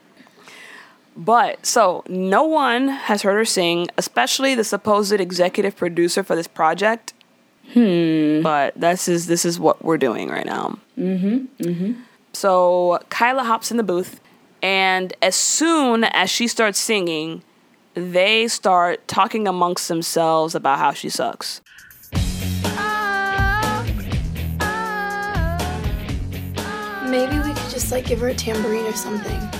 but 1.17 1.65
so 1.65 2.03
no 2.07 2.43
one 2.43 2.87
has 2.89 3.23
heard 3.23 3.33
her 3.33 3.45
sing, 3.45 3.87
especially 3.97 4.53
the 4.53 4.63
supposed 4.63 5.13
executive 5.13 5.75
producer 5.75 6.23
for 6.23 6.35
this 6.35 6.47
project. 6.47 7.13
Hmm. 7.73 8.41
But 8.43 8.79
this 8.79 9.07
is 9.07 9.25
this 9.25 9.43
is 9.43 9.59
what 9.59 9.83
we're 9.83 9.97
doing 9.97 10.29
right 10.29 10.45
now. 10.45 10.77
Mm-hmm. 10.97 11.63
Mm-hmm. 11.63 12.01
So 12.33 12.99
Kyla 13.09 13.43
hops 13.43 13.71
in 13.71 13.77
the 13.77 13.83
booth, 13.83 14.21
and 14.61 15.11
as 15.23 15.35
soon 15.35 16.03
as 16.03 16.29
she 16.29 16.47
starts 16.47 16.77
singing, 16.77 17.41
they 17.95 18.47
start 18.47 19.05
talking 19.07 19.47
amongst 19.47 19.87
themselves 19.87 20.53
about 20.53 20.77
how 20.77 20.93
she 20.93 21.09
sucks. 21.09 21.61
Maybe 27.09 27.39
we 27.39 27.53
could 27.53 27.71
just 27.71 27.91
like 27.91 28.05
give 28.05 28.19
her 28.19 28.27
a 28.27 28.35
tambourine 28.35 28.85
or 28.85 28.93
something. 28.93 29.56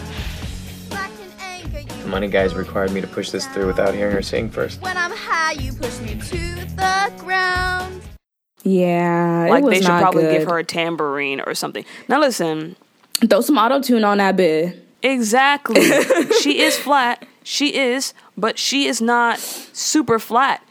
The 2.07 2.11
money 2.11 2.27
guys 2.29 2.55
required 2.55 2.91
me 2.93 3.01
to 3.01 3.07
push 3.07 3.31
this 3.31 3.45
through 3.47 3.67
without 3.67 3.93
hearing 3.93 4.13
her 4.13 4.21
sing 4.21 4.49
first. 4.49 4.81
When 4.81 4.95
I'm 4.95 5.11
high, 5.11 5.51
you 5.51 5.73
push 5.73 5.99
me 5.99 6.15
to 6.15 6.37
the 6.77 7.11
ground. 7.17 8.01
Yeah, 8.63 9.47
like 9.49 9.61
was 9.65 9.73
they 9.73 9.81
should 9.81 9.89
not 9.89 10.03
probably 10.03 10.21
good. 10.23 10.39
give 10.39 10.49
her 10.49 10.57
a 10.57 10.63
tambourine 10.63 11.41
or 11.41 11.53
something. 11.53 11.83
Now 12.07 12.21
listen, 12.21 12.77
Throw 13.29 13.41
some 13.41 13.57
auto 13.57 13.81
tune 13.81 14.05
on 14.05 14.19
that 14.19 14.37
bit. 14.37 14.87
exactly. 15.03 15.81
she 16.41 16.61
is 16.61 16.77
flat. 16.77 17.27
She 17.43 17.75
is, 17.75 18.13
but 18.37 18.57
she 18.57 18.85
is 18.87 19.01
not 19.01 19.37
super 19.39 20.17
flat. 20.17 20.63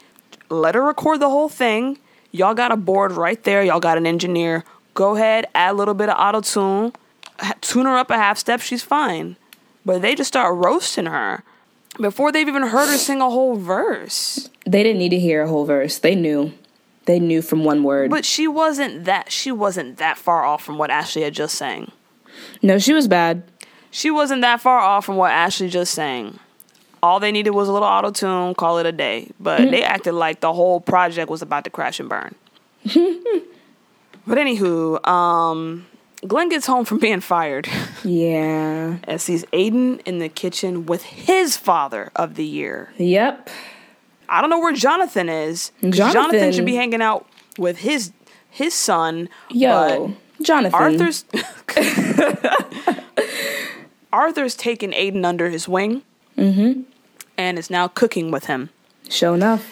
Let 0.49 0.73
her 0.73 0.81
record 0.81 1.19
the 1.19 1.29
whole 1.29 1.49
thing. 1.49 1.99
Y'all 2.31 2.55
got 2.55 2.71
a 2.71 2.75
board 2.77 3.11
right 3.11 3.43
there. 3.43 3.61
Y'all 3.61 3.79
got 3.79 3.99
an 3.99 4.07
engineer. 4.07 4.63
Go 4.95 5.15
ahead, 5.15 5.45
add 5.53 5.73
a 5.73 5.77
little 5.77 5.93
bit 5.93 6.09
of 6.09 6.17
auto 6.17 6.41
tune, 6.41 6.93
tune 7.61 7.85
her 7.85 7.95
up 7.95 8.09
a 8.09 8.15
half 8.15 8.39
step. 8.39 8.59
She's 8.59 8.81
fine. 8.81 9.37
But 9.87 10.01
they 10.01 10.15
just 10.15 10.27
start 10.27 10.53
roasting 10.57 11.05
her 11.05 11.45
before 11.97 12.33
they've 12.33 12.45
even 12.45 12.63
heard 12.63 12.89
her 12.89 12.97
sing 12.97 13.21
a 13.21 13.29
whole 13.29 13.55
verse. 13.55 14.49
They 14.65 14.83
didn't 14.83 14.99
need 14.99 15.11
to 15.11 15.19
hear 15.19 15.43
a 15.43 15.47
whole 15.47 15.63
verse. 15.63 15.97
They 15.97 16.13
knew. 16.13 16.51
They 17.05 17.21
knew 17.21 17.41
from 17.41 17.63
one 17.63 17.83
word. 17.83 18.11
But 18.11 18.25
she 18.25 18.49
wasn't 18.49 19.05
that. 19.05 19.31
She 19.31 19.49
wasn't 19.49 19.95
that 19.95 20.17
far 20.17 20.43
off 20.43 20.61
from 20.61 20.77
what 20.77 20.89
Ashley 20.91 21.21
had 21.21 21.33
just 21.33 21.55
sang. 21.55 21.93
no, 22.61 22.79
she 22.79 22.91
was 22.91 23.07
bad. 23.07 23.43
She 23.89 24.11
wasn't 24.11 24.41
that 24.41 24.59
far 24.59 24.79
off 24.79 25.05
from 25.05 25.15
what 25.15 25.31
Ashley 25.31 25.69
just 25.69 25.93
sang. 25.93 26.37
All 27.01 27.21
they 27.21 27.31
needed 27.31 27.51
was 27.51 27.69
a 27.69 27.71
little 27.71 27.87
auto 27.87 28.11
tune, 28.11 28.55
call 28.55 28.79
it 28.79 28.85
a 28.85 28.91
day. 28.91 29.29
But 29.39 29.71
they 29.71 29.83
acted 29.95 30.15
like 30.15 30.41
the 30.41 30.51
whole 30.51 30.81
project 30.81 31.29
was 31.29 31.41
about 31.41 31.63
to 31.63 31.69
crash 31.69 32.01
and 32.01 32.09
burn. 32.09 32.35
but 32.83 34.37
anywho, 34.37 35.07
um, 35.07 35.85
Glenn 36.25 36.49
gets 36.49 36.65
home 36.65 36.83
from 36.85 36.97
being 36.99 37.19
fired 37.19 37.67
Yeah. 38.03 38.97
and 39.03 39.21
sees 39.21 39.45
Aiden 39.53 40.01
in 40.05 40.17
the 40.19 40.29
kitchen 40.29 40.85
with 40.85 41.03
his 41.03 41.57
father 41.57 42.11
of 42.15 42.35
the 42.35 42.45
year. 42.45 42.91
Yep. 42.97 43.49
I 44.29 44.41
don't 44.41 44.49
know 44.49 44.59
where 44.59 44.73
Jonathan 44.73 45.29
is. 45.29 45.71
Jonathan- 45.81 46.11
Jonathan 46.13 46.51
should 46.53 46.65
be 46.65 46.75
hanging 46.75 47.01
out 47.01 47.27
with 47.57 47.77
his 47.79 48.11
his 48.49 48.73
son. 48.73 49.29
Yo, 49.51 50.13
Jonathan. 50.41 50.73
Arthur's 50.79 51.23
Arthur's 54.11 54.55
taken 54.55 54.91
Aiden 54.91 55.25
under 55.25 55.49
his 55.49 55.67
wing 55.67 56.01
Mm-hmm. 56.37 56.81
and 57.37 57.57
is 57.57 57.69
now 57.71 57.87
cooking 57.87 58.29
with 58.31 58.45
him. 58.45 58.69
Show 59.09 59.33
enough. 59.33 59.67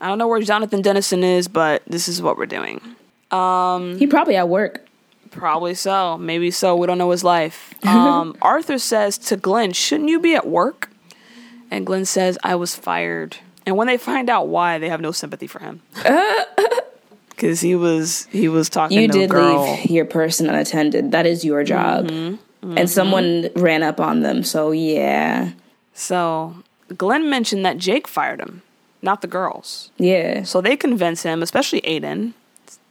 I 0.00 0.08
don't 0.08 0.18
know 0.18 0.28
where 0.28 0.40
Jonathan 0.42 0.82
Dennison 0.82 1.24
is, 1.24 1.48
but 1.48 1.82
this 1.86 2.06
is 2.06 2.20
what 2.20 2.36
we're 2.36 2.44
doing. 2.46 2.80
Um, 3.30 3.96
He 3.98 4.06
probably 4.06 4.36
at 4.36 4.48
work. 4.48 4.85
Probably 5.36 5.74
so. 5.74 6.16
Maybe 6.18 6.50
so. 6.50 6.74
We 6.76 6.86
don't 6.86 6.98
know 6.98 7.10
his 7.10 7.24
life. 7.24 7.74
Um, 7.86 8.36
Arthur 8.42 8.78
says 8.78 9.16
to 9.18 9.36
Glenn, 9.36 9.72
Shouldn't 9.72 10.08
you 10.08 10.18
be 10.18 10.34
at 10.34 10.46
work? 10.46 10.90
And 11.70 11.86
Glenn 11.86 12.04
says, 12.04 12.36
I 12.42 12.54
was 12.56 12.74
fired. 12.74 13.36
And 13.64 13.76
when 13.76 13.86
they 13.86 13.96
find 13.96 14.28
out 14.30 14.48
why, 14.48 14.78
they 14.78 14.88
have 14.88 15.00
no 15.00 15.12
sympathy 15.12 15.46
for 15.46 15.58
him. 15.60 15.82
Because 17.28 17.60
he 17.60 17.74
was 17.76 18.24
he 18.32 18.48
was 18.48 18.70
talking 18.70 18.98
You 18.98 19.08
to 19.08 19.18
a 19.18 19.20
did 19.20 19.30
girl. 19.30 19.62
leave 19.76 19.90
your 19.90 20.06
person 20.06 20.48
unattended. 20.48 21.12
That 21.12 21.26
is 21.26 21.44
your 21.44 21.64
job. 21.64 22.08
Mm-hmm. 22.08 22.78
And 22.78 22.88
someone 22.88 23.50
ran 23.54 23.82
up 23.82 24.00
on 24.00 24.20
them. 24.20 24.42
So 24.42 24.70
yeah. 24.70 25.50
So 25.92 26.56
Glenn 26.96 27.28
mentioned 27.28 27.66
that 27.66 27.76
Jake 27.76 28.08
fired 28.08 28.40
him, 28.40 28.62
not 29.02 29.20
the 29.20 29.26
girls. 29.26 29.90
Yeah. 29.98 30.44
So 30.44 30.62
they 30.62 30.76
convince 30.78 31.24
him, 31.24 31.42
especially 31.42 31.82
Aiden. 31.82 32.32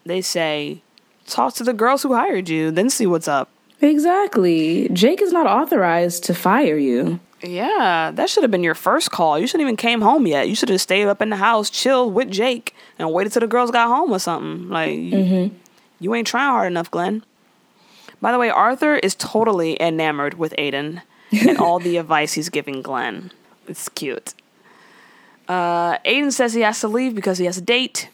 They 0.06 0.22
say, 0.22 0.84
talk 1.28 1.54
to 1.56 1.64
the 1.64 1.74
girls 1.74 2.04
who 2.04 2.14
hired 2.14 2.50
you, 2.50 2.72
then 2.72 2.90
see 2.90 3.06
what's 3.06 3.28
up. 3.28 3.50
Exactly. 3.82 4.90
Jake 4.90 5.22
is 5.22 5.32
not 5.34 5.48
authorized 5.48 6.24
to 6.26 6.34
fire 6.34 6.78
you. 6.78 7.20
Yeah, 7.44 8.12
that 8.14 8.30
should 8.30 8.44
have 8.44 8.52
been 8.52 8.64
your 8.64 8.76
first 8.76 9.12
call. 9.12 9.38
You 9.38 9.46
shouldn't 9.46 9.68
even 9.68 9.76
came 9.76 10.02
home 10.02 10.26
yet. 10.26 10.50
You 10.50 10.56
should 10.56 10.70
have 10.70 10.82
stayed 10.82 11.08
up 11.08 11.22
in 11.22 11.30
the 11.30 11.36
house, 11.36 11.70
chilled 11.70 12.14
with 12.14 12.32
Jake, 12.32 12.74
and 12.98 13.12
waited 13.12 13.34
till 13.34 13.42
the 13.42 13.48
girls 13.48 13.72
got 13.72 13.88
home 13.88 14.12
or 14.12 14.20
something. 14.20 14.70
Like, 14.70 14.98
you, 14.98 15.52
you 16.00 16.16
ain't 16.16 16.28
trying 16.28 16.50
hard 16.50 16.68
enough, 16.68 16.90
Glenn. 16.90 17.24
By 18.22 18.32
the 18.32 18.40
way, 18.40 18.50
Arthur 18.50 18.96
is 18.96 19.14
totally 19.14 19.80
enamored 19.82 20.36
with 20.36 20.56
Aiden 20.58 21.02
and 21.32 21.58
all 21.58 21.80
the 21.80 21.98
advice 22.02 22.34
he's 22.34 22.50
giving 22.50 22.82
Glenn. 22.82 23.32
It's 23.68 23.90
cute. 23.90 24.34
Uh, 25.48 25.98
Aiden 26.00 26.32
says 26.32 26.54
he 26.54 26.62
has 26.62 26.80
to 26.80 26.88
leave 26.88 27.14
because 27.14 27.38
he 27.38 27.46
has 27.46 27.58
a 27.58 27.62
date. 27.62 28.10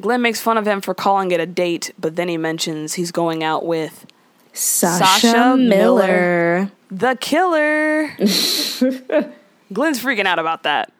Glenn 0.00 0.22
makes 0.22 0.40
fun 0.40 0.56
of 0.58 0.66
him 0.66 0.80
for 0.80 0.94
calling 0.94 1.30
it 1.32 1.40
a 1.40 1.46
date, 1.46 1.92
but 1.98 2.16
then 2.16 2.28
he 2.28 2.36
mentions 2.36 2.94
he's 2.94 3.10
going 3.10 3.42
out 3.42 3.64
with 3.66 4.06
Sasha, 4.52 5.04
Sasha 5.04 5.56
Miller. 5.56 6.70
the 6.90 7.16
killer. 7.20 8.08
Glenn's 9.72 10.00
freaking 10.02 10.24
out 10.26 10.38
about 10.38 10.62
that. 10.62 10.92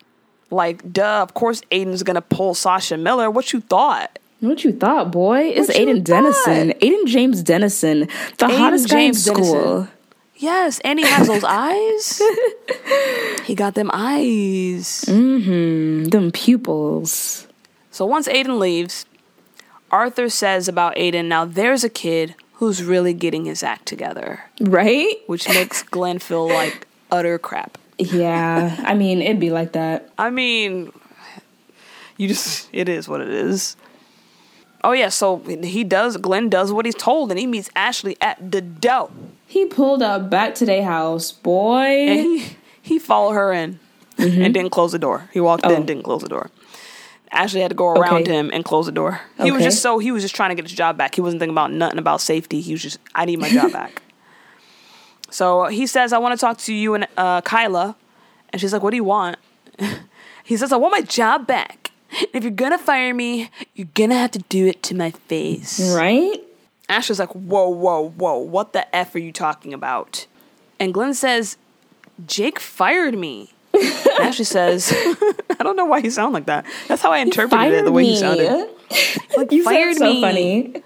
Like, 0.51 0.93
duh, 0.93 1.23
of 1.23 1.35
course 1.35 1.61
Aiden's 1.71 2.03
gonna 2.03 2.23
pull 2.23 2.55
Sasha 2.55 2.97
Miller. 2.97 3.31
What 3.31 3.53
you 3.53 3.61
thought? 3.61 4.19
What 4.41 4.63
you 4.65 4.73
thought, 4.73 5.11
boy? 5.11 5.41
It's 5.55 5.71
Aiden 5.71 6.05
Dennison. 6.05 6.71
Aiden 6.81 7.07
James 7.07 7.43
Dennison. 7.43 8.01
The 8.39 8.47
Aiden 8.47 8.57
hottest 8.59 8.89
guy 8.89 9.01
in 9.01 9.15
school. 9.15 9.53
Dennison. 9.83 9.89
Yes, 10.37 10.81
and 10.85 11.01
he 11.01 11.05
has 11.05 11.27
those 11.27 11.43
eyes. 11.47 12.23
He 13.45 13.57
got 13.57 13.75
them 13.75 13.91
eyes. 13.93 15.05
Mm-hmm. 15.09 16.05
Them 16.11 16.31
pupils. 16.31 17.48
So 17.99 18.07
once 18.07 18.29
Aiden 18.29 18.61
leaves, 18.61 19.07
Arthur 19.91 20.29
says 20.29 20.69
about 20.69 20.95
Aiden, 20.95 21.25
now 21.25 21.45
there's 21.45 21.83
a 21.83 21.89
kid 21.89 22.37
who's 22.53 22.81
really 22.85 23.13
getting 23.13 23.45
his 23.45 23.65
act 23.65 23.87
together, 23.87 24.45
Right? 24.61 25.17
which 25.27 25.49
makes 25.49 25.83
Glenn 25.83 26.21
feel 26.21 26.47
like 26.47 26.87
utter 27.11 27.41
crap. 27.41 27.77
Yeah. 27.99 28.77
I 28.87 28.95
mean, 28.95 29.21
it'd 29.21 29.41
be 29.41 29.51
like 29.51 29.73
that. 29.73 30.13
I 30.17 30.31
mean, 30.31 30.93
you 32.17 32.29
just, 32.29 32.69
it 32.73 32.89
is 32.89 33.09
what 33.09 33.21
it 33.21 33.31
is. 33.31 33.75
Oh, 34.85 34.93
yeah, 34.93 35.09
so 35.09 35.39
he 35.39 35.83
does, 35.83 36.19
Glenn 36.19 36.49
does 36.49 36.73
what 36.73 36.87
he's 36.87 36.95
told, 36.95 37.33
and 37.33 37.41
he 37.41 37.49
meets 37.49 37.69
Ashley 37.75 38.17
at 38.21 38.53
the 38.53 38.61
door. 38.61 39.11
He 39.45 39.67
pulled 39.67 40.05
up 40.05 40.31
back 40.31 40.55
to 40.55 40.65
their 40.65 40.85
house, 40.85 41.33
boy. 41.33 41.81
And 41.81 42.21
he, 42.21 42.57
he 42.81 42.99
followed 43.01 43.33
her 43.33 43.53
in 43.53 43.81
mm-hmm. 44.17 44.41
and 44.41 44.55
didn't 44.55 44.71
close 44.71 44.93
the 44.93 45.01
door. 45.01 45.29
He 45.33 45.41
walked 45.41 45.65
Oh. 45.67 45.75
in, 45.75 45.85
didn't 45.85 46.05
close 46.05 46.23
the 46.23 46.29
door. 46.29 46.53
Ashley 47.31 47.61
had 47.61 47.69
to 47.71 47.75
go 47.75 47.89
around 47.89 48.23
Okay. 48.23 48.33
him 48.33 48.51
and 48.53 48.65
close 48.65 48.87
the 48.87 48.93
door. 48.93 49.21
He 49.43 49.51
was 49.51 49.63
just 49.63 49.83
so, 49.83 49.99
he 49.99 50.11
was 50.13 50.23
just 50.23 50.35
trying 50.35 50.49
to 50.51 50.55
get 50.55 50.65
his 50.65 50.73
job 50.73 50.97
back. 50.97 51.15
He 51.15 51.21
wasn't 51.21 51.41
thinking 51.41 51.55
about 51.55 51.71
nothing 51.73 51.99
about 51.99 52.21
safety. 52.21 52.61
He 52.61 52.73
was 52.73 52.83
just, 52.83 52.99
I 53.15 53.25
need 53.27 53.39
my 53.39 53.51
job 53.51 53.73
back. 53.81 54.03
So 55.31 55.67
he 55.67 55.87
says, 55.87 56.13
I 56.13 56.19
want 56.19 56.39
to 56.39 56.41
talk 56.41 56.59
to 56.59 56.73
you 56.75 56.95
and 56.95 57.07
uh, 57.17 57.41
Kyla. 57.43 57.97
And 58.51 58.61
she's 58.61 58.73
like, 58.73 58.83
What 58.83 58.91
do 58.91 58.97
you 58.97 59.05
want? 59.05 59.37
he 60.45 60.57
says, 60.57 60.73
I 60.73 60.77
want 60.77 60.93
my 60.93 61.03
job 61.03 61.47
back. 61.47 61.91
If 62.33 62.43
you're 62.43 62.51
gonna 62.51 62.79
fire 62.79 63.13
me, 63.13 63.51
you're 63.75 63.89
gonna 63.95 64.15
have 64.17 64.31
to 64.33 64.39
do 64.49 64.67
it 64.67 64.83
to 64.85 64.95
my 64.95 65.11
face. 65.11 65.95
right? 65.95 66.43
Ashley's 66.89 67.19
like, 67.19 67.33
Whoa, 67.33 67.69
whoa, 67.69 68.09
whoa, 68.09 68.39
what 68.39 68.73
the 68.73 68.95
F 68.97 69.15
are 69.15 69.19
you 69.19 69.33
talking 69.33 69.75
about? 69.75 70.27
And 70.81 70.95
Glenn 70.95 71.13
says, 71.13 71.59
Jake 72.27 72.59
fired 72.59 73.19
me. 73.19 73.53
Ashley 74.21 74.45
says, 74.45 74.93
I 75.59 75.63
don't 75.63 75.77
know 75.77 75.85
why 75.85 76.01
he 76.01 76.11
sounded 76.11 76.35
like 76.35 76.47
that. 76.47 76.67
That's 76.89 77.03
how 77.03 77.13
I 77.13 77.19
interpreted 77.19 77.73
it, 77.75 77.85
the 77.85 77.93
way 77.93 78.05
he 78.05 78.17
sounded. 78.17 78.69
Like, 79.37 79.53
You 79.53 79.63
fired 79.63 79.97
sound 79.97 79.99
so 79.99 80.15
me. 80.15 80.21
funny. 80.23 80.83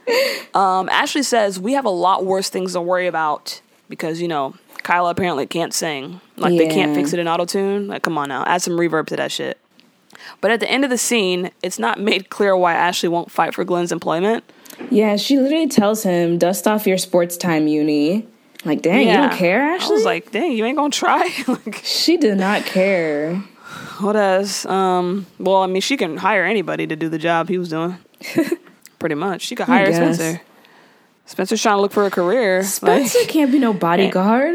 Um, 0.55 0.89
Ashley 0.89 1.23
says, 1.23 1.61
We 1.61 1.75
have 1.75 1.85
a 1.85 1.91
lot 1.91 2.25
worse 2.25 2.51
things 2.51 2.73
to 2.73 2.81
worry 2.81 3.07
about 3.07 3.61
because, 3.89 4.21
you 4.21 4.27
know, 4.27 4.55
Kyla 4.83 5.11
apparently 5.11 5.47
can't 5.47 5.73
sing. 5.73 6.21
Like, 6.37 6.59
they 6.59 6.67
can't 6.69 6.95
fix 6.97 7.13
it 7.13 7.21
in 7.21 7.29
auto 7.29 7.45
tune. 7.45 7.87
Like, 7.87 8.03
come 8.03 8.19
on 8.19 8.29
now, 8.29 8.45
add 8.45 8.61
some 8.61 8.75
reverb 8.75 9.07
to 9.07 9.17
that 9.17 9.31
shit. 9.31 9.57
But 10.41 10.51
at 10.51 10.59
the 10.61 10.69
end 10.71 10.83
of 10.85 10.91
the 10.91 10.99
scene, 10.99 11.53
it's 11.63 11.79
not 11.79 12.01
made 12.01 12.29
clear 12.29 12.57
why 12.57 12.75
Ashley 12.75 13.09
won't 13.09 13.31
fight 13.31 13.55
for 13.55 13.65
Glenn's 13.65 13.93
employment. 13.93 14.43
Yeah, 14.91 15.17
she 15.17 15.39
literally 15.39 15.69
tells 15.69 16.03
him, 16.03 16.39
dust 16.39 16.67
off 16.67 16.87
your 16.89 16.99
sports 16.99 17.37
time 17.37 17.69
uni. 17.69 18.27
Like, 18.65 18.83
dang, 18.83 19.09
you 19.09 19.15
don't 19.15 19.33
care, 19.33 19.63
I 19.73 19.75
Ashley? 19.75 19.97
was 19.97 20.05
like, 20.05 20.31
dang, 20.31 20.53
you 20.53 20.65
ain't 20.65 20.77
gonna 20.77 20.91
try? 20.91 21.29
like, 21.49 21.81
she 21.85 22.17
did 22.17 22.39
not 22.39 22.65
care. 22.65 23.37
what 24.01 24.15
else? 24.17 24.65
Um, 24.67 25.27
well, 25.39 25.63
I 25.63 25.67
mean, 25.67 25.83
she 25.83 25.97
can 25.97 26.17
hire 26.17 26.45
anybody 26.45 26.87
to 26.87 26.95
do 26.97 27.09
the 27.09 27.19
job 27.19 27.49
he 27.49 27.59
was 27.59 27.71
doing. 27.71 27.99
Pretty 29.01 29.17
much. 29.17 29.43
She 29.43 29.55
could 29.57 29.67
hire. 29.67 29.93
Spencer. 29.93 30.41
Spencer's 31.27 31.61
trying 31.63 31.77
to 31.77 31.81
look 31.81 31.93
for 31.93 32.05
a 32.07 32.11
career. 32.11 32.63
Spencer 32.63 33.19
Like- 33.19 33.29
can't 33.29 33.51
be 33.51 33.59
no 33.59 33.73
bodyguard. 33.73 34.55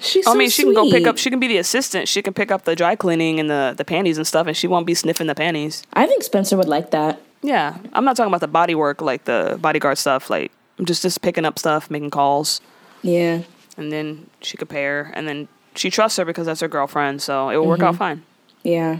She's 0.00 0.26
I 0.26 0.34
mean, 0.34 0.50
she 0.50 0.64
can 0.64 0.74
go 0.74 0.90
pick 0.90 1.06
up. 1.06 1.18
She 1.18 1.30
can 1.30 1.38
be 1.38 1.46
the 1.46 1.58
assistant. 1.58 2.08
She 2.08 2.20
can 2.20 2.34
pick 2.34 2.50
up 2.50 2.64
the 2.64 2.74
dry 2.74 2.96
cleaning 2.96 3.38
and 3.38 3.48
the 3.48 3.74
the 3.76 3.84
panties 3.84 4.18
and 4.18 4.26
stuff, 4.26 4.46
and 4.48 4.56
she 4.56 4.66
won't 4.66 4.86
be 4.86 4.94
sniffing 4.94 5.28
the 5.28 5.36
panties. 5.36 5.82
I 5.92 6.06
think 6.06 6.22
Spencer 6.24 6.56
would 6.56 6.68
like 6.68 6.90
that. 6.90 7.20
Yeah, 7.42 7.76
I'm 7.92 8.04
not 8.04 8.16
talking 8.16 8.30
about 8.30 8.40
the 8.40 8.48
body 8.48 8.74
work, 8.74 9.00
like 9.00 9.24
the 9.24 9.56
bodyguard 9.60 9.96
stuff. 9.98 10.28
Like 10.30 10.50
I'm 10.78 10.84
just 10.84 11.02
just 11.02 11.22
picking 11.22 11.44
up 11.44 11.58
stuff, 11.60 11.90
making 11.90 12.10
calls, 12.10 12.60
Yeah. 13.04 13.42
and 13.76 13.92
then 13.92 14.28
she 14.40 14.56
could 14.56 14.68
pay 14.68 14.84
her, 14.84 15.10
and 15.14 15.26
then 15.28 15.48
she 15.74 15.90
trusts 15.90 16.16
her 16.18 16.24
because 16.24 16.46
that's 16.46 16.60
her 16.60 16.68
girlfriend, 16.68 17.20
so 17.22 17.48
it 17.50 17.56
will 17.56 17.66
work 17.66 17.80
out 17.82 17.94
Mhm. 17.94 17.98
fine. 17.98 18.22
Yeah. 18.62 18.98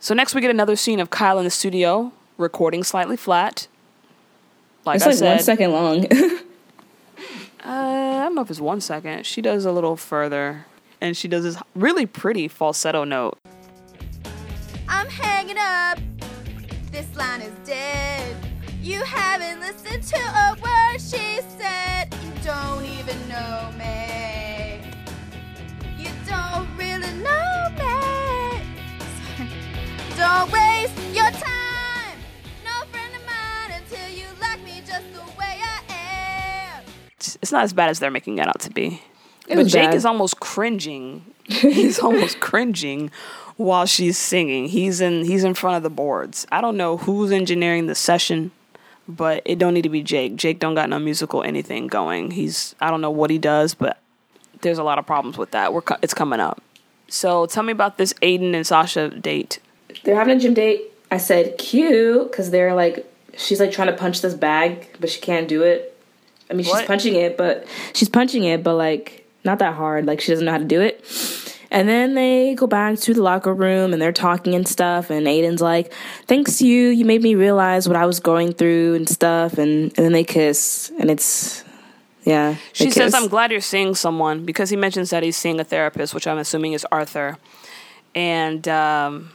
So 0.00 0.14
next 0.14 0.34
we 0.34 0.40
get 0.40 0.50
another 0.50 0.76
scene 0.76 1.00
of 1.00 1.10
Kyle 1.10 1.38
in 1.38 1.44
the 1.44 1.50
studio 1.50 2.12
recording 2.38 2.82
slightly 2.84 3.16
flat. 3.16 3.66
Like 4.84 4.96
it's 4.96 5.04
I 5.04 5.08
like 5.10 5.18
said, 5.18 5.34
one 5.36 5.42
second 5.42 5.72
long. 5.72 6.06
Uh, 7.64 7.68
I 7.68 8.22
don't 8.22 8.36
know 8.36 8.42
if 8.42 8.50
it's 8.50 8.60
one 8.60 8.80
second. 8.80 9.26
She 9.26 9.40
does 9.42 9.64
a 9.64 9.72
little 9.72 9.96
further. 9.96 10.66
and 11.00 11.16
she 11.16 11.26
does 11.28 11.42
this 11.44 11.56
really 11.74 12.06
pretty 12.06 12.46
falsetto 12.48 13.02
note. 13.04 13.36
I'm 14.88 15.08
hanging 15.08 15.58
up. 15.58 15.98
This 16.92 17.06
line 17.16 17.42
is 17.42 17.52
dead. 17.66 18.36
You 18.86 19.02
haven't 19.02 19.58
listened 19.58 20.04
to 20.04 20.16
a 20.16 20.56
word 20.62 21.00
she 21.00 21.40
said. 21.58 22.14
You 22.22 22.30
don't 22.44 22.84
even 22.84 23.18
know 23.28 23.72
me. 23.76 24.80
You 25.98 26.08
don't 26.24 26.68
really 26.78 27.12
know 27.14 27.68
me. 27.70 28.62
Sorry. 29.18 29.48
Don't 30.16 30.52
waste 30.52 30.96
your 31.12 31.28
time. 31.32 32.16
No 32.64 32.86
friend 32.92 33.12
of 33.16 33.26
mine 33.26 33.82
until 33.82 34.08
you 34.08 34.26
like 34.40 34.62
me 34.62 34.80
just 34.86 35.12
the 35.12 35.36
way 35.36 35.58
I 35.60 35.80
am. 35.88 36.84
It's, 37.16 37.36
it's 37.42 37.50
not 37.50 37.64
as 37.64 37.72
bad 37.72 37.90
as 37.90 37.98
they're 37.98 38.12
making 38.12 38.38
it 38.38 38.46
out 38.46 38.60
to 38.60 38.70
be. 38.70 39.02
It 39.48 39.56
but 39.56 39.66
Jake 39.66 39.86
bad. 39.86 39.94
is 39.94 40.04
almost 40.04 40.38
cringing. 40.38 41.24
He's 41.48 41.98
almost 41.98 42.38
cringing 42.38 43.10
while 43.56 43.86
she's 43.86 44.16
singing. 44.16 44.68
He's 44.68 45.00
in 45.00 45.24
he's 45.24 45.42
in 45.42 45.54
front 45.54 45.76
of 45.76 45.82
the 45.82 45.90
boards. 45.90 46.46
I 46.52 46.60
don't 46.60 46.76
know 46.76 46.98
who's 46.98 47.32
engineering 47.32 47.86
the 47.86 47.94
session, 47.96 48.52
but 49.08 49.42
it 49.44 49.58
don't 49.58 49.74
need 49.74 49.82
to 49.82 49.88
be 49.88 50.02
Jake. 50.02 50.36
Jake 50.36 50.58
don't 50.58 50.74
got 50.74 50.88
no 50.88 50.98
musical 50.98 51.42
anything 51.42 51.86
going. 51.86 52.32
He's 52.32 52.74
I 52.80 52.90
don't 52.90 53.00
know 53.00 53.10
what 53.10 53.30
he 53.30 53.38
does, 53.38 53.74
but 53.74 53.98
there's 54.62 54.78
a 54.78 54.84
lot 54.84 54.98
of 54.98 55.06
problems 55.06 55.38
with 55.38 55.52
that. 55.52 55.72
We're 55.72 55.82
co- 55.82 55.96
it's 56.02 56.14
coming 56.14 56.40
up. 56.40 56.62
So 57.08 57.46
tell 57.46 57.62
me 57.62 57.72
about 57.72 57.98
this 57.98 58.12
Aiden 58.14 58.54
and 58.54 58.66
Sasha 58.66 59.10
date. 59.10 59.60
They're 60.04 60.16
having 60.16 60.36
a 60.36 60.40
gym 60.40 60.54
date. 60.54 60.82
I 61.10 61.18
said 61.18 61.56
cute 61.58 62.30
because 62.30 62.50
they're 62.50 62.74
like 62.74 63.10
she's 63.36 63.60
like 63.60 63.70
trying 63.70 63.88
to 63.88 63.96
punch 63.96 64.22
this 64.22 64.34
bag, 64.34 64.88
but 64.98 65.10
she 65.10 65.20
can't 65.20 65.48
do 65.48 65.62
it. 65.62 65.92
I 66.50 66.54
mean, 66.54 66.64
she's 66.64 66.82
punching 66.82 67.14
it, 67.14 67.36
but 67.36 67.66
she's 67.92 68.08
punching 68.08 68.44
it, 68.44 68.62
but 68.62 68.74
like 68.74 69.26
not 69.44 69.58
that 69.60 69.74
hard. 69.74 70.06
Like 70.06 70.20
she 70.20 70.32
doesn't 70.32 70.44
know 70.44 70.52
how 70.52 70.58
to 70.58 70.64
do 70.64 70.80
it. 70.80 71.04
And 71.70 71.88
then 71.88 72.14
they 72.14 72.54
go 72.54 72.66
back 72.66 72.98
to 73.00 73.14
the 73.14 73.22
locker 73.22 73.52
room 73.52 73.92
and 73.92 74.00
they're 74.00 74.12
talking 74.12 74.54
and 74.54 74.66
stuff. 74.66 75.10
And 75.10 75.26
Aiden's 75.26 75.60
like, 75.60 75.92
"Thanks 76.26 76.58
to 76.58 76.66
you, 76.66 76.88
you 76.88 77.04
made 77.04 77.22
me 77.22 77.34
realize 77.34 77.88
what 77.88 77.96
I 77.96 78.06
was 78.06 78.20
going 78.20 78.52
through 78.52 78.94
and 78.94 79.08
stuff." 79.08 79.58
And 79.58 79.92
and 79.96 80.04
then 80.04 80.12
they 80.12 80.24
kiss, 80.24 80.92
and 80.98 81.10
it's 81.10 81.64
yeah. 82.24 82.56
She 82.72 82.90
says, 82.90 83.14
"I'm 83.14 83.28
glad 83.28 83.50
you're 83.50 83.60
seeing 83.60 83.94
someone," 83.94 84.44
because 84.44 84.70
he 84.70 84.76
mentions 84.76 85.10
that 85.10 85.22
he's 85.22 85.36
seeing 85.36 85.60
a 85.60 85.64
therapist, 85.64 86.14
which 86.14 86.26
I'm 86.26 86.38
assuming 86.38 86.72
is 86.72 86.86
Arthur. 86.90 87.38
And 88.14 88.66
um, 88.68 89.30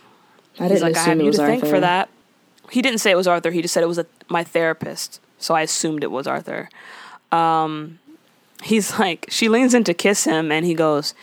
I 0.60 0.68
he's 0.68 0.82
like, 0.82 0.98
"I 0.98 1.04
have 1.04 1.22
you 1.22 1.32
to 1.32 1.38
thank 1.38 1.66
for 1.66 1.80
that." 1.80 2.10
He 2.70 2.82
didn't 2.82 3.00
say 3.00 3.12
it 3.12 3.18
was 3.18 3.28
Arthur. 3.28 3.52
He 3.52 3.62
just 3.62 3.74
said 3.74 3.84
it 3.84 3.88
was 3.88 3.98
a, 3.98 4.06
my 4.30 4.44
therapist. 4.44 5.20
So 5.38 5.54
I 5.54 5.62
assumed 5.62 6.04
it 6.04 6.12
was 6.12 6.28
Arthur. 6.28 6.70
Um, 7.32 8.00
he's 8.64 9.00
like, 9.00 9.26
she 9.30 9.50
leans 9.50 9.74
in 9.74 9.84
to 9.86 9.94
kiss 9.94 10.24
him, 10.24 10.52
and 10.52 10.66
he 10.66 10.74
goes, 10.74 11.14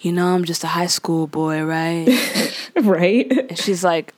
"You 0.00 0.12
know, 0.12 0.28
I'm 0.34 0.44
just 0.44 0.64
a 0.64 0.68
high 0.68 0.86
school 0.88 1.26
boy, 1.26 1.62
right?" 1.62 2.06
right? 2.82 3.30
And 3.50 3.58
she's 3.58 3.84
like, 3.84 4.14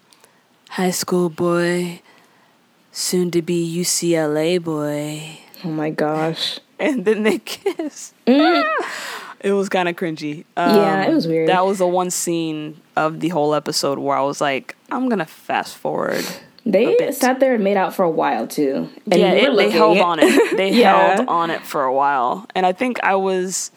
"High 0.70 0.90
school 0.92 1.28
boy, 1.28 2.00
soon 2.90 3.30
to 3.32 3.42
be 3.42 3.80
UCLA 3.80 4.62
boy." 4.62 5.38
Oh 5.64 5.68
my 5.70 5.90
gosh. 5.90 6.58
and 6.78 7.04
then 7.04 7.22
they 7.22 7.38
kiss. 7.38 8.12
it 8.26 9.52
was 9.52 9.68
kind 9.68 9.88
of 9.88 9.94
cringy. 9.96 10.44
Um, 10.56 10.76
Yeah, 10.76 11.04
it 11.04 11.14
was 11.14 11.26
weird. 11.28 11.48
That 11.48 11.64
was 11.64 11.78
the 11.78 11.86
one 11.86 12.10
scene 12.10 12.80
of 12.96 13.20
the 13.20 13.28
whole 13.28 13.54
episode 13.54 13.98
where 13.98 14.16
I 14.16 14.22
was 14.22 14.40
like, 14.40 14.76
I'm 14.90 15.08
gonna 15.08 15.24
fast 15.26 15.76
forward. 15.76 16.24
They 16.64 17.10
sat 17.12 17.40
there 17.40 17.54
and 17.54 17.64
made 17.64 17.76
out 17.76 17.92
for 17.94 18.04
a 18.04 18.10
while 18.10 18.46
too. 18.46 18.88
And 19.10 19.20
yeah, 19.20 19.32
it, 19.32 19.56
they 19.56 19.70
held 19.70 19.98
on 19.98 20.18
it. 20.20 20.56
They 20.56 20.72
Yeah. 20.72 21.14
held 21.16 21.28
on 21.28 21.50
it 21.50 21.62
for 21.62 21.82
a 21.84 21.92
while, 21.92 22.46
and 22.54 22.64
I 22.66 22.72
think 22.72 22.98
I 23.02 23.14
was. 23.16 23.70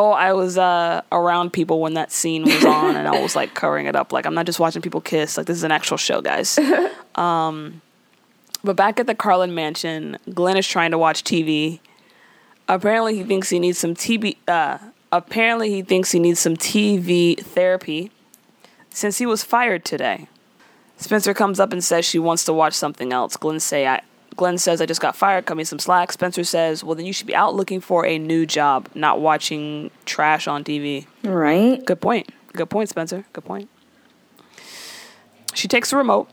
Oh, 0.00 0.12
I 0.12 0.32
was 0.32 0.56
uh, 0.56 1.02
around 1.10 1.52
people 1.52 1.80
when 1.80 1.94
that 1.94 2.12
scene 2.12 2.44
was 2.44 2.64
on, 2.64 2.94
and 2.94 3.08
I 3.08 3.20
was 3.20 3.34
like 3.34 3.54
covering 3.54 3.86
it 3.86 3.96
up. 3.96 4.12
Like 4.12 4.26
I'm 4.26 4.34
not 4.34 4.46
just 4.46 4.60
watching 4.60 4.80
people 4.80 5.00
kiss. 5.00 5.36
Like 5.36 5.46
this 5.46 5.56
is 5.56 5.64
an 5.64 5.72
actual 5.72 5.96
show, 5.96 6.20
guys. 6.20 6.56
um, 7.16 7.82
but 8.62 8.76
back 8.76 9.00
at 9.00 9.08
the 9.08 9.14
Carlin 9.16 9.56
mansion, 9.56 10.16
Glenn 10.32 10.56
is 10.56 10.68
trying 10.68 10.92
to 10.92 10.98
watch 10.98 11.24
TV. 11.24 11.80
Apparently, 12.68 13.16
he 13.16 13.24
thinks 13.24 13.50
he 13.50 13.58
needs 13.58 13.78
some 13.78 13.96
TV. 13.96 14.36
Uh, 14.46 14.78
apparently, 15.10 15.70
he 15.70 15.82
thinks 15.82 16.12
he 16.12 16.20
needs 16.20 16.38
some 16.38 16.56
TV 16.56 17.36
therapy 17.36 18.12
since 18.90 19.18
he 19.18 19.26
was 19.26 19.42
fired 19.42 19.84
today. 19.84 20.28
Spencer 20.96 21.34
comes 21.34 21.58
up 21.58 21.72
and 21.72 21.82
says 21.82 22.04
she 22.04 22.20
wants 22.20 22.44
to 22.44 22.52
watch 22.52 22.74
something 22.74 23.12
else. 23.12 23.36
Glenn 23.36 23.58
say 23.58 23.88
I 23.88 24.02
Glenn 24.38 24.56
says 24.56 24.80
I 24.80 24.86
just 24.86 25.00
got 25.02 25.14
fired, 25.14 25.44
cut 25.46 25.56
me 25.58 25.64
some 25.64 25.78
slack. 25.78 26.12
Spencer 26.12 26.44
says, 26.44 26.82
Well 26.82 26.94
then 26.94 27.04
you 27.04 27.12
should 27.12 27.26
be 27.26 27.34
out 27.34 27.54
looking 27.54 27.80
for 27.80 28.06
a 28.06 28.18
new 28.18 28.46
job, 28.46 28.88
not 28.94 29.20
watching 29.20 29.90
trash 30.06 30.48
on 30.48 30.64
TV. 30.64 31.06
Right? 31.22 31.84
Good 31.84 32.00
point. 32.00 32.30
Good 32.54 32.70
point, 32.70 32.88
Spencer. 32.88 33.26
Good 33.34 33.44
point. 33.44 33.68
She 35.54 35.68
takes 35.68 35.90
the 35.90 35.96
remote 35.96 36.30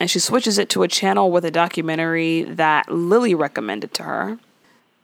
and 0.00 0.10
she 0.10 0.18
switches 0.18 0.58
it 0.58 0.68
to 0.70 0.82
a 0.82 0.88
channel 0.88 1.30
with 1.30 1.44
a 1.44 1.50
documentary 1.50 2.42
that 2.42 2.90
Lily 2.90 3.34
recommended 3.34 3.94
to 3.94 4.02
her. 4.02 4.38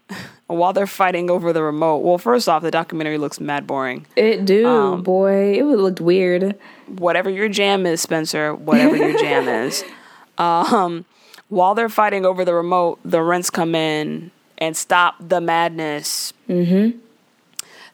While 0.49 0.73
they're 0.75 0.87
fighting 0.87 1.31
over 1.31 1.53
the 1.53 1.63
remote, 1.63 1.99
well, 1.99 2.19
first 2.19 2.47
off, 2.49 2.63
the 2.63 2.71
documentary 2.71 3.17
looks 3.17 3.41
mad 3.41 3.67
boring. 3.67 4.07
It 4.17 4.45
do, 4.45 4.67
Um, 4.67 5.03
boy. 5.03 5.55
It 5.59 5.63
looked 5.65 6.01
weird. 6.01 6.59
whatever 6.89 7.31
your 7.31 7.49
jam 7.49 7.87
is, 7.87 8.03
Spencer, 8.03 8.55
whatever 8.55 8.97
your 8.97 9.17
jam 9.19 9.49
is. 9.49 9.85
Um, 10.39 11.05
while 11.53 11.75
they're 11.75 11.91
fighting 11.91 12.25
over 12.25 12.47
the 12.47 12.55
remote, 12.55 12.99
the 13.05 13.21
rents 13.21 13.51
come 13.51 13.75
in 13.75 14.31
and 14.57 14.75
stop 14.75 15.17
the 15.21 15.39
madness. 15.39 16.33
Mm-hmm. 16.49 16.99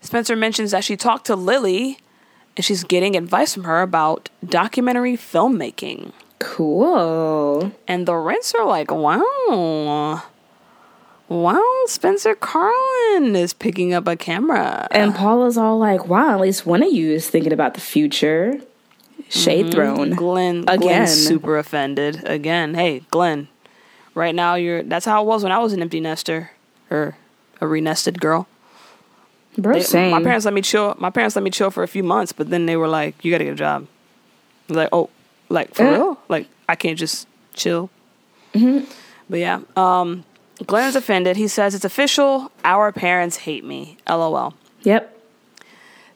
Spencer 0.00 0.36
mentions 0.36 0.70
that 0.70 0.84
she 0.84 0.96
talked 0.96 1.26
to 1.26 1.34
Lily 1.34 1.98
and 2.56 2.64
she's 2.64 2.84
getting 2.84 3.16
advice 3.16 3.54
from 3.54 3.64
her 3.64 3.82
about 3.82 4.30
documentary 4.46 5.16
filmmaking. 5.16 6.12
Cool. 6.38 7.72
And 7.88 8.06
the 8.06 8.14
rents 8.14 8.54
are 8.54 8.64
like, 8.64 8.92
wow. 8.92 10.22
Wow, 11.28 11.74
Spencer 11.86 12.36
Carlin 12.36 13.34
is 13.34 13.52
picking 13.52 13.92
up 13.92 14.06
a 14.06 14.14
camera. 14.14 14.86
And 14.92 15.16
Paula's 15.16 15.59
all 15.59 15.78
like, 15.78 16.09
"Wow, 16.09 16.30
at 16.32 16.40
least 16.40 16.64
one 16.64 16.82
of 16.82 16.90
you 16.90 17.11
is 17.11 17.28
thinking 17.28 17.52
about 17.52 17.74
the 17.74 17.82
future." 17.82 18.59
Shade 19.28 19.70
thrown. 19.72 20.10
Glenn 20.10 20.60
Again. 20.62 20.78
Glenn's 20.80 21.12
super 21.26 21.58
offended 21.58 22.22
again. 22.26 22.74
Hey, 22.74 23.00
Glenn, 23.10 23.48
right 24.14 24.34
now 24.34 24.54
you're. 24.54 24.82
That's 24.82 25.04
how 25.04 25.22
it 25.22 25.26
was 25.26 25.42
when 25.42 25.52
I 25.52 25.58
was 25.58 25.72
an 25.72 25.82
empty 25.82 26.00
nester 26.00 26.50
or 26.90 27.16
a 27.60 27.64
renested 27.66 28.18
girl. 28.20 28.46
Bro, 29.56 29.74
They- 29.74 29.80
same. 29.82 30.10
my 30.12 30.22
parents 30.22 30.44
let 30.44 30.54
me 30.54 30.62
chill. 30.62 30.94
My 30.98 31.10
parents 31.10 31.34
let 31.36 31.42
me 31.42 31.50
chill 31.50 31.70
for 31.70 31.82
a 31.82 31.88
few 31.88 32.02
months, 32.04 32.32
but 32.32 32.48
then 32.50 32.66
they 32.66 32.76
were 32.76 32.88
like, 32.88 33.22
"You 33.24 33.30
got 33.32 33.38
to 33.38 33.44
get 33.44 33.52
a 33.52 33.56
job." 33.56 33.86
I 34.68 34.72
was 34.72 34.76
like, 34.76 34.88
oh, 34.92 35.10
like 35.48 35.74
for 35.74 35.82
Eh. 35.82 35.90
real? 35.94 36.18
Like 36.28 36.46
I 36.68 36.74
can't 36.76 36.98
just 36.98 37.26
chill. 37.54 37.90
Mm-hmm. 38.54 38.84
But 39.28 39.38
yeah, 39.40 39.60
um, 39.76 40.24
Glenn's 40.66 40.94
offended. 40.96 41.36
He 41.36 41.48
says 41.48 41.74
it's 41.74 41.84
official. 41.84 42.50
Our 42.64 42.92
parents 42.92 43.38
hate 43.38 43.64
me. 43.64 43.96
LOL. 44.08 44.54
Yep. 44.84 45.17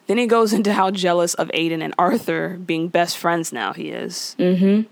Then 0.09 0.19
he 0.19 0.27
goes 0.27 0.53
into 0.53 0.73
how 0.73 0.91
jealous 0.91 1.35
of 1.35 1.49
Aiden 1.49 1.83
and 1.83 1.95
Arthur 1.99 2.59
being 2.65 2.89
best 2.89 3.17
friends 3.17 3.53
now 3.53 3.73
he 3.73 3.91
is. 3.91 4.35
Mm-hmm. 4.39 4.89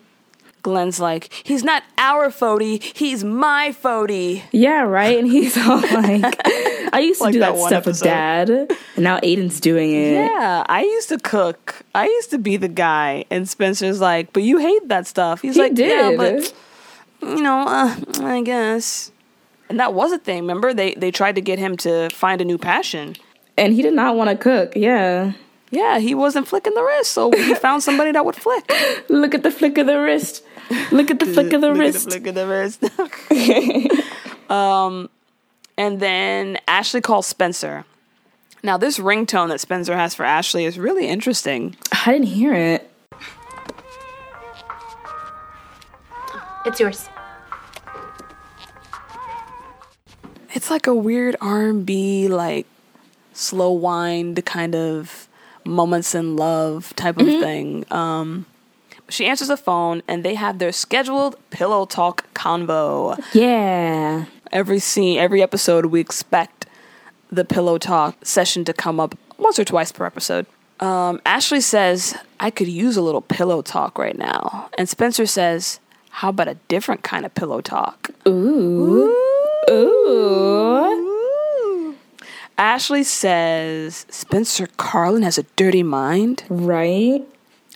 Glenn's 0.63 1.01
like, 1.01 1.33
he's 1.43 1.65
not 1.65 1.83
our 1.97 2.29
Fody, 2.29 2.83
he's 2.83 3.25
my 3.25 3.71
Fody. 3.83 4.43
Yeah, 4.53 4.83
right. 4.83 5.19
And 5.19 5.27
he's 5.31 5.57
all 5.57 5.81
like, 5.81 6.23
"I 6.93 7.01
used 7.01 7.19
to 7.21 7.25
Like 7.25 7.33
do 7.33 7.41
that 7.41 7.55
that, 7.55 7.59
stuff 7.67 7.73
episode. 7.87 7.89
with 7.89 8.03
Dad, 8.03 8.51
and 8.51 9.05
now 9.05 9.19
Aiden's 9.21 9.59
doing 9.59 9.91
it." 9.93 10.13
Yeah, 10.13 10.65
I 10.69 10.83
used 10.83 11.09
to 11.09 11.19
cook. 11.19 11.77
I 11.95 12.05
used 12.05 12.29
to 12.31 12.39
be 12.39 12.59
the 12.59 12.69
guy. 12.69 13.25
And 13.31 13.49
Spencer's 13.49 14.01
like, 14.03 14.35
but 14.35 14.43
you 14.43 14.59
hate 14.59 14.87
that 14.89 15.07
stuff. 15.07 15.41
He's 15.41 15.55
He 15.55 15.63
like, 15.63 15.79
yeah, 15.79 16.13
but, 16.17 16.53
you 17.23 17.41
know, 17.43 17.65
uh, 17.67 17.97
I 18.21 18.43
guess. 18.43 19.13
And 19.71 19.81
that 19.81 19.95
was 19.95 20.13
a 20.13 20.19
thing. 20.19 20.41
Remember, 20.43 20.75
they, 20.75 20.93
they 20.95 21.11
tried 21.11 21.37
to 21.37 21.41
get 21.41 21.59
him 21.59 21.77
to 21.79 22.11
find 22.11 22.41
a 22.43 22.45
new 22.45 22.59
passion. 22.59 23.17
And 23.61 23.75
he 23.75 23.83
did 23.83 23.93
not 23.93 24.17
want 24.17 24.31
to 24.31 24.37
cook. 24.37 24.73
Yeah. 24.75 25.35
Yeah, 25.71 25.99
he 25.99 26.15
wasn't 26.15 26.49
flicking 26.49 26.75
the 26.75 26.83
wrist, 26.83 27.13
so 27.13 27.31
he 27.31 27.55
found 27.55 27.83
somebody 27.83 28.11
that 28.11 28.25
would 28.25 28.35
flick. 28.35 28.73
Look 29.09 29.35
at 29.35 29.45
the 29.45 29.53
flick 29.53 29.79
of 29.79 29.87
the 29.87 30.01
wrist. 30.01 30.43
Look 30.91 31.11
at 31.11 31.21
the 31.21 31.27
flick 31.27 31.53
of 31.53 31.61
the 31.61 31.73
wrist. 31.73 32.11
Look 32.11 32.27
at 32.27 32.49
wrist. 32.49 32.81
flick 32.81 32.97
of 32.97 32.99
the 33.31 33.91
wrist. 33.91 34.51
um, 34.51 35.11
and 35.77 36.01
then 36.01 36.59
Ashley 36.67 37.01
calls 37.01 37.27
Spencer. 37.27 37.85
Now, 38.63 38.79
this 38.79 38.99
ringtone 38.99 39.49
that 39.49 39.61
Spencer 39.61 39.97
has 39.97 40.15
for 40.15 40.25
Ashley 40.25 40.65
is 40.65 40.79
really 40.79 41.07
interesting. 41.07 41.77
I 41.93 42.13
didn't 42.13 42.29
hear 42.29 42.55
it. 42.55 42.91
It's 46.67 46.81
yours. 46.81 47.09
It's 50.53 50.71
like 50.71 50.87
a 50.87 50.95
weird 50.95 51.37
R&B, 51.41 52.29
like 52.29 52.67
slow 53.41 53.73
wind 53.73 54.45
kind 54.45 54.75
of 54.75 55.29
moments 55.65 56.15
in 56.15 56.37
love 56.37 56.95
type 56.97 57.19
of 57.19 57.27
thing. 57.27 57.85
Um, 57.91 58.47
she 59.09 59.27
answers 59.27 59.49
the 59.49 59.57
phone, 59.57 60.03
and 60.07 60.25
they 60.25 60.35
have 60.37 60.59
their 60.59 60.73
scheduled 60.73 61.37
pillow 61.51 61.85
talk 61.85 62.33
convo. 62.35 63.19
Yeah. 63.35 64.27
every 64.53 64.79
scene, 64.79 65.19
every 65.19 65.43
episode, 65.43 65.87
we 65.87 66.01
expect 66.01 66.67
the 67.31 67.45
pillow 67.45 67.79
talk 67.79 68.25
session 68.25 68.65
to 68.65 68.73
come 68.73 68.99
up 69.01 69.17
once 69.39 69.59
or 69.59 69.65
twice 69.65 69.91
per 69.93 70.05
episode. 70.07 70.47
Um, 70.81 71.21
Ashley 71.27 71.61
says, 71.61 72.17
I 72.39 72.51
could 72.51 72.69
use 72.69 72.97
a 72.97 73.03
little 73.03 73.21
pillow 73.21 73.63
talk 73.63 73.99
right 73.99 74.17
now. 74.17 74.69
And 74.79 74.89
Spencer 74.89 75.27
says, 75.27 75.79
How 76.11 76.31
about 76.31 76.49
a 76.49 76.55
different 76.69 77.03
kind 77.03 77.27
of 77.27 77.35
pillow 77.35 77.61
talk? 77.61 78.11
Ooh. 78.27 79.15
Ooh. 79.71 81.07
Ashley 82.61 83.05
says, 83.05 84.05
Spencer 84.11 84.69
Carlin 84.77 85.23
has 85.23 85.39
a 85.39 85.45
dirty 85.57 85.83
mind. 85.83 86.45
Right? 86.51 87.27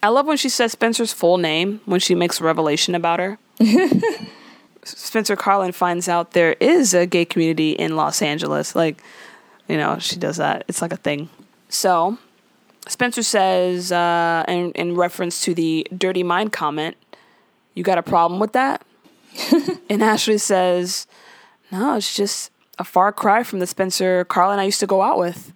I 0.02 0.08
love 0.08 0.26
when 0.26 0.36
she 0.36 0.50
says 0.50 0.72
Spencer's 0.72 1.10
full 1.10 1.38
name 1.38 1.80
when 1.86 2.00
she 2.00 2.14
makes 2.14 2.38
a 2.38 2.44
revelation 2.44 2.94
about 2.94 3.18
her. 3.18 3.38
Spencer 4.84 5.36
Carlin 5.36 5.72
finds 5.72 6.06
out 6.06 6.32
there 6.32 6.52
is 6.60 6.92
a 6.92 7.06
gay 7.06 7.24
community 7.24 7.70
in 7.70 7.96
Los 7.96 8.20
Angeles. 8.20 8.76
Like, 8.76 9.02
you 9.68 9.78
know, 9.78 9.98
she 9.98 10.16
does 10.16 10.36
that. 10.36 10.66
It's 10.68 10.82
like 10.82 10.92
a 10.92 10.98
thing. 10.98 11.30
So, 11.70 12.18
Spencer 12.86 13.22
says, 13.22 13.90
uh, 13.90 14.44
in, 14.46 14.72
in 14.72 14.96
reference 14.96 15.40
to 15.44 15.54
the 15.54 15.86
dirty 15.96 16.22
mind 16.22 16.52
comment, 16.52 16.98
you 17.72 17.82
got 17.84 17.96
a 17.96 18.02
problem 18.02 18.38
with 18.38 18.52
that? 18.52 18.84
and 19.88 20.02
Ashley 20.02 20.36
says, 20.36 21.06
no, 21.72 21.96
it's 21.96 22.14
just 22.14 22.50
a 22.78 22.84
far 22.84 23.12
cry 23.12 23.42
from 23.42 23.58
the 23.58 23.66
Spencer 23.66 24.24
Carlin 24.24 24.58
I 24.58 24.64
used 24.64 24.80
to 24.80 24.86
go 24.86 25.02
out 25.02 25.18
with. 25.18 25.52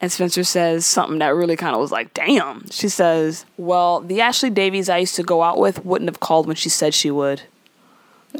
And 0.00 0.10
Spencer 0.10 0.44
says 0.44 0.86
something 0.86 1.18
that 1.18 1.34
really 1.34 1.56
kind 1.56 1.74
of 1.74 1.80
was 1.80 1.92
like, 1.92 2.14
damn. 2.14 2.66
She 2.70 2.88
says, 2.88 3.44
well, 3.58 4.00
the 4.00 4.22
Ashley 4.22 4.48
Davies 4.48 4.88
I 4.88 4.98
used 4.98 5.14
to 5.16 5.22
go 5.22 5.42
out 5.42 5.58
with 5.58 5.84
wouldn't 5.84 6.08
have 6.08 6.20
called 6.20 6.46
when 6.46 6.56
she 6.56 6.70
said 6.70 6.94
she 6.94 7.10
would. 7.10 7.42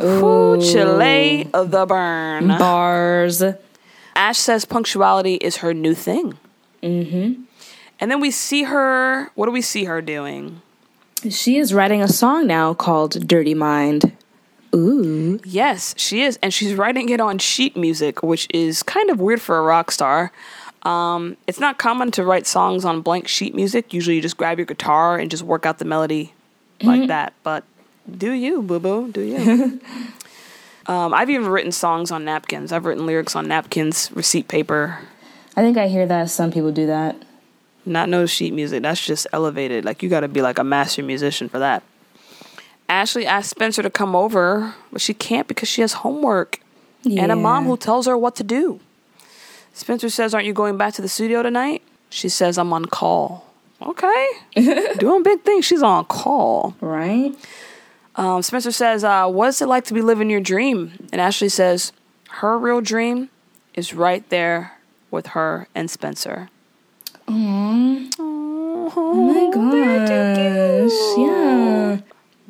Ooh, 0.00 0.58
Chile 0.60 1.50
of 1.52 1.70
the 1.70 1.84
burn. 1.84 2.48
Bars. 2.48 3.42
Ash 4.16 4.38
says 4.38 4.64
punctuality 4.64 5.34
is 5.34 5.58
her 5.58 5.74
new 5.74 5.94
thing. 5.94 6.38
Mm-hmm. 6.82 7.42
And 8.00 8.10
then 8.10 8.20
we 8.20 8.30
see 8.30 8.62
her. 8.62 9.30
What 9.34 9.46
do 9.46 9.52
we 9.52 9.60
see 9.60 9.84
her 9.84 10.00
doing? 10.00 10.62
She 11.28 11.58
is 11.58 11.74
writing 11.74 12.00
a 12.00 12.08
song 12.08 12.46
now 12.46 12.72
called 12.72 13.26
Dirty 13.28 13.52
Mind. 13.52 14.16
Ooh. 14.74 15.40
Yes, 15.44 15.94
she 15.96 16.22
is. 16.22 16.38
And 16.42 16.52
she's 16.54 16.74
writing 16.74 17.08
it 17.08 17.20
on 17.20 17.38
sheet 17.38 17.76
music, 17.76 18.22
which 18.22 18.46
is 18.50 18.82
kind 18.82 19.10
of 19.10 19.20
weird 19.20 19.40
for 19.40 19.58
a 19.58 19.62
rock 19.62 19.90
star. 19.90 20.32
Um, 20.82 21.36
it's 21.46 21.60
not 21.60 21.78
common 21.78 22.10
to 22.12 22.24
write 22.24 22.46
songs 22.46 22.84
on 22.84 23.02
blank 23.02 23.28
sheet 23.28 23.54
music. 23.54 23.92
Usually 23.92 24.16
you 24.16 24.22
just 24.22 24.36
grab 24.36 24.58
your 24.58 24.66
guitar 24.66 25.18
and 25.18 25.30
just 25.30 25.42
work 25.42 25.66
out 25.66 25.78
the 25.78 25.84
melody 25.84 26.32
like 26.82 27.08
that. 27.08 27.34
But 27.42 27.64
do 28.10 28.32
you, 28.32 28.62
boo 28.62 28.78
boo? 28.78 29.12
Do 29.12 29.20
you? 29.20 29.80
um, 30.86 31.12
I've 31.12 31.28
even 31.30 31.48
written 31.48 31.72
songs 31.72 32.10
on 32.10 32.24
napkins. 32.24 32.72
I've 32.72 32.86
written 32.86 33.06
lyrics 33.06 33.36
on 33.36 33.48
napkins, 33.48 34.10
receipt 34.12 34.48
paper. 34.48 35.00
I 35.56 35.62
think 35.62 35.76
I 35.76 35.88
hear 35.88 36.06
that 36.06 36.30
some 36.30 36.50
people 36.50 36.72
do 36.72 36.86
that. 36.86 37.16
Not 37.84 38.08
no 38.08 38.26
sheet 38.26 38.52
music. 38.54 38.82
That's 38.82 39.04
just 39.04 39.26
elevated. 39.32 39.84
Like 39.84 40.02
you 40.02 40.08
got 40.08 40.20
to 40.20 40.28
be 40.28 40.42
like 40.42 40.58
a 40.58 40.64
master 40.64 41.02
musician 41.02 41.48
for 41.48 41.58
that. 41.58 41.82
Ashley 42.90 43.24
asked 43.24 43.50
Spencer 43.50 43.82
to 43.82 43.88
come 43.88 44.16
over, 44.16 44.74
but 44.90 45.00
she 45.00 45.14
can't 45.14 45.46
because 45.46 45.68
she 45.68 45.80
has 45.80 45.92
homework 45.92 46.58
and 47.04 47.30
a 47.30 47.36
mom 47.36 47.64
who 47.64 47.76
tells 47.76 48.06
her 48.06 48.18
what 48.18 48.34
to 48.36 48.44
do. 48.44 48.80
Spencer 49.72 50.10
says, 50.10 50.34
"Aren't 50.34 50.46
you 50.46 50.52
going 50.52 50.76
back 50.76 50.92
to 50.94 51.02
the 51.02 51.08
studio 51.08 51.42
tonight?" 51.42 51.82
She 52.10 52.28
says, 52.28 52.58
"I'm 52.58 52.72
on 52.72 52.86
call." 52.86 53.46
Okay, 53.80 54.26
doing 54.98 55.22
big 55.22 55.42
things. 55.42 55.64
She's 55.64 55.82
on 55.82 56.04
call. 56.06 56.74
Right? 56.80 57.32
Um, 58.16 58.42
Spencer 58.42 58.72
says, 58.72 59.04
uh, 59.04 59.28
"What 59.28 59.48
is 59.48 59.62
it 59.62 59.68
like 59.68 59.84
to 59.84 59.94
be 59.94 60.02
living 60.02 60.28
your 60.28 60.40
dream?" 60.40 60.92
And 61.12 61.20
Ashley 61.20 61.48
says, 61.48 61.92
"Her 62.42 62.58
real 62.58 62.80
dream 62.80 63.30
is 63.74 63.94
right 63.94 64.28
there 64.30 64.78
with 65.12 65.28
her 65.28 65.68
and 65.76 65.88
Spencer." 65.88 66.50
Aww. 67.28 68.10
Oh 68.18 69.14
my 69.32 69.46
gosh. 69.54 70.98
Yeah. 71.16 72.00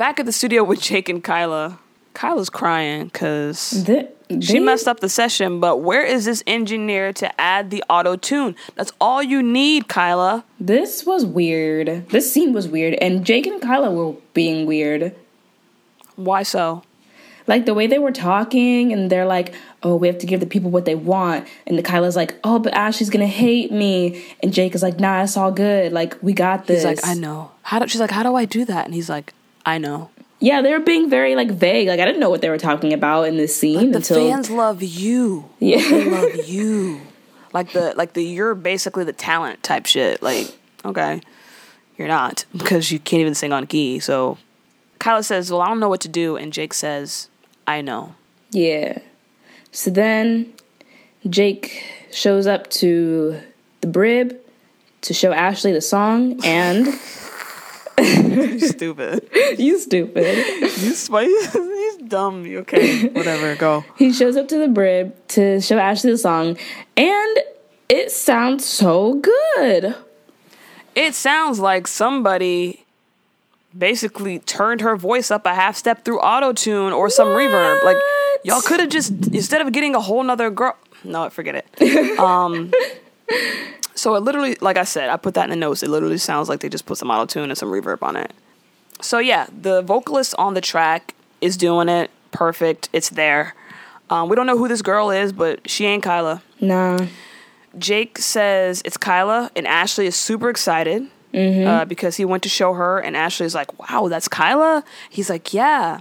Back 0.01 0.18
at 0.18 0.24
the 0.24 0.32
studio 0.32 0.64
with 0.64 0.80
Jake 0.80 1.11
and 1.11 1.22
Kyla, 1.22 1.78
Kyla's 2.14 2.48
crying 2.48 3.09
because 3.09 3.84
Th- 3.84 4.09
she 4.40 4.59
messed 4.59 4.88
up 4.88 5.01
the 5.01 5.11
session. 5.11 5.61
But 5.61 5.82
where 5.82 6.03
is 6.03 6.24
this 6.24 6.42
engineer 6.46 7.12
to 7.12 7.38
add 7.38 7.68
the 7.68 7.84
auto 7.90 8.16
tune? 8.16 8.57
That's 8.76 8.92
all 8.98 9.22
you 9.22 9.42
need, 9.42 9.88
Kyla. 9.88 10.42
This 10.59 11.05
was 11.05 11.26
weird. 11.26 12.09
This 12.09 12.32
scene 12.32 12.55
was 12.55 12.66
weird. 12.66 12.94
And 12.94 13.26
Jake 13.26 13.46
and 13.46 13.61
Kyla 13.61 13.90
were 13.90 14.16
being 14.32 14.64
weird. 14.64 15.14
Why 16.16 16.44
so? 16.44 16.82
Like 17.46 17.66
the 17.66 17.74
way 17.74 17.86
they 17.86 17.98
were 17.98 18.11
talking, 18.11 18.94
and 18.94 19.11
they're 19.11 19.26
like, 19.26 19.53
oh, 19.82 19.96
we 19.96 20.07
have 20.07 20.16
to 20.20 20.26
give 20.26 20.40
the 20.40 20.46
people 20.46 20.70
what 20.70 20.86
they 20.86 20.94
want. 20.94 21.46
And 21.66 21.76
the 21.76 21.82
Kyla's 21.82 22.16
like, 22.16 22.36
oh, 22.42 22.59
but 22.59 22.72
Ashley's 22.72 23.11
gonna 23.11 23.26
hate 23.26 23.70
me. 23.70 24.24
And 24.42 24.51
Jake 24.51 24.74
is 24.74 24.82
like, 24.82 24.98
nah, 24.98 25.24
it's 25.24 25.36
all 25.36 25.53
good. 25.53 25.92
Like, 25.92 26.16
we 26.22 26.32
got 26.32 26.66
this. 26.66 26.84
He's 26.84 27.05
like, 27.05 27.07
I 27.07 27.12
know. 27.12 27.51
How 27.64 27.78
do, 27.78 27.86
she's 27.86 28.01
like, 28.01 28.12
how 28.12 28.22
do 28.22 28.34
I 28.34 28.46
do 28.46 28.64
that? 28.64 28.86
And 28.86 28.94
he's 28.94 29.11
like, 29.11 29.34
I 29.64 29.78
know. 29.78 30.11
Yeah, 30.40 30.62
they 30.62 30.72
were 30.72 30.80
being 30.80 31.11
very 31.11 31.36
like 31.36 31.50
vague. 31.50 31.88
Like 31.88 32.00
I 32.00 32.04
didn't 32.06 32.20
know 32.20 32.30
what 32.30 32.40
they 32.40 32.48
were 32.48 32.58
talking 32.58 32.92
about 32.92 33.24
in 33.24 33.36
this 33.36 33.54
scene 33.54 33.90
The 33.90 33.98
until 33.98 34.16
fans 34.30 34.50
love 34.50 34.82
you. 34.82 35.50
Yeah. 35.58 35.78
they 35.78 36.11
love 36.11 36.48
you. 36.48 37.00
Like 37.52 37.72
the 37.72 37.94
like 37.96 38.14
the 38.14 38.22
you're 38.22 38.54
basically 38.54 39.04
the 39.04 39.12
talent 39.12 39.62
type 39.62 39.86
shit. 39.86 40.22
Like 40.22 40.46
okay, 40.84 41.20
you're 41.98 42.08
not 42.08 42.46
because 42.56 42.90
you 42.90 42.98
can't 42.98 43.20
even 43.20 43.34
sing 43.34 43.52
on 43.52 43.66
key. 43.66 43.98
So 43.98 44.38
Kyla 44.98 45.22
says, 45.24 45.50
"Well, 45.50 45.61
I 45.61 45.68
don't 45.68 45.80
know 45.80 45.88
what 45.88 46.00
to 46.02 46.08
do," 46.08 46.36
and 46.36 46.52
Jake 46.52 46.72
says, 46.72 47.28
"I 47.66 47.82
know." 47.82 48.14
Yeah. 48.50 48.98
So 49.72 49.90
then 49.90 50.52
Jake 51.28 51.84
shows 52.12 52.46
up 52.46 52.70
to 52.70 53.40
the 53.82 53.86
Brib 53.86 54.36
to 55.02 55.14
show 55.14 55.32
Ashley 55.32 55.72
the 55.72 55.80
song, 55.80 56.40
and 56.44 56.86
you 58.52 58.58
stupid. 58.60 59.28
you 59.58 59.78
stupid. 59.78 60.36
You 60.60 60.94
spice. 60.94 61.52
He's 61.52 61.96
dumb. 62.08 62.46
You 62.46 62.60
okay? 62.60 63.08
Whatever. 63.08 63.56
Go. 63.56 63.84
He 63.96 64.12
shows 64.12 64.36
up 64.36 64.48
to 64.48 64.58
the 64.58 64.68
Brib 64.68 65.14
to 65.28 65.60
show 65.60 65.78
Ashley 65.78 66.12
the 66.12 66.18
song, 66.18 66.56
and 66.96 67.38
it 67.88 68.10
sounds 68.12 68.64
so 68.64 69.14
good. 69.14 69.96
It 70.94 71.14
sounds 71.14 71.60
like 71.60 71.86
somebody 71.86 72.84
basically 73.76 74.40
turned 74.40 74.80
her 74.80 74.96
voice 74.96 75.30
up 75.30 75.46
a 75.46 75.54
half 75.54 75.76
step 75.76 76.04
through 76.04 76.20
auto 76.20 76.52
tune 76.52 76.92
or 76.92 77.08
some 77.08 77.28
reverb. 77.28 77.82
Like 77.84 77.96
y'all 78.44 78.60
could 78.60 78.80
have 78.80 78.90
just 78.90 79.10
instead 79.28 79.60
of 79.60 79.72
getting 79.72 79.94
a 79.94 80.00
whole 80.00 80.22
nother 80.22 80.50
girl. 80.50 80.76
No, 81.04 81.28
forget 81.30 81.54
it. 81.54 82.18
Um. 82.18 82.72
So 83.94 84.14
it 84.14 84.20
literally, 84.20 84.56
like 84.60 84.78
I 84.78 84.84
said, 84.84 85.10
I 85.10 85.16
put 85.16 85.34
that 85.34 85.44
in 85.44 85.50
the 85.50 85.56
notes. 85.56 85.82
It 85.82 85.90
literally 85.90 86.16
sounds 86.18 86.48
like 86.48 86.60
they 86.60 86.68
just 86.68 86.86
put 86.86 86.96
some 86.96 87.10
auto 87.10 87.26
tune 87.26 87.50
and 87.50 87.58
some 87.58 87.68
reverb 87.70 88.02
on 88.02 88.16
it. 88.16 88.32
So 89.02 89.18
yeah, 89.18 89.46
the 89.60 89.82
vocalist 89.82 90.34
on 90.38 90.54
the 90.54 90.60
track 90.60 91.14
is 91.40 91.56
doing 91.56 91.88
it 91.88 92.10
perfect. 92.32 92.88
It's 92.92 93.10
there. 93.10 93.54
Um, 94.08 94.28
we 94.28 94.36
don't 94.36 94.46
know 94.46 94.58
who 94.58 94.68
this 94.68 94.82
girl 94.82 95.10
is, 95.10 95.32
but 95.32 95.68
she 95.70 95.84
ain't 95.86 96.02
Kyla. 96.02 96.42
Nah. 96.60 97.06
Jake 97.78 98.18
says 98.18 98.82
it's 98.84 98.96
Kyla, 98.96 99.50
and 99.54 99.66
Ashley 99.66 100.06
is 100.06 100.16
super 100.16 100.50
excited 100.50 101.06
uh, 101.68 101.84
because 101.84 102.16
he 102.16 102.24
went 102.24 102.42
to 102.42 102.48
show 102.48 102.72
her, 102.74 102.98
and 102.98 103.16
Ashley's 103.16 103.54
like, 103.54 103.78
"Wow, 103.78 104.08
that's 104.08 104.26
Kyla." 104.28 104.82
He's 105.08 105.30
like, 105.30 105.54
"Yeah." 105.54 106.00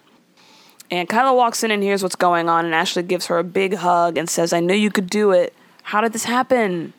And 0.89 1.07
Kyla 1.07 1.35
walks 1.35 1.63
in 1.63 1.69
and 1.69 1.83
hears 1.83 2.01
what's 2.01 2.15
going 2.15 2.49
on, 2.49 2.65
and 2.65 2.73
Ashley 2.73 3.03
gives 3.03 3.27
her 3.27 3.37
a 3.37 3.43
big 3.43 3.75
hug 3.75 4.17
and 4.17 4.27
says, 4.27 4.53
"I 4.53 4.59
knew 4.59 4.73
you 4.73 4.89
could 4.89 5.07
do 5.09 5.31
it. 5.31 5.53
How 5.91 6.01
did 6.01 6.13
this 6.13 6.25
happen?" 6.25 6.93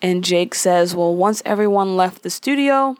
And 0.00 0.24
Jake 0.24 0.54
says, 0.54 0.94
"Well, 0.94 1.14
once 1.14 1.42
everyone 1.44 1.96
left 1.96 2.22
the 2.22 2.30
studio, 2.30 2.96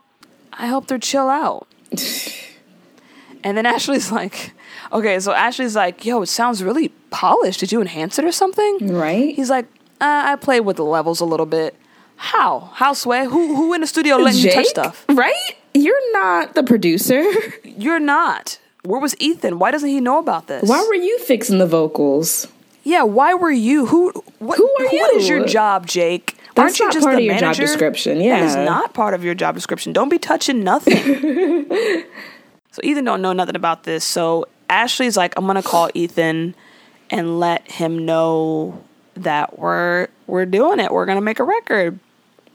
I 0.53 0.67
helped 0.67 0.91
her 0.91 0.99
chill 0.99 1.29
out." 1.29 1.67
and 3.45 3.57
then 3.57 3.67
Ashley's 3.67 4.11
like, 4.13 4.53
"Okay, 4.93 5.19
so 5.21 5.33
Ashley's 5.33 5.77
like, 5.77 6.05
yo, 6.05 6.23
it 6.23 6.27
sounds 6.27 6.63
really 6.63 6.89
polished. 7.11 7.61
Did 7.61 7.71
you 7.73 7.81
enhance 7.81 8.19
it 8.19 8.25
or 8.25 8.33
something?" 8.33 8.93
Right? 8.93 9.35
He's 9.35 9.51
like, 9.51 9.67
uh, 10.01 10.23
I 10.33 10.37
played 10.37 10.61
with 10.61 10.77
the 10.77 10.85
levels 10.85 11.21
a 11.21 11.25
little 11.25 11.47
bit. 11.47 11.77
How? 12.17 12.71
How 12.75 12.93
sway? 12.93 13.25
Who 13.25 13.55
who 13.55 13.75
in 13.75 13.81
the 13.81 13.87
studio 13.87 14.17
letting 14.17 14.41
you 14.41 14.51
touch 14.53 14.67
stuff? 14.67 15.05
Right? 15.09 15.57
You're 15.75 16.13
not 16.13 16.55
the 16.55 16.63
producer. 16.63 17.23
You're 17.65 18.01
not. 18.01 18.59
Where 18.85 19.01
was 19.01 19.15
Ethan? 19.21 19.59
Why 19.61 19.71
doesn't 19.71 19.89
he 19.89 20.01
know 20.01 20.19
about 20.19 20.49
this? 20.49 20.69
Why 20.69 20.85
were 20.89 20.95
you 20.95 21.19
fixing 21.21 21.59
the 21.59 21.67
vocals? 21.67 22.49
Yeah, 22.85 23.03
why 23.05 23.35
were 23.35 23.51
you? 23.51 23.87
Who? 23.87 24.11
What, 24.39 24.59
Who 24.59 24.65
are 24.81 24.93
you? 24.93 25.01
What 25.01 25.15
is 25.15 25.29
your 25.29 25.45
job, 25.47 25.87
Jake? 25.87 26.37
That's 26.55 26.59
Aren't 26.59 26.79
you 26.81 26.85
not 26.87 26.93
just 26.93 27.05
part 27.05 27.17
the 27.17 27.23
of 27.23 27.25
your 27.25 27.39
job 27.39 27.57
description, 27.57 28.21
Yeah. 28.21 28.41
that 28.41 28.47
is 28.47 28.57
not 28.57 28.93
part 28.93 29.15
of 29.15 29.25
your 29.25 29.35
job 29.35 29.55
description. 29.55 29.93
Don't 29.93 30.09
be 30.11 30.19
touching 30.19 30.63
nothing. 30.63 30.97
so 32.73 32.81
Ethan 32.83 33.05
don't 33.05 33.23
know 33.23 33.33
nothing 33.33 33.57
about 33.57 33.85
this. 33.85 34.05
So 34.05 34.47
Ashley's 34.69 35.17
like, 35.17 35.33
I'm 35.37 35.47
gonna 35.47 35.63
call 35.63 35.89
Ethan 35.95 36.55
and 37.11 37.41
let 37.41 37.71
him 37.71 38.05
know 38.05 38.83
that 39.15 39.59
we're 39.59 40.09
we're 40.27 40.45
doing 40.47 40.79
it. 40.81 40.91
We're 40.93 41.07
gonna 41.07 41.21
make 41.23 41.39
a 41.39 41.45
record. 41.45 41.99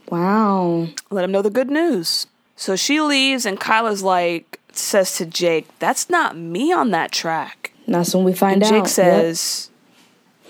Wow. 0.10 0.88
let 1.10 1.24
him 1.26 1.32
know 1.32 1.42
the 1.42 1.50
good 1.50 1.70
news. 1.70 2.28
So 2.56 2.76
she 2.76 3.02
leaves, 3.02 3.46
and 3.46 3.60
Kyla's 3.60 4.02
like, 4.04 4.60
says 4.72 5.18
to 5.18 5.26
Jake, 5.26 5.68
That's 5.80 6.10
not 6.10 6.38
me 6.38 6.72
on 6.72 6.92
that 6.92 7.12
track. 7.12 7.72
That's 7.88 8.14
when 8.16 8.24
we 8.24 8.34
find 8.34 8.56
And 8.56 8.64
out. 8.64 8.70
Jake 8.70 8.98
Yep. 8.98 9.70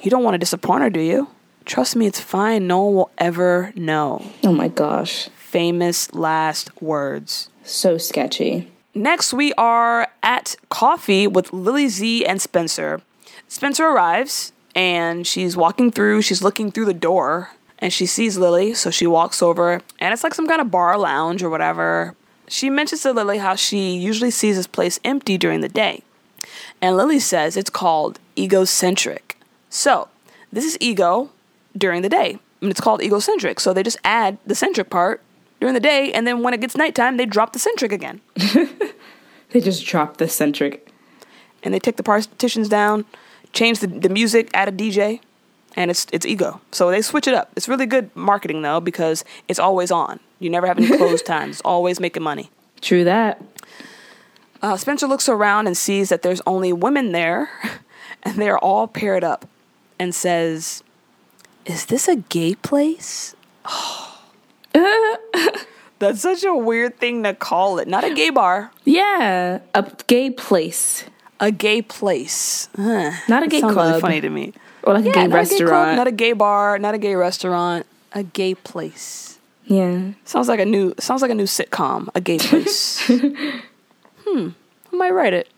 You 0.02 0.12
don't 0.12 0.24
want 0.24 0.36
to 0.36 0.39
disappoint 0.39 0.84
her, 0.84 0.89
do 0.89 1.00
you? 1.00 1.28
Trust 1.66 1.95
me, 1.95 2.08
it's 2.08 2.20
fine. 2.20 2.68
No 2.68 2.84
one 2.84 2.95
will 2.95 3.12
ever 3.18 3.74
know. 3.76 4.26
Oh 4.43 4.54
my 4.54 4.68
gosh. 4.68 5.30
Famous 5.36 6.14
last 6.14 6.82
words. 6.82 7.50
So 7.64 7.98
sketchy. 7.98 8.72
Next, 8.93 9.34
we 9.34 9.54
are 9.54 10.08
at 10.24 10.56
coffee 10.70 11.28
with 11.28 11.52
Lily 11.52 11.88
Z 11.88 12.26
and 12.26 12.41
Spencer. 12.41 13.02
Spencer 13.48 13.86
arrives 13.86 14.54
and 14.74 15.28
she's 15.28 15.58
walking 15.58 15.91
through, 15.91 16.22
she's 16.22 16.41
looking 16.41 16.72
through 16.72 16.86
the 16.86 16.93
door 16.93 17.52
and 17.80 17.91
she 17.91 18.06
sees 18.06 18.38
Lily, 18.38 18.74
so 18.74 18.89
she 18.89 19.06
walks 19.06 19.41
over 19.41 19.82
and 20.00 20.14
it's 20.14 20.24
like 20.24 20.34
some 20.34 20.48
kind 20.48 20.62
of 20.62 20.72
bar 20.72 20.98
lounge 20.98 21.43
or 21.43 21.50
whatever. 21.50 22.16
She 22.48 22.70
mentions 22.70 23.02
to 23.04 23.12
Lily 23.12 23.39
how 23.39 23.56
she 23.56 23.98
usually 23.98 24.32
sees 24.32 24.56
this 24.56 24.68
place 24.68 25.00
empty 25.04 25.38
during 25.38 25.62
the 25.62 25.70
day. 25.70 26.02
And 26.82 26.95
Lily 26.95 27.20
says 27.20 27.58
it's 27.58 27.70
called 27.70 28.20
egocentric. 28.38 29.27
So, 29.70 30.07
this 30.51 30.65
is 30.65 30.78
ego 30.80 31.30
during 31.78 32.01
the 32.01 32.09
day. 32.09 32.39
And 32.61 32.72
it's 32.72 32.82
called 32.82 33.01
egocentric. 33.03 33.59
So 33.59 33.74
they 33.74 33.84
just 33.84 33.97
add 34.03 34.38
the 34.45 34.55
centric 34.55 34.89
part 34.89 35.22
during 35.59 35.74
the 35.74 35.80
day, 35.80 36.11
and 36.11 36.26
then 36.28 36.43
when 36.43 36.53
it 36.53 36.61
gets 36.61 36.76
nighttime, 36.76 37.18
they 37.18 37.26
drop 37.26 37.53
the 37.53 37.59
centric 37.59 37.91
again. 37.91 38.22
They 39.51 39.61
just 39.61 39.86
drop 39.86 40.18
the 40.18 40.28
centric. 40.28 40.89
and 41.63 41.74
they 41.74 41.80
take 41.80 41.95
the 41.95 42.03
partitions 42.03 42.68
down, 42.68 43.05
change 43.53 43.80
the, 43.80 43.88
the 43.88 44.09
music, 44.09 44.49
add 44.53 44.68
a 44.68 44.72
DJ, 44.72 45.22
and 45.76 45.89
it's 45.89 46.05
it's 46.11 46.26
ego. 46.26 46.59
So 46.72 46.91
they 46.91 47.01
switch 47.01 47.28
it 47.28 47.34
up. 47.34 47.51
It's 47.55 47.70
really 47.70 47.86
good 47.86 48.13
marketing 48.15 48.61
though 48.61 48.82
because 48.82 49.24
it's 49.47 49.57
always 49.57 49.89
on. 49.89 50.20
You 50.39 50.49
never 50.49 50.68
have 50.68 50.78
any 50.78 50.95
closed 50.97 51.26
times. 51.36 51.61
Always 51.63 51.99
making 51.99 52.24
money. 52.24 52.51
True 52.82 53.05
that. 53.05 53.41
Uh, 54.61 54.76
Spencer 54.76 55.07
looks 55.07 55.30
around 55.30 55.68
and 55.68 55.78
sees 55.78 56.09
that 56.09 56.24
there's 56.24 56.41
only 56.45 56.74
women 56.74 57.13
there, 57.13 57.49
and 58.24 58.36
they're 58.36 58.59
all 58.59 58.86
paired 58.88 59.24
up, 59.24 59.47
and 60.00 60.14
says, 60.16 60.84
"Is 61.66 61.86
this 61.88 62.08
a 62.08 62.18
gay 62.18 62.56
place?" 62.56 63.36
That's 66.00 66.22
such 66.22 66.43
a 66.43 66.54
weird 66.56 67.00
thing 67.00 67.24
to 67.24 67.34
call 67.34 67.80
it. 67.80 67.88
Not 67.88 68.04
a 68.04 68.14
gay 68.14 68.30
bar, 68.30 68.72
Yeah, 68.86 69.60
a 69.74 69.91
gay 70.06 70.30
place. 70.30 71.06
a 71.39 71.52
gay 71.52 71.82
place. 71.82 72.70
Ugh, 72.78 73.14
Not 73.28 73.43
a 73.43 73.48
gay 73.48 73.62
sounds 73.62 73.76
really 73.76 73.89
club. 73.89 74.02
funny 74.02 74.22
to 74.22 74.30
me. 74.30 74.54
Or 74.84 74.93
like 74.93 75.06
a 75.06 75.12
gay 75.12 75.26
not 75.28 75.39
a 75.41 75.43
gay 75.45 75.58
club, 75.58 75.60
restaurant. 75.62 75.95
not 75.98 76.08
a 76.08 76.12
gay 76.12 76.34
bar, 76.34 76.78
not 76.80 76.93
a 76.93 76.98
gay 77.00 77.16
restaurant, 77.16 77.86
a 78.14 78.22
gay 78.24 78.54
place. 78.56 79.39
yeah. 79.66 80.12
Sounds 80.24 80.48
like 80.48 80.60
a 80.60 80.66
new 80.66 80.93
sounds 81.00 81.22
like 81.24 81.32
a 81.32 81.36
new 81.36 81.45
sitcom, 81.45 82.10
a 82.16 82.22
gay 82.22 82.38
place. 82.38 83.00
hmm, 84.26 84.50
I 84.93 84.95
might 84.95 85.12
write 85.12 85.34
it. 85.34 85.50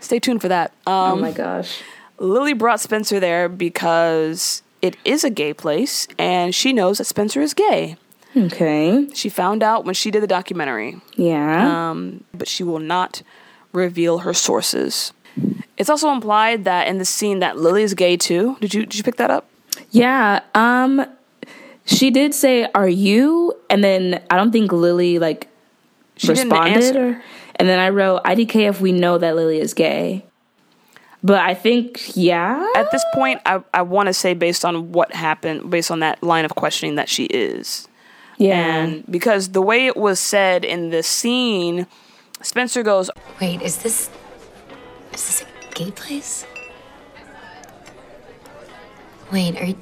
Stay 0.00 0.18
tuned 0.18 0.40
for 0.40 0.48
that. 0.48 0.72
oh 0.86 1.12
Um, 1.12 1.20
my 1.20 1.32
gosh. 1.32 1.82
Lily 2.20 2.52
brought 2.52 2.78
Spencer 2.80 3.18
there 3.18 3.48
because 3.48 4.62
it 4.82 4.96
is 5.04 5.24
a 5.24 5.30
gay 5.30 5.52
place, 5.52 6.06
and 6.18 6.54
she 6.54 6.72
knows 6.72 6.98
that 6.98 7.04
Spencer 7.04 7.40
is 7.40 7.52
gay. 7.54 7.96
Okay. 8.36 9.08
She 9.12 9.28
found 9.28 9.62
out 9.64 9.84
when 9.84 9.94
she 9.94 10.12
did 10.12 10.22
the 10.22 10.26
documentary, 10.28 11.00
Yeah. 11.16 11.90
um, 11.90 12.22
but 12.32 12.46
she 12.46 12.62
will 12.62 12.78
not 12.78 13.22
reveal 13.72 14.18
her 14.18 14.32
sources. 14.32 15.12
It's 15.76 15.90
also 15.90 16.10
implied 16.12 16.64
that 16.64 16.86
in 16.86 16.98
the 16.98 17.04
scene 17.04 17.40
that 17.40 17.56
Lily 17.58 17.82
is 17.82 17.94
gay 17.94 18.16
too. 18.16 18.56
Did 18.60 18.74
you 18.74 18.82
did 18.86 18.96
you 18.98 19.02
pick 19.02 19.16
that 19.16 19.30
up? 19.30 19.48
yeah. 19.90 20.40
Um 20.54 21.04
she 21.86 22.10
did 22.10 22.34
say, 22.34 22.68
Are 22.74 22.88
you? 22.88 23.54
And 23.70 23.82
then 23.82 24.22
I 24.30 24.36
don't 24.36 24.52
think 24.52 24.70
Lily 24.72 25.18
like 25.18 25.48
She 26.16 26.28
responded 26.28 26.96
or 26.96 27.22
and 27.56 27.68
then 27.68 27.78
I 27.78 27.88
wrote 27.90 28.22
IDK 28.24 28.68
if 28.68 28.80
we 28.80 28.92
know 28.92 29.18
that 29.18 29.34
Lily 29.36 29.58
is 29.58 29.72
gay. 29.74 30.24
But 31.22 31.40
I 31.40 31.54
think 31.54 32.16
yeah. 32.16 32.66
At 32.74 32.90
this 32.90 33.04
point, 33.14 33.40
I, 33.44 33.62
I 33.74 33.82
want 33.82 34.06
to 34.06 34.14
say 34.14 34.34
based 34.34 34.64
on 34.64 34.92
what 34.92 35.12
happened, 35.12 35.70
based 35.70 35.90
on 35.90 36.00
that 36.00 36.22
line 36.22 36.44
of 36.44 36.54
questioning, 36.54 36.94
that 36.94 37.08
she 37.08 37.24
is. 37.24 37.88
Yeah. 38.38 38.84
And 38.84 39.04
because 39.10 39.50
the 39.50 39.60
way 39.60 39.86
it 39.86 39.96
was 39.96 40.18
said 40.18 40.64
in 40.64 40.88
the 40.88 41.02
scene, 41.02 41.86
Spencer 42.40 42.82
goes, 42.82 43.10
Wait, 43.40 43.60
is 43.60 43.82
this. 43.82 44.08
Is 45.12 45.26
this 45.26 45.42
a 45.42 45.74
gay 45.74 45.90
place? 45.90 46.46
Wait, 49.30 49.60
are. 49.60 49.74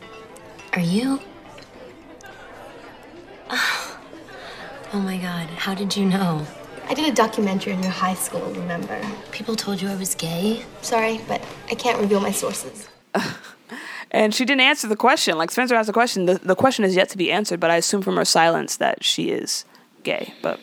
Are 0.74 0.82
you. 0.82 1.20
Oh 4.90 5.00
my 5.00 5.18
god, 5.18 5.48
how 5.48 5.74
did 5.74 5.94
you 5.94 6.06
know? 6.06 6.46
I 6.88 6.94
did 6.94 7.06
a 7.06 7.14
documentary 7.14 7.74
in 7.74 7.82
your 7.82 7.92
high 7.92 8.14
school, 8.14 8.40
remember? 8.52 8.98
People 9.30 9.56
told 9.56 9.82
you 9.82 9.88
I 9.88 9.96
was 9.96 10.14
gay? 10.14 10.64
Sorry, 10.80 11.20
but 11.28 11.42
I 11.70 11.74
can't 11.74 12.00
reveal 12.00 12.18
my 12.20 12.32
sources. 12.32 12.88
and 14.10 14.34
she 14.34 14.46
didn't 14.46 14.62
answer 14.62 14.88
the 14.88 14.96
question. 14.96 15.36
Like 15.36 15.50
Spencer 15.50 15.74
asked 15.74 15.88
the 15.88 15.92
question. 15.92 16.24
The, 16.24 16.36
the 16.36 16.56
question 16.56 16.86
is 16.86 16.96
yet 16.96 17.10
to 17.10 17.18
be 17.18 17.30
answered, 17.30 17.60
but 17.60 17.70
I 17.70 17.76
assume 17.76 18.00
from 18.00 18.16
her 18.16 18.24
silence 18.24 18.78
that 18.78 19.04
she 19.04 19.28
is 19.28 19.66
gay. 20.02 20.32
But 20.40 20.60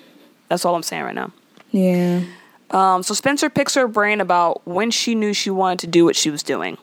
that's 0.50 0.66
all 0.66 0.74
I'm 0.76 0.84
saying 0.84 1.04
right 1.04 1.16
now. 1.16 1.32
yeah. 1.72 2.24
Um, 2.72 3.04
so 3.04 3.14
Spencer 3.14 3.48
picks 3.52 3.76
her 3.76 3.88
brain 3.88 4.20
about 4.20 4.66
when 4.68 4.90
she 4.90 5.14
knew 5.14 5.34
she 5.34 5.52
wanted 5.52 5.80
to 5.80 5.88
do 5.88 6.04
what 6.04 6.16
she 6.16 6.32
was 6.32 6.42
doing. 6.42 6.80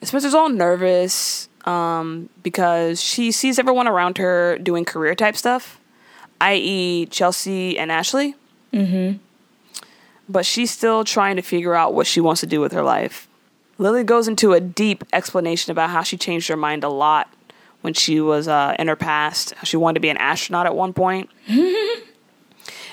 And 0.00 0.08
Spencer's 0.08 0.34
all 0.34 0.48
nervous 0.48 1.48
um, 1.64 2.28
because 2.42 3.00
she 3.00 3.30
sees 3.30 3.60
everyone 3.60 3.86
around 3.86 4.18
her 4.18 4.58
doing 4.58 4.84
career 4.84 5.14
type 5.14 5.36
stuff, 5.36 5.78
i.e., 6.40 7.06
Chelsea 7.06 7.78
and 7.78 7.92
Ashley. 7.92 8.34
Mm-hmm. 8.72 9.18
But 10.28 10.46
she's 10.46 10.70
still 10.70 11.04
trying 11.04 11.36
to 11.36 11.42
figure 11.42 11.74
out 11.74 11.92
what 11.94 12.06
she 12.06 12.20
wants 12.20 12.40
to 12.42 12.46
do 12.46 12.60
with 12.60 12.72
her 12.72 12.82
life. 12.82 13.26
Lily 13.78 14.04
goes 14.04 14.28
into 14.28 14.52
a 14.52 14.60
deep 14.60 15.04
explanation 15.12 15.72
about 15.72 15.90
how 15.90 16.02
she 16.02 16.16
changed 16.16 16.48
her 16.48 16.56
mind 16.56 16.84
a 16.84 16.88
lot 16.88 17.28
when 17.80 17.94
she 17.94 18.20
was 18.20 18.46
uh, 18.46 18.76
in 18.78 18.88
her 18.88 18.96
past. 18.96 19.54
She 19.64 19.76
wanted 19.76 19.94
to 19.94 20.00
be 20.00 20.08
an 20.10 20.18
astronaut 20.18 20.66
at 20.66 20.74
one 20.74 20.92
point. 20.92 21.30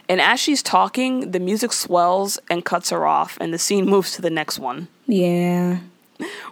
And 0.10 0.22
as 0.22 0.40
she's 0.40 0.64
talking, 0.64 1.32
the 1.32 1.40
music 1.40 1.74
swells 1.74 2.40
and 2.50 2.64
cuts 2.64 2.92
her 2.92 3.06
off, 3.06 3.38
and 3.42 3.54
the 3.54 3.58
scene 3.58 3.86
moves 3.86 4.14
to 4.14 4.22
the 4.22 4.30
next 4.30 4.58
one, 4.58 4.88
Yeah. 5.06 5.80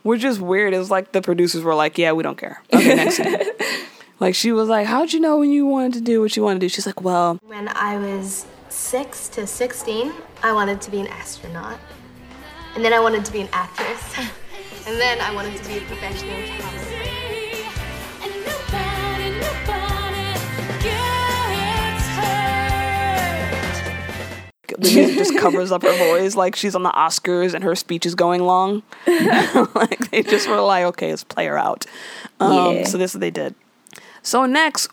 which 0.04 0.26
is 0.26 0.42
weird. 0.42 0.74
It 0.74 0.78
was 0.78 0.92
like 0.92 1.14
the 1.14 1.22
producers 1.22 1.64
were 1.64 1.74
like, 1.74 1.98
"Yeah, 1.98 2.12
we 2.12 2.22
don't 2.22 2.38
care." 2.38 2.62
Okay, 2.74 2.96
next 2.96 3.16
scene. 3.16 3.38
Like 4.20 4.36
she 4.36 4.52
was 4.52 4.68
like, 4.68 4.88
"How'd 4.88 5.14
you 5.14 5.22
know 5.22 5.38
when 5.38 5.52
you 5.52 5.66
wanted 5.66 5.94
to 5.94 6.02
do 6.02 6.20
what 6.22 6.36
you 6.36 6.44
wanted 6.44 6.60
to 6.60 6.66
do?" 6.66 6.70
She's 6.70 6.86
like, 6.86 7.02
"Well, 7.02 7.40
When 7.48 7.70
I 7.70 7.98
was 7.98 8.46
6 8.76 9.30
to 9.30 9.48
16, 9.48 10.12
I 10.44 10.52
wanted 10.52 10.82
to 10.82 10.92
be 10.92 11.00
an 11.00 11.08
astronaut. 11.08 11.80
And 12.76 12.84
then 12.84 12.92
I 12.92 13.00
wanted 13.00 13.24
to 13.24 13.32
be 13.32 13.40
an 13.40 13.48
actress. 13.54 14.18
and 14.88 15.00
then 15.00 15.20
I 15.22 15.34
wanted 15.34 15.56
to 15.58 15.68
be 15.68 15.78
a 15.78 15.82
professional 15.82 16.36
photographer. 16.42 16.92
the 24.78 24.94
music 24.94 25.18
just 25.18 25.38
covers 25.38 25.72
up 25.72 25.84
her 25.84 25.98
voice, 25.98 26.36
like 26.36 26.54
she's 26.54 26.76
on 26.76 26.84
the 26.84 26.92
Oscars 26.92 27.54
and 27.54 27.64
her 27.64 27.76
speech 27.76 28.06
is 28.06 28.14
going 28.14 28.44
long." 28.44 28.84
like 29.08 30.12
they 30.12 30.22
just 30.22 30.50
were 30.50 30.60
like, 30.60 30.84
"Okay, 30.84 31.12
let's 31.12 31.24
play 31.24 31.46
her 31.46 31.58
out." 31.58 31.86
Um, 32.42 32.76
Yeah. 32.76 32.84
So 32.84 32.98
this 32.98 33.12
is 33.12 33.16
what 33.16 33.22
they 33.22 33.32
did. 33.32 33.56
So 34.22 34.46
next, 34.46 34.90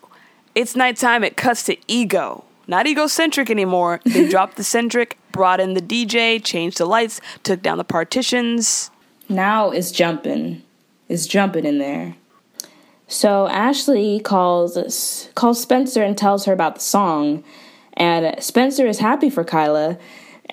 it's 0.55 0.76
nighttime. 0.76 1.24
It 1.24 1.37
cuts 1.37 1.64
to 1.64 1.76
ego. 1.89 2.45
Not 2.73 2.87
egocentric 2.87 3.51
anymore. 3.51 4.01
They 4.07 4.27
dropped 4.31 4.57
the 4.57 4.64
centric, 4.64 5.18
brought 5.31 5.61
in 5.61 5.75
the 5.75 5.83
DJ, 5.83 6.43
changed 6.43 6.79
the 6.79 6.87
lights, 6.87 7.20
took 7.43 7.61
down 7.61 7.77
the 7.77 7.85
partitions. 7.85 8.91
Now 9.29 9.68
it's 9.70 9.91
jumping. 9.91 10.62
It's 11.07 11.27
jumping 11.27 11.66
in 11.66 11.77
there. 11.77 12.16
So 13.09 13.47
Ashley 13.49 14.20
calls 14.20 15.29
calls 15.35 15.61
Spencer 15.61 16.03
and 16.03 16.16
tells 16.16 16.47
her 16.47 16.55
about 16.55 16.77
the 16.77 16.81
song. 16.81 17.45
And 17.93 18.43
Spencer 18.43 18.87
is 18.87 19.01
happy 19.01 19.29
for 19.29 19.45
Kyla. 19.45 19.99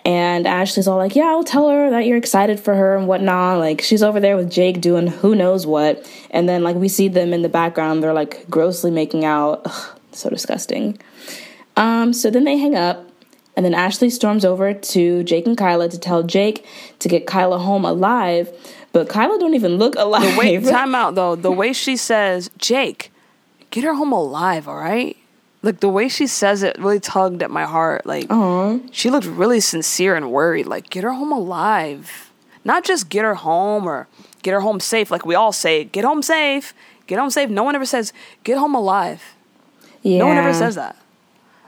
And 0.03 0.45
Ashley's 0.45 0.89
all 0.89 0.97
like, 0.97 1.15
Yeah, 1.15 1.27
I'll 1.27 1.45
tell 1.45 1.69
her 1.69 1.89
that 1.89 2.05
you're 2.05 2.17
excited 2.17 2.59
for 2.59 2.75
her 2.75 2.97
and 2.97 3.07
whatnot. 3.07 3.59
Like, 3.59 3.81
she's 3.81 4.03
over 4.03 4.19
there 4.19 4.35
with 4.35 4.51
Jake 4.51 4.81
doing 4.81 5.07
who 5.07 5.35
knows 5.35 5.65
what. 5.65 6.05
And 6.31 6.49
then, 6.49 6.63
like, 6.63 6.75
we 6.75 6.89
see 6.89 7.07
them 7.07 7.31
in 7.31 7.43
the 7.43 7.49
background. 7.49 8.03
They're 8.03 8.11
like 8.11 8.49
grossly 8.49 8.91
making 8.91 9.23
out. 9.23 9.61
Ugh, 9.63 9.99
so 10.11 10.29
disgusting. 10.29 10.99
Um, 11.79 12.13
so 12.13 12.29
then 12.29 12.43
they 12.43 12.57
hang 12.57 12.75
up. 12.75 13.05
And 13.55 13.65
then 13.65 13.73
Ashley 13.73 14.09
storms 14.09 14.45
over 14.45 14.73
to 14.73 15.23
Jake 15.23 15.45
and 15.45 15.57
Kyla 15.57 15.89
to 15.89 15.99
tell 15.99 16.23
Jake 16.23 16.65
to 16.99 17.09
get 17.09 17.25
Kyla 17.27 17.59
home 17.59 17.83
alive. 17.83 18.49
But 18.93 19.09
Kyla 19.09 19.37
don't 19.39 19.53
even 19.53 19.75
look 19.77 19.95
alive. 19.95 20.33
The 20.33 20.39
way, 20.39 20.57
time 20.61 20.95
out 20.95 21.15
though. 21.15 21.35
The 21.35 21.51
way 21.51 21.73
she 21.73 21.97
says, 21.97 22.49
Jake, 22.57 23.11
get 23.71 23.83
her 23.83 23.95
home 23.95 24.13
alive, 24.13 24.67
all 24.67 24.77
right? 24.77 25.17
Like 25.61 25.81
the 25.81 25.89
way 25.89 26.07
she 26.07 26.25
says 26.25 26.63
it 26.63 26.77
really 26.79 27.01
tugged 27.01 27.43
at 27.43 27.51
my 27.51 27.65
heart. 27.65 28.05
Like 28.05 28.27
she 28.91 29.09
looked 29.09 29.25
really 29.27 29.59
sincere 29.59 30.15
and 30.15 30.31
worried. 30.31 30.65
Like 30.67 30.89
get 30.89 31.03
her 31.03 31.11
home 31.11 31.33
alive, 31.33 32.31
not 32.63 32.85
just 32.85 33.09
get 33.09 33.25
her 33.25 33.35
home 33.35 33.85
or 33.85 34.07
get 34.41 34.53
her 34.53 34.61
home 34.61 34.79
safe. 34.79 35.11
Like 35.11 35.25
we 35.25 35.35
all 35.35 35.51
say, 35.51 35.83
get 35.83 36.05
home 36.05 36.21
safe, 36.21 36.73
get 37.07 37.19
home 37.19 37.29
safe. 37.29 37.49
No 37.49 37.63
one 37.63 37.75
ever 37.75 37.85
says 37.85 38.13
get 38.45 38.57
home 38.57 38.73
alive. 38.73 39.35
yeah. 40.01 40.19
No 40.19 40.27
one 40.27 40.37
ever 40.37 40.53
says 40.53 40.75
that. 40.75 40.95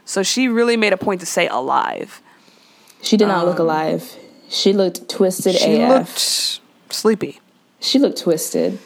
So 0.04 0.22
she 0.22 0.48
really 0.48 0.76
made 0.76 0.92
a 0.92 0.96
point 0.96 1.20
to 1.20 1.26
say 1.26 1.46
alive. 1.48 2.20
She 3.02 3.16
did 3.16 3.28
not 3.28 3.46
look 3.46 3.58
alive. 3.58 4.16
She 4.48 4.72
looked 4.72 5.08
twisted 5.08 5.56
Um, 5.56 5.60
She 5.62 5.80
AF. 5.80 5.88
looked 5.90 6.60
sleepy. 6.94 7.40
she 7.80 7.98
looked 7.98 8.18
twisted. 8.20 8.78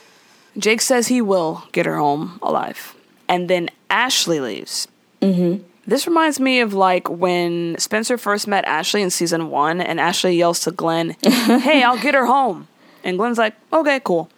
Jake 0.59 0.81
says 0.81 1.09
he 1.09 1.21
will 1.21 1.65
get 1.73 1.85
her 1.87 1.97
home 1.99 2.39
alive. 2.43 2.95
And 3.29 3.49
then 3.51 3.69
Ashley 3.91 4.41
leaves. 4.41 4.89
Mm-hmm. 5.21 5.63
This 5.87 6.07
reminds 6.07 6.41
me 6.41 6.61
of 6.61 6.73
like 6.75 7.09
when 7.11 7.77
Spencer 7.79 8.17
first 8.19 8.47
met 8.49 8.65
Ashley 8.65 9.03
in 9.03 9.11
season 9.11 9.51
one, 9.51 9.81
and 9.81 10.01
Ashley 10.01 10.35
yells 10.37 10.61
to 10.61 10.71
Glenn, 10.71 11.15
Hey, 11.23 11.83
I'll 11.83 11.99
get 12.01 12.15
her 12.15 12.27
home. 12.27 12.69
And 13.05 13.19
Glenn's 13.19 13.39
like, 13.39 13.55
Okay, 13.73 14.01
cool. 14.03 14.29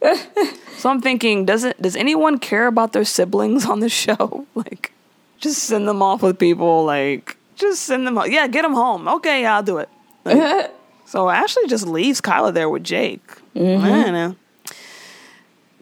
so 0.76 0.90
I'm 0.90 1.00
thinking, 1.00 1.44
does 1.44 1.64
it 1.64 1.80
does 1.80 1.96
anyone 1.96 2.38
care 2.38 2.66
about 2.66 2.92
their 2.92 3.04
siblings 3.04 3.66
on 3.66 3.80
the 3.80 3.88
show? 4.02 4.46
Like, 4.54 4.92
just 5.44 5.64
send 5.64 5.86
them 5.86 6.02
off 6.02 6.22
with 6.22 6.38
people, 6.38 6.84
like 6.84 7.36
just 7.54 7.82
send 7.82 8.06
them 8.06 8.18
yeah, 8.26 8.46
get 8.46 8.62
them 8.62 8.74
home. 8.74 9.06
Okay, 9.06 9.42
yeah, 9.42 9.56
I'll 9.56 9.62
do 9.62 9.78
it. 9.78 9.88
Like, 10.24 10.72
so 11.04 11.28
Ashley 11.28 11.66
just 11.68 11.86
leaves 11.86 12.20
Kyla 12.20 12.50
there 12.52 12.68
with 12.68 12.82
Jake. 12.82 13.22
Mhm. 13.54 13.80
I 13.80 13.88
don't 13.88 14.12
know. 14.12 14.36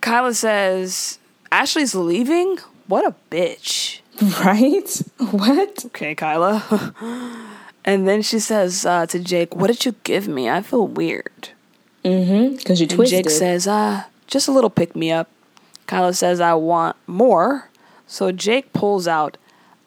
Kyla 0.00 0.34
says, 0.34 1.18
Ashley's 1.52 1.94
leaving? 1.94 2.58
What 2.88 3.06
a 3.06 3.14
bitch. 3.30 4.00
Right? 4.44 5.02
What? 5.30 5.84
Okay, 5.86 6.14
Kyla. 6.14 6.92
and 7.84 8.06
then 8.06 8.20
she 8.22 8.38
says 8.38 8.84
uh, 8.84 9.06
to 9.06 9.18
Jake, 9.18 9.56
What 9.56 9.68
did 9.68 9.84
you 9.84 9.94
give 10.04 10.28
me? 10.28 10.50
I 10.50 10.60
feel 10.62 10.86
weird. 10.86 11.48
Mm-hmm. 12.04 12.56
Because 12.56 12.80
you 12.80 12.84
And 12.84 12.96
twisted. 12.96 13.24
Jake 13.24 13.30
says, 13.30 13.66
uh, 13.66 14.04
just 14.26 14.48
a 14.48 14.52
little 14.52 14.70
pick 14.70 14.94
me 14.94 15.10
up. 15.10 15.28
Kyla 15.86 16.14
says, 16.14 16.40
I 16.40 16.54
want 16.54 16.96
more. 17.06 17.70
So 18.06 18.30
Jake 18.32 18.72
pulls 18.72 19.08
out 19.08 19.38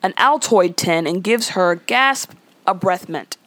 an 0.06 0.14
Altoid 0.14 0.76
tin 0.76 1.08
and 1.08 1.24
gives 1.24 1.50
her 1.50 1.76
gasp 1.76 2.32
a 2.68 2.74
breath 2.74 3.10
mint. 3.10 3.38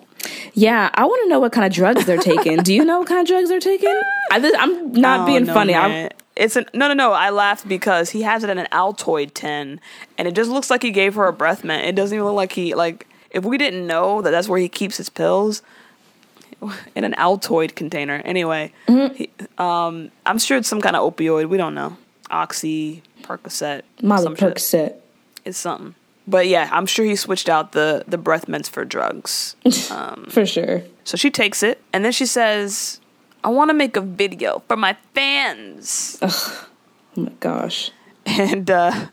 Yeah, 0.53 0.91
I 0.95 1.05
want 1.05 1.23
to 1.23 1.29
know 1.29 1.39
what 1.39 1.53
kind 1.53 1.65
of 1.67 1.73
drugs 1.73 2.05
they're 2.05 2.19
taking. 2.19 2.59
Do 2.63 2.75
you 2.75 2.85
know 2.85 2.99
what 2.99 3.09
kind 3.09 3.21
of 3.21 3.27
drugs 3.29 3.49
they're 3.49 3.61
taking? 3.61 4.01
I, 4.33 4.37
am 4.39 4.93
not 4.93 5.21
Oh, 5.21 5.27
being 5.27 5.45
no, 5.45 5.55
funny. 5.55 5.73
man. 5.75 6.07
I'm, 6.07 6.11
It's 6.35 6.57
an 6.57 6.67
no, 6.75 6.89
no, 6.89 6.95
no. 6.95 7.13
I 7.13 7.31
laughed 7.31 7.69
because 7.69 8.11
he 8.11 8.23
has 8.23 8.43
it 8.45 8.51
in 8.51 8.59
an 8.59 8.67
Altoid 8.73 9.35
tin, 9.35 9.81
and 10.19 10.27
it 10.29 10.35
just 10.35 10.51
looks 10.51 10.71
like 10.71 10.83
he 10.83 10.91
gave 10.91 11.15
her 11.15 11.27
a 11.29 11.33
breath 11.33 11.63
mint. 11.65 11.85
It 11.87 11.95
doesn't 11.95 12.15
even 12.15 12.27
look 12.27 12.35
like 12.35 12.53
he 12.53 12.75
like. 12.75 13.07
If 13.31 13.45
we 13.45 13.59
didn't 13.59 13.87
know 13.87 14.21
that 14.23 14.31
that's 14.33 14.49
where 14.49 14.59
he 14.59 14.69
keeps 14.69 14.97
his 14.97 15.09
pills, 15.09 15.63
in 16.97 17.05
an 17.05 17.13
Altoid 17.15 17.75
container. 17.77 18.21
Anyway, 18.25 18.73
he, 18.87 19.31
um, 19.59 20.11
I'm 20.27 20.39
sure 20.39 20.57
it's 20.59 20.69
some 20.69 20.81
kind 20.81 20.97
of 20.97 21.15
opioid. 21.15 21.49
We 21.49 21.57
don't 21.57 21.75
know. 21.75 21.97
Oxy, 22.31 23.03
Percocet, 23.23 23.83
Molly 24.03 24.23
some 24.25 24.35
shit. 24.35 24.55
Percocet. 24.57 24.95
It's 25.45 25.59
something. 25.59 25.95
But 26.29 26.47
yeah, 26.47 26.69
I'm 26.71 26.85
sure 26.85 27.07
he 27.07 27.17
switched 27.17 27.49
out 27.49 27.73
the 27.73 28.05
the 28.07 28.19
breath 28.19 28.49
mints 28.49 28.69
for 28.69 28.85
drugs. 28.85 29.57
Um, 29.91 30.27
For 30.29 30.45
sure. 30.45 30.83
so 31.05 31.17
she 31.17 31.31
takes 31.31 31.63
it, 31.63 31.81
and 31.93 32.05
then 32.05 32.13
she 32.13 32.27
says, 32.27 33.01
"I 33.43 33.49
want 33.49 33.71
to 33.71 33.75
make 33.75 33.97
a 33.97 34.03
video 34.03 34.63
for 34.69 34.77
my 34.77 34.97
fans." 35.15 36.19
Oh 36.23 36.69
my 37.17 37.33
gosh. 37.41 37.91
And 38.27 38.71
uh, 38.71 39.07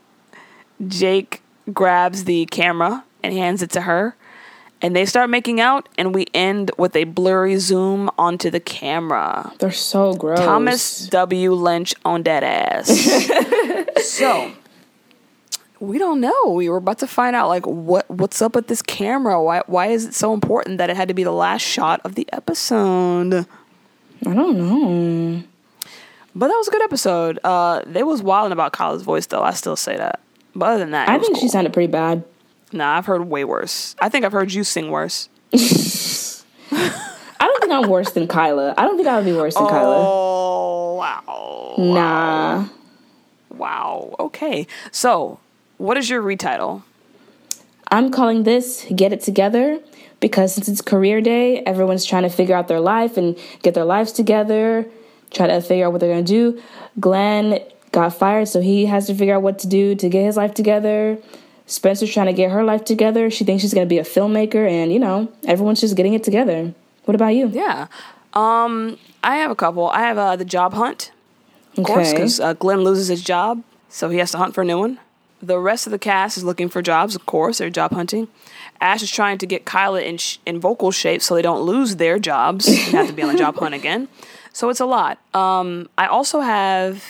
Jake 0.86 1.42
grabs 1.72 2.24
the 2.24 2.44
camera 2.46 3.04
and 3.22 3.32
hands 3.32 3.62
it 3.62 3.70
to 3.70 3.80
her, 3.80 4.14
and 4.82 4.94
they 4.94 5.06
start 5.06 5.30
making 5.30 5.58
out, 5.60 5.88
and 5.98 6.14
we 6.14 6.26
end 6.34 6.70
with 6.76 6.94
a 6.94 7.04
blurry 7.04 7.56
zoom 7.56 8.10
onto 8.18 8.50
the 8.50 8.60
camera. 8.60 9.52
They're 9.58 9.72
so 9.72 10.12
gross. 10.14 10.38
Thomas 10.38 11.06
W. 11.08 11.52
Lynch 11.54 11.94
on 12.04 12.22
that 12.24 12.42
ass. 12.44 12.92
so 14.06 14.52
we 15.80 15.98
don't 15.98 16.20
know. 16.20 16.50
We 16.50 16.68
were 16.68 16.76
about 16.78 16.98
to 16.98 17.06
find 17.06 17.36
out 17.36 17.48
like 17.48 17.66
what 17.66 18.08
what's 18.10 18.40
up 18.40 18.54
with 18.54 18.68
this 18.68 18.82
camera. 18.82 19.42
Why 19.42 19.62
why 19.66 19.88
is 19.88 20.06
it 20.06 20.14
so 20.14 20.32
important 20.32 20.78
that 20.78 20.90
it 20.90 20.96
had 20.96 21.08
to 21.08 21.14
be 21.14 21.24
the 21.24 21.32
last 21.32 21.62
shot 21.62 22.00
of 22.04 22.14
the 22.14 22.28
episode? 22.32 23.46
I 24.26 24.34
don't 24.34 24.56
know. 24.58 25.42
But 26.34 26.48
that 26.48 26.54
was 26.54 26.68
a 26.68 26.70
good 26.70 26.82
episode. 26.82 27.38
Uh, 27.44 27.82
they 27.86 28.02
was 28.02 28.22
wilding 28.22 28.52
about 28.52 28.72
Kyla's 28.72 29.02
voice 29.02 29.26
though. 29.26 29.42
I 29.42 29.52
still 29.52 29.76
say 29.76 29.96
that. 29.96 30.20
But 30.54 30.66
other 30.66 30.78
than 30.78 30.90
that, 30.92 31.08
I 31.08 31.18
think 31.18 31.36
she 31.38 31.48
sounded 31.48 31.72
pretty 31.72 31.90
bad. 31.90 32.24
Nah, 32.72 32.96
I've 32.96 33.06
heard 33.06 33.28
way 33.28 33.44
worse. 33.44 33.94
I 34.00 34.08
think 34.08 34.24
I've 34.24 34.32
heard 34.32 34.52
you 34.52 34.64
sing 34.64 34.90
worse. 34.90 35.28
I 35.52 36.42
don't 37.40 37.60
think 37.60 37.72
I'm 37.72 37.88
worse 37.88 38.10
than 38.12 38.26
Kyla. 38.26 38.74
I 38.76 38.84
don't 38.84 38.96
think 38.96 39.08
I 39.08 39.16
would 39.16 39.24
be 39.24 39.32
worse 39.32 39.54
than 39.54 39.66
Kyla. 39.66 39.94
Oh 39.98 40.94
wow. 40.96 41.74
Nah. 41.78 42.68
Wow. 43.50 44.14
Okay. 44.18 44.66
So, 44.90 45.38
what 45.78 45.96
is 45.96 46.08
your 46.08 46.22
retitle? 46.22 46.82
I'm 47.90 48.10
calling 48.10 48.42
this 48.42 48.86
Get 48.94 49.12
It 49.12 49.20
Together 49.20 49.80
because 50.20 50.54
since 50.54 50.68
it's 50.68 50.80
career 50.80 51.20
day, 51.20 51.60
everyone's 51.60 52.04
trying 52.04 52.24
to 52.24 52.30
figure 52.30 52.56
out 52.56 52.68
their 52.68 52.80
life 52.80 53.16
and 53.16 53.38
get 53.62 53.74
their 53.74 53.84
lives 53.84 54.12
together, 54.12 54.86
try 55.30 55.46
to 55.46 55.60
figure 55.60 55.86
out 55.86 55.92
what 55.92 56.00
they're 56.00 56.12
going 56.12 56.24
to 56.24 56.32
do. 56.32 56.62
Glenn 56.98 57.60
got 57.92 58.14
fired, 58.14 58.48
so 58.48 58.60
he 58.60 58.86
has 58.86 59.06
to 59.06 59.14
figure 59.14 59.36
out 59.36 59.42
what 59.42 59.58
to 59.60 59.66
do 59.68 59.94
to 59.94 60.08
get 60.08 60.24
his 60.24 60.36
life 60.36 60.54
together. 60.54 61.18
Spencer's 61.66 62.12
trying 62.12 62.26
to 62.26 62.32
get 62.32 62.50
her 62.50 62.64
life 62.64 62.84
together. 62.84 63.30
She 63.30 63.44
thinks 63.44 63.62
she's 63.62 63.74
going 63.74 63.86
to 63.86 63.88
be 63.88 63.98
a 63.98 64.04
filmmaker, 64.04 64.68
and 64.68 64.92
you 64.92 64.98
know, 64.98 65.32
everyone's 65.46 65.80
just 65.80 65.96
getting 65.96 66.14
it 66.14 66.24
together. 66.24 66.72
What 67.04 67.14
about 67.14 67.34
you? 67.34 67.48
Yeah. 67.48 67.86
Um, 68.34 68.98
I 69.22 69.36
have 69.36 69.50
a 69.50 69.54
couple. 69.56 69.88
I 69.88 70.00
have 70.00 70.18
uh, 70.18 70.36
the 70.36 70.44
job 70.44 70.74
hunt, 70.74 71.12
of 71.76 71.84
course, 71.84 72.08
Okay. 72.08 72.16
because 72.16 72.40
uh, 72.40 72.54
Glenn 72.54 72.80
loses 72.82 73.08
his 73.08 73.22
job, 73.22 73.62
so 73.88 74.08
he 74.10 74.18
has 74.18 74.30
to 74.32 74.38
hunt 74.38 74.54
for 74.54 74.62
a 74.62 74.64
new 74.64 74.78
one. 74.78 74.98
The 75.46 75.58
rest 75.58 75.86
of 75.86 75.92
the 75.92 75.98
cast 75.98 76.36
is 76.36 76.44
looking 76.44 76.68
for 76.68 76.82
jobs, 76.82 77.14
of 77.14 77.24
course. 77.26 77.58
They're 77.58 77.70
job 77.70 77.92
hunting. 77.92 78.26
Ash 78.80 79.02
is 79.02 79.10
trying 79.10 79.38
to 79.38 79.46
get 79.46 79.64
Kyla 79.64 80.00
in 80.02 80.16
sh- 80.18 80.38
in 80.44 80.60
vocal 80.60 80.90
shape 80.90 81.22
so 81.22 81.34
they 81.34 81.42
don't 81.42 81.60
lose 81.62 81.96
their 81.96 82.18
jobs 82.18 82.66
and 82.66 82.76
have 82.96 83.06
to 83.06 83.12
be 83.12 83.22
on 83.22 83.32
the 83.32 83.38
job 83.38 83.56
hunt 83.56 83.74
again. 83.74 84.08
So 84.52 84.68
it's 84.70 84.80
a 84.80 84.86
lot. 84.86 85.18
Um, 85.34 85.88
I 85.96 86.06
also 86.06 86.40
have. 86.40 87.02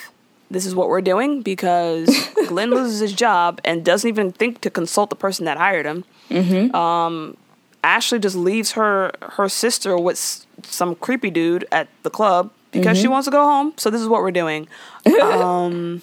This 0.48 0.64
is 0.64 0.74
what 0.76 0.88
we're 0.88 1.00
doing 1.00 1.42
because 1.42 2.06
Glenn 2.46 2.70
loses 2.70 3.00
his 3.00 3.12
job 3.12 3.60
and 3.64 3.84
doesn't 3.84 4.06
even 4.08 4.30
think 4.30 4.60
to 4.60 4.70
consult 4.70 5.10
the 5.10 5.16
person 5.16 5.44
that 5.46 5.56
hired 5.58 5.86
him. 5.86 6.04
Mm-hmm. 6.30 6.72
Um, 6.76 7.36
Ashley 7.82 8.18
just 8.20 8.36
leaves 8.36 8.72
her 8.72 9.10
her 9.38 9.48
sister 9.48 9.96
with 9.98 10.16
s- 10.16 10.46
some 10.62 10.94
creepy 10.94 11.30
dude 11.30 11.66
at 11.72 11.88
the 12.04 12.10
club 12.10 12.50
because 12.70 12.96
she 12.98 13.06
Mhm. 13.06 13.10
wants 13.10 13.26
to 13.26 13.32
go 13.32 13.42
home. 13.44 13.72
So 13.76 13.90
this 13.90 14.00
is 14.00 14.06
what 14.08 14.20
we're 14.22 14.30
doing. 14.42 14.68
um, 15.22 16.02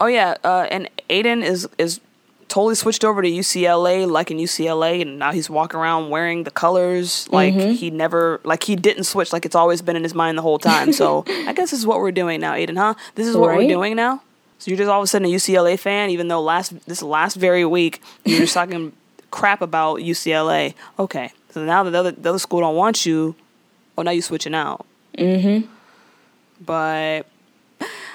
oh 0.00 0.06
yeah, 0.06 0.36
uh, 0.44 0.66
and 0.70 0.88
Aiden 1.10 1.42
is 1.44 1.68
is 1.78 2.00
totally 2.48 2.74
switched 2.74 3.04
over 3.04 3.20
to 3.20 3.28
UCLA, 3.28 4.10
like 4.10 4.30
in 4.30 4.38
UCLA, 4.38 5.02
and 5.02 5.18
now 5.18 5.32
he's 5.32 5.50
walking 5.50 5.78
around 5.78 6.08
wearing 6.08 6.44
the 6.44 6.50
colors 6.50 7.28
like 7.30 7.52
Mhm. 7.52 7.74
he 7.74 7.90
never 7.90 8.40
like 8.44 8.62
he 8.64 8.74
didn't 8.74 9.04
switch, 9.04 9.32
like 9.32 9.44
it's 9.44 9.54
always 9.54 9.82
been 9.82 9.96
in 9.96 10.02
his 10.02 10.14
mind 10.14 10.38
the 10.38 10.42
whole 10.42 10.58
time. 10.58 10.92
So 10.92 11.24
I 11.28 11.52
guess 11.52 11.70
this 11.70 11.80
is 11.80 11.86
what 11.86 11.98
we're 11.98 12.10
doing 12.12 12.40
now, 12.40 12.52
Aiden, 12.54 12.78
huh? 12.78 12.94
This 13.16 13.26
is 13.26 13.36
what 13.36 13.48
Right? 13.50 13.58
we're 13.58 13.68
doing 13.68 13.96
now. 13.96 14.22
So 14.60 14.70
you're 14.70 14.78
just 14.78 14.88
all 14.90 15.00
of 15.00 15.04
a 15.04 15.06
sudden 15.06 15.26
a 15.28 15.30
UCLA 15.30 15.78
fan, 15.78 16.08
even 16.10 16.28
though 16.28 16.40
last 16.40 16.72
this 16.86 17.02
last 17.02 17.34
very 17.36 17.64
week 17.66 18.00
you 18.24 18.34
were 18.36 18.40
just 18.40 18.54
talking 18.54 18.92
crap 19.30 19.60
about 19.60 19.98
UCLA. 20.00 20.74
Okay, 20.98 21.30
so 21.50 21.64
now 21.64 21.82
that 21.82 21.90
the 21.90 21.98
other, 21.98 22.10
the 22.12 22.30
other 22.30 22.38
school 22.38 22.60
don't 22.60 22.74
want 22.76 23.04
you, 23.04 23.34
oh 23.98 24.02
now 24.02 24.10
you're 24.10 24.22
switching 24.22 24.54
out. 24.54 24.86
Mm-hmm. 25.18 25.66
But 26.64 27.26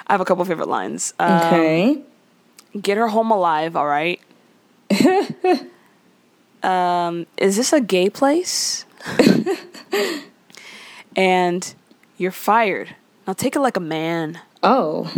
I 0.08 0.14
have 0.14 0.22
a 0.22 0.26
couple 0.26 0.44
favorite 0.46 0.68
lines. 0.68 1.14
Um, 1.20 1.32
Okay. 1.48 2.02
Get 2.82 2.98
her 2.98 3.08
home 3.08 3.30
alive, 3.32 3.76
all 3.76 3.86
right. 3.86 4.20
um, 6.64 7.28
is 7.38 7.56
this 7.56 7.72
a 7.72 7.80
gay 7.80 8.10
place? 8.10 8.86
and 11.16 11.76
you're 12.18 12.32
fired. 12.32 12.96
Now 13.28 13.34
take 13.34 13.56
it 13.56 13.60
like 13.60 13.78
a 13.78 13.82
man. 13.82 14.40
Oh. 14.64 15.14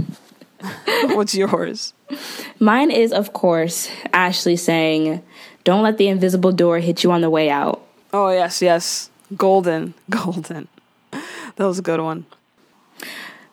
What's 1.16 1.34
yours? 1.34 1.94
Mine 2.60 2.92
is, 2.92 3.14
of 3.14 3.34
course, 3.34 3.90
Ashley 4.12 4.58
saying, 4.58 5.24
Don't 5.64 5.84
let 5.84 5.98
the 5.98 6.08
invisible 6.08 6.52
door 6.52 6.80
hit 6.80 7.04
you 7.04 7.12
on 7.12 7.22
the 7.22 7.30
way 7.30 7.50
out. 7.50 7.82
Oh 8.12 8.32
yes, 8.32 8.62
yes. 8.62 9.10
Golden. 9.36 9.94
Golden. 10.10 10.68
That 11.12 11.66
was 11.66 11.80
a 11.80 11.82
good 11.82 12.02
one. 12.02 12.26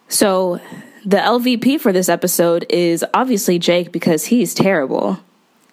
So, 0.09 0.61
the 1.05 1.17
LVP 1.17 1.81
for 1.81 1.93
this 1.93 2.09
episode 2.09 2.67
is 2.69 3.05
obviously 3.13 3.59
Jake 3.59 3.93
because 3.93 4.27
he's 4.27 4.55
terrible. 4.55 5.19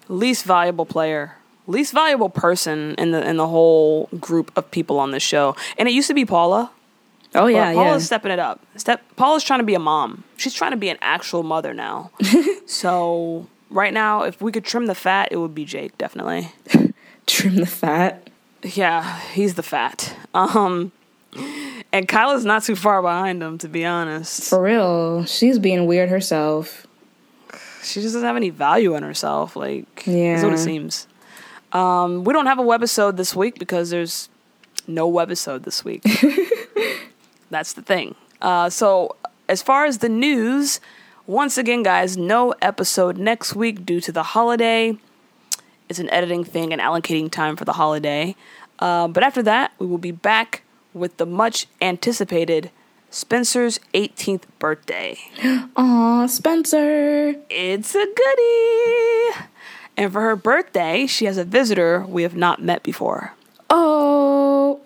Least 0.08 0.46
valuable 0.46 0.86
player. 0.86 1.36
Least 1.68 1.94
valuable 1.94 2.30
person 2.30 2.96
in 2.98 3.12
the 3.12 3.28
in 3.28 3.38
the 3.38 3.48
whole 3.48 4.10
group 4.20 4.52
of 4.56 4.70
people 4.72 5.00
on 5.00 5.12
this 5.12 5.22
show. 5.22 5.56
And 5.78 5.88
it 5.88 5.92
used 5.92 6.08
to 6.08 6.16
be 6.16 6.26
Paula. 6.26 6.72
Oh, 7.36 7.46
yeah, 7.46 7.74
Paula's 7.74 8.02
yeah. 8.02 8.08
stepping 8.08 8.32
it 8.32 8.40
up. 8.40 8.66
Step 8.76 9.04
Paula's 9.16 9.44
trying 9.44 9.60
to 9.60 9.66
be 9.66 9.76
a 9.76 9.80
mom. 9.80 10.24
She's 10.38 10.54
trying 10.54 10.72
to 10.72 10.78
be 10.78 10.90
an 10.90 10.98
actual 11.00 11.44
mother 11.44 11.76
now. 11.76 12.10
so 12.66 13.48
right 13.70 13.94
now, 13.94 14.24
if 14.24 14.42
we 14.42 14.52
could 14.52 14.66
trim 14.66 14.88
the 14.88 14.96
fat, 14.96 15.30
it 15.32 15.38
would 15.38 15.54
be 15.54 15.66
Jake, 15.66 15.98
definitely. 15.98 16.52
Trim 17.28 17.58
the 17.58 17.68
fat. 17.68 18.28
Yeah, 18.64 19.20
he's 19.32 19.54
the 19.54 19.62
fat. 19.62 20.16
Um 20.34 20.92
and 21.92 22.08
Kyla's 22.08 22.46
not 22.46 22.64
too 22.64 22.76
far 22.76 23.02
behind 23.02 23.42
them, 23.42 23.58
to 23.60 23.68
be 23.68 23.86
honest. 23.86 24.50
For 24.50 24.62
real. 24.62 25.26
She's 25.26 25.58
being 25.60 25.86
weird 25.88 26.10
herself. 26.10 26.86
She 27.84 28.02
just 28.02 28.14
doesn't 28.14 28.24
have 28.28 28.36
any 28.36 28.50
value 28.50 28.96
in 28.96 29.04
herself. 29.04 29.56
Like, 29.56 29.86
that's 30.06 30.08
what 30.44 30.50
Yeah. 30.50 30.54
it 30.54 30.58
seems. 30.60 31.08
Um, 31.72 32.24
we 32.24 32.34
don't 32.34 32.46
have 32.48 32.60
a 32.60 32.64
webisode 32.64 33.16
this 33.16 33.36
week 33.36 33.58
because 33.60 33.90
there's 33.90 34.30
no 34.88 35.10
webisode 35.12 35.64
this 35.64 35.84
week. 35.86 36.04
that's 37.50 37.74
the 37.74 37.82
thing. 37.82 38.16
Uh, 38.42 38.70
so 38.70 39.16
as 39.48 39.62
far 39.62 39.86
as 39.86 40.00
the 40.00 40.10
news, 40.10 40.80
once 41.28 41.58
again, 41.58 41.84
guys, 41.84 42.18
no 42.18 42.54
episode 42.62 43.18
next 43.18 43.56
week 43.56 43.86
due 43.86 44.02
to 44.02 44.12
the 44.12 44.24
holiday. 44.24 44.98
It's 45.88 46.00
an 46.00 46.10
editing 46.12 46.44
thing 46.44 46.72
and 46.74 46.82
allocating 46.82 47.32
time 47.32 47.56
for 47.56 47.66
the 47.66 47.74
holiday. 47.74 48.36
Uh, 48.80 49.08
but 49.08 49.24
after 49.24 49.42
that, 49.44 49.72
we 49.80 49.88
will 49.88 49.98
be 49.98 50.12
back 50.12 50.64
with 50.94 51.18
the 51.18 51.26
much 51.26 51.68
anticipated 51.82 52.72
Spencer's 53.12 53.80
18th 53.94 54.44
birthday. 54.60 55.18
Aw, 55.76 56.28
Spencer. 56.28 57.36
It's 57.50 57.96
a 57.96 58.06
goodie. 58.06 59.46
And 59.98 60.14
for 60.14 60.22
her 60.22 60.36
birthday, 60.36 61.08
she 61.08 61.26
has 61.26 61.38
a 61.38 61.44
visitor 61.44 62.06
we 62.08 62.24
have 62.24 62.36
not 62.36 62.62
met 62.62 62.84
before. 62.84 63.34
Oh. 63.70 64.80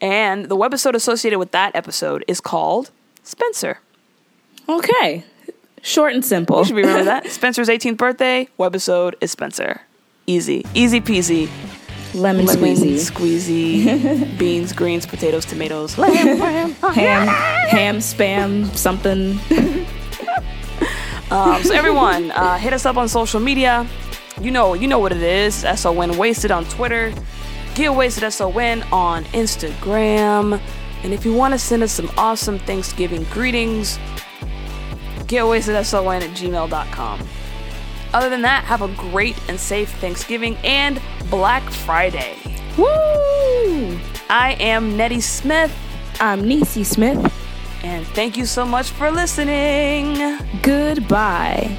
And 0.00 0.46
the 0.46 0.56
webisode 0.56 0.94
associated 0.94 1.38
with 1.38 1.52
that 1.52 1.74
episode 1.74 2.24
is 2.28 2.40
called 2.40 2.90
Spencer. 3.22 3.80
Okay. 4.68 5.24
Short 5.82 6.14
and 6.14 6.24
simple. 6.24 6.58
You 6.58 6.64
should 6.64 6.76
remember 6.76 7.04
that. 7.04 7.26
Spencer's 7.30 7.68
18th 7.68 7.96
birthday, 7.96 8.48
webisode 8.58 9.14
is 9.20 9.30
Spencer. 9.30 9.82
Easy. 10.26 10.66
Easy 10.74 11.00
peasy. 11.00 11.48
Lemon, 12.16 12.46
Lemon 12.46 12.74
squeezy. 12.74 13.84
squeezy. 13.84 14.38
beans, 14.38 14.72
greens, 14.72 15.04
potatoes, 15.04 15.44
tomatoes. 15.44 15.98
Lamb, 15.98 16.38
lamb, 16.38 16.72
ham, 16.94 17.26
ham, 17.68 17.98
spam, 17.98 18.74
something. 18.74 19.38
Um, 21.30 21.62
so 21.62 21.74
everyone, 21.74 22.30
uh, 22.30 22.56
hit 22.56 22.72
us 22.72 22.86
up 22.86 22.96
on 22.96 23.08
social 23.08 23.40
media. 23.40 23.86
You 24.40 24.50
know, 24.50 24.74
you 24.74 24.86
know 24.86 24.98
what 24.98 25.12
it 25.12 25.22
is. 25.22 25.54
SON 25.56 26.16
Wasted 26.16 26.50
on 26.50 26.64
Twitter. 26.66 27.12
Get 27.74 27.94
Wasted 27.94 28.32
SON 28.32 28.82
on 28.92 29.24
Instagram. 29.26 30.60
And 31.02 31.12
if 31.12 31.24
you 31.24 31.34
want 31.34 31.52
to 31.52 31.58
send 31.58 31.82
us 31.82 31.92
some 31.92 32.10
awesome 32.16 32.58
Thanksgiving 32.60 33.24
greetings, 33.24 33.98
getwastedson 35.26 36.22
at 36.22 36.30
gmail.com. 36.30 37.28
Other 38.16 38.30
than 38.30 38.40
that, 38.42 38.64
have 38.64 38.80
a 38.80 38.88
great 38.88 39.36
and 39.46 39.60
safe 39.60 39.90
Thanksgiving 39.96 40.56
and 40.64 41.02
Black 41.28 41.62
Friday. 41.64 42.34
Woo! 42.78 43.98
I 44.30 44.56
am 44.58 44.96
Nettie 44.96 45.20
Smith. 45.20 45.70
I'm 46.18 46.44
Niecy 46.44 46.86
Smith. 46.86 47.18
And 47.84 48.06
thank 48.06 48.38
you 48.38 48.46
so 48.46 48.64
much 48.64 48.88
for 48.88 49.10
listening. 49.10 50.38
Goodbye. 50.62 51.76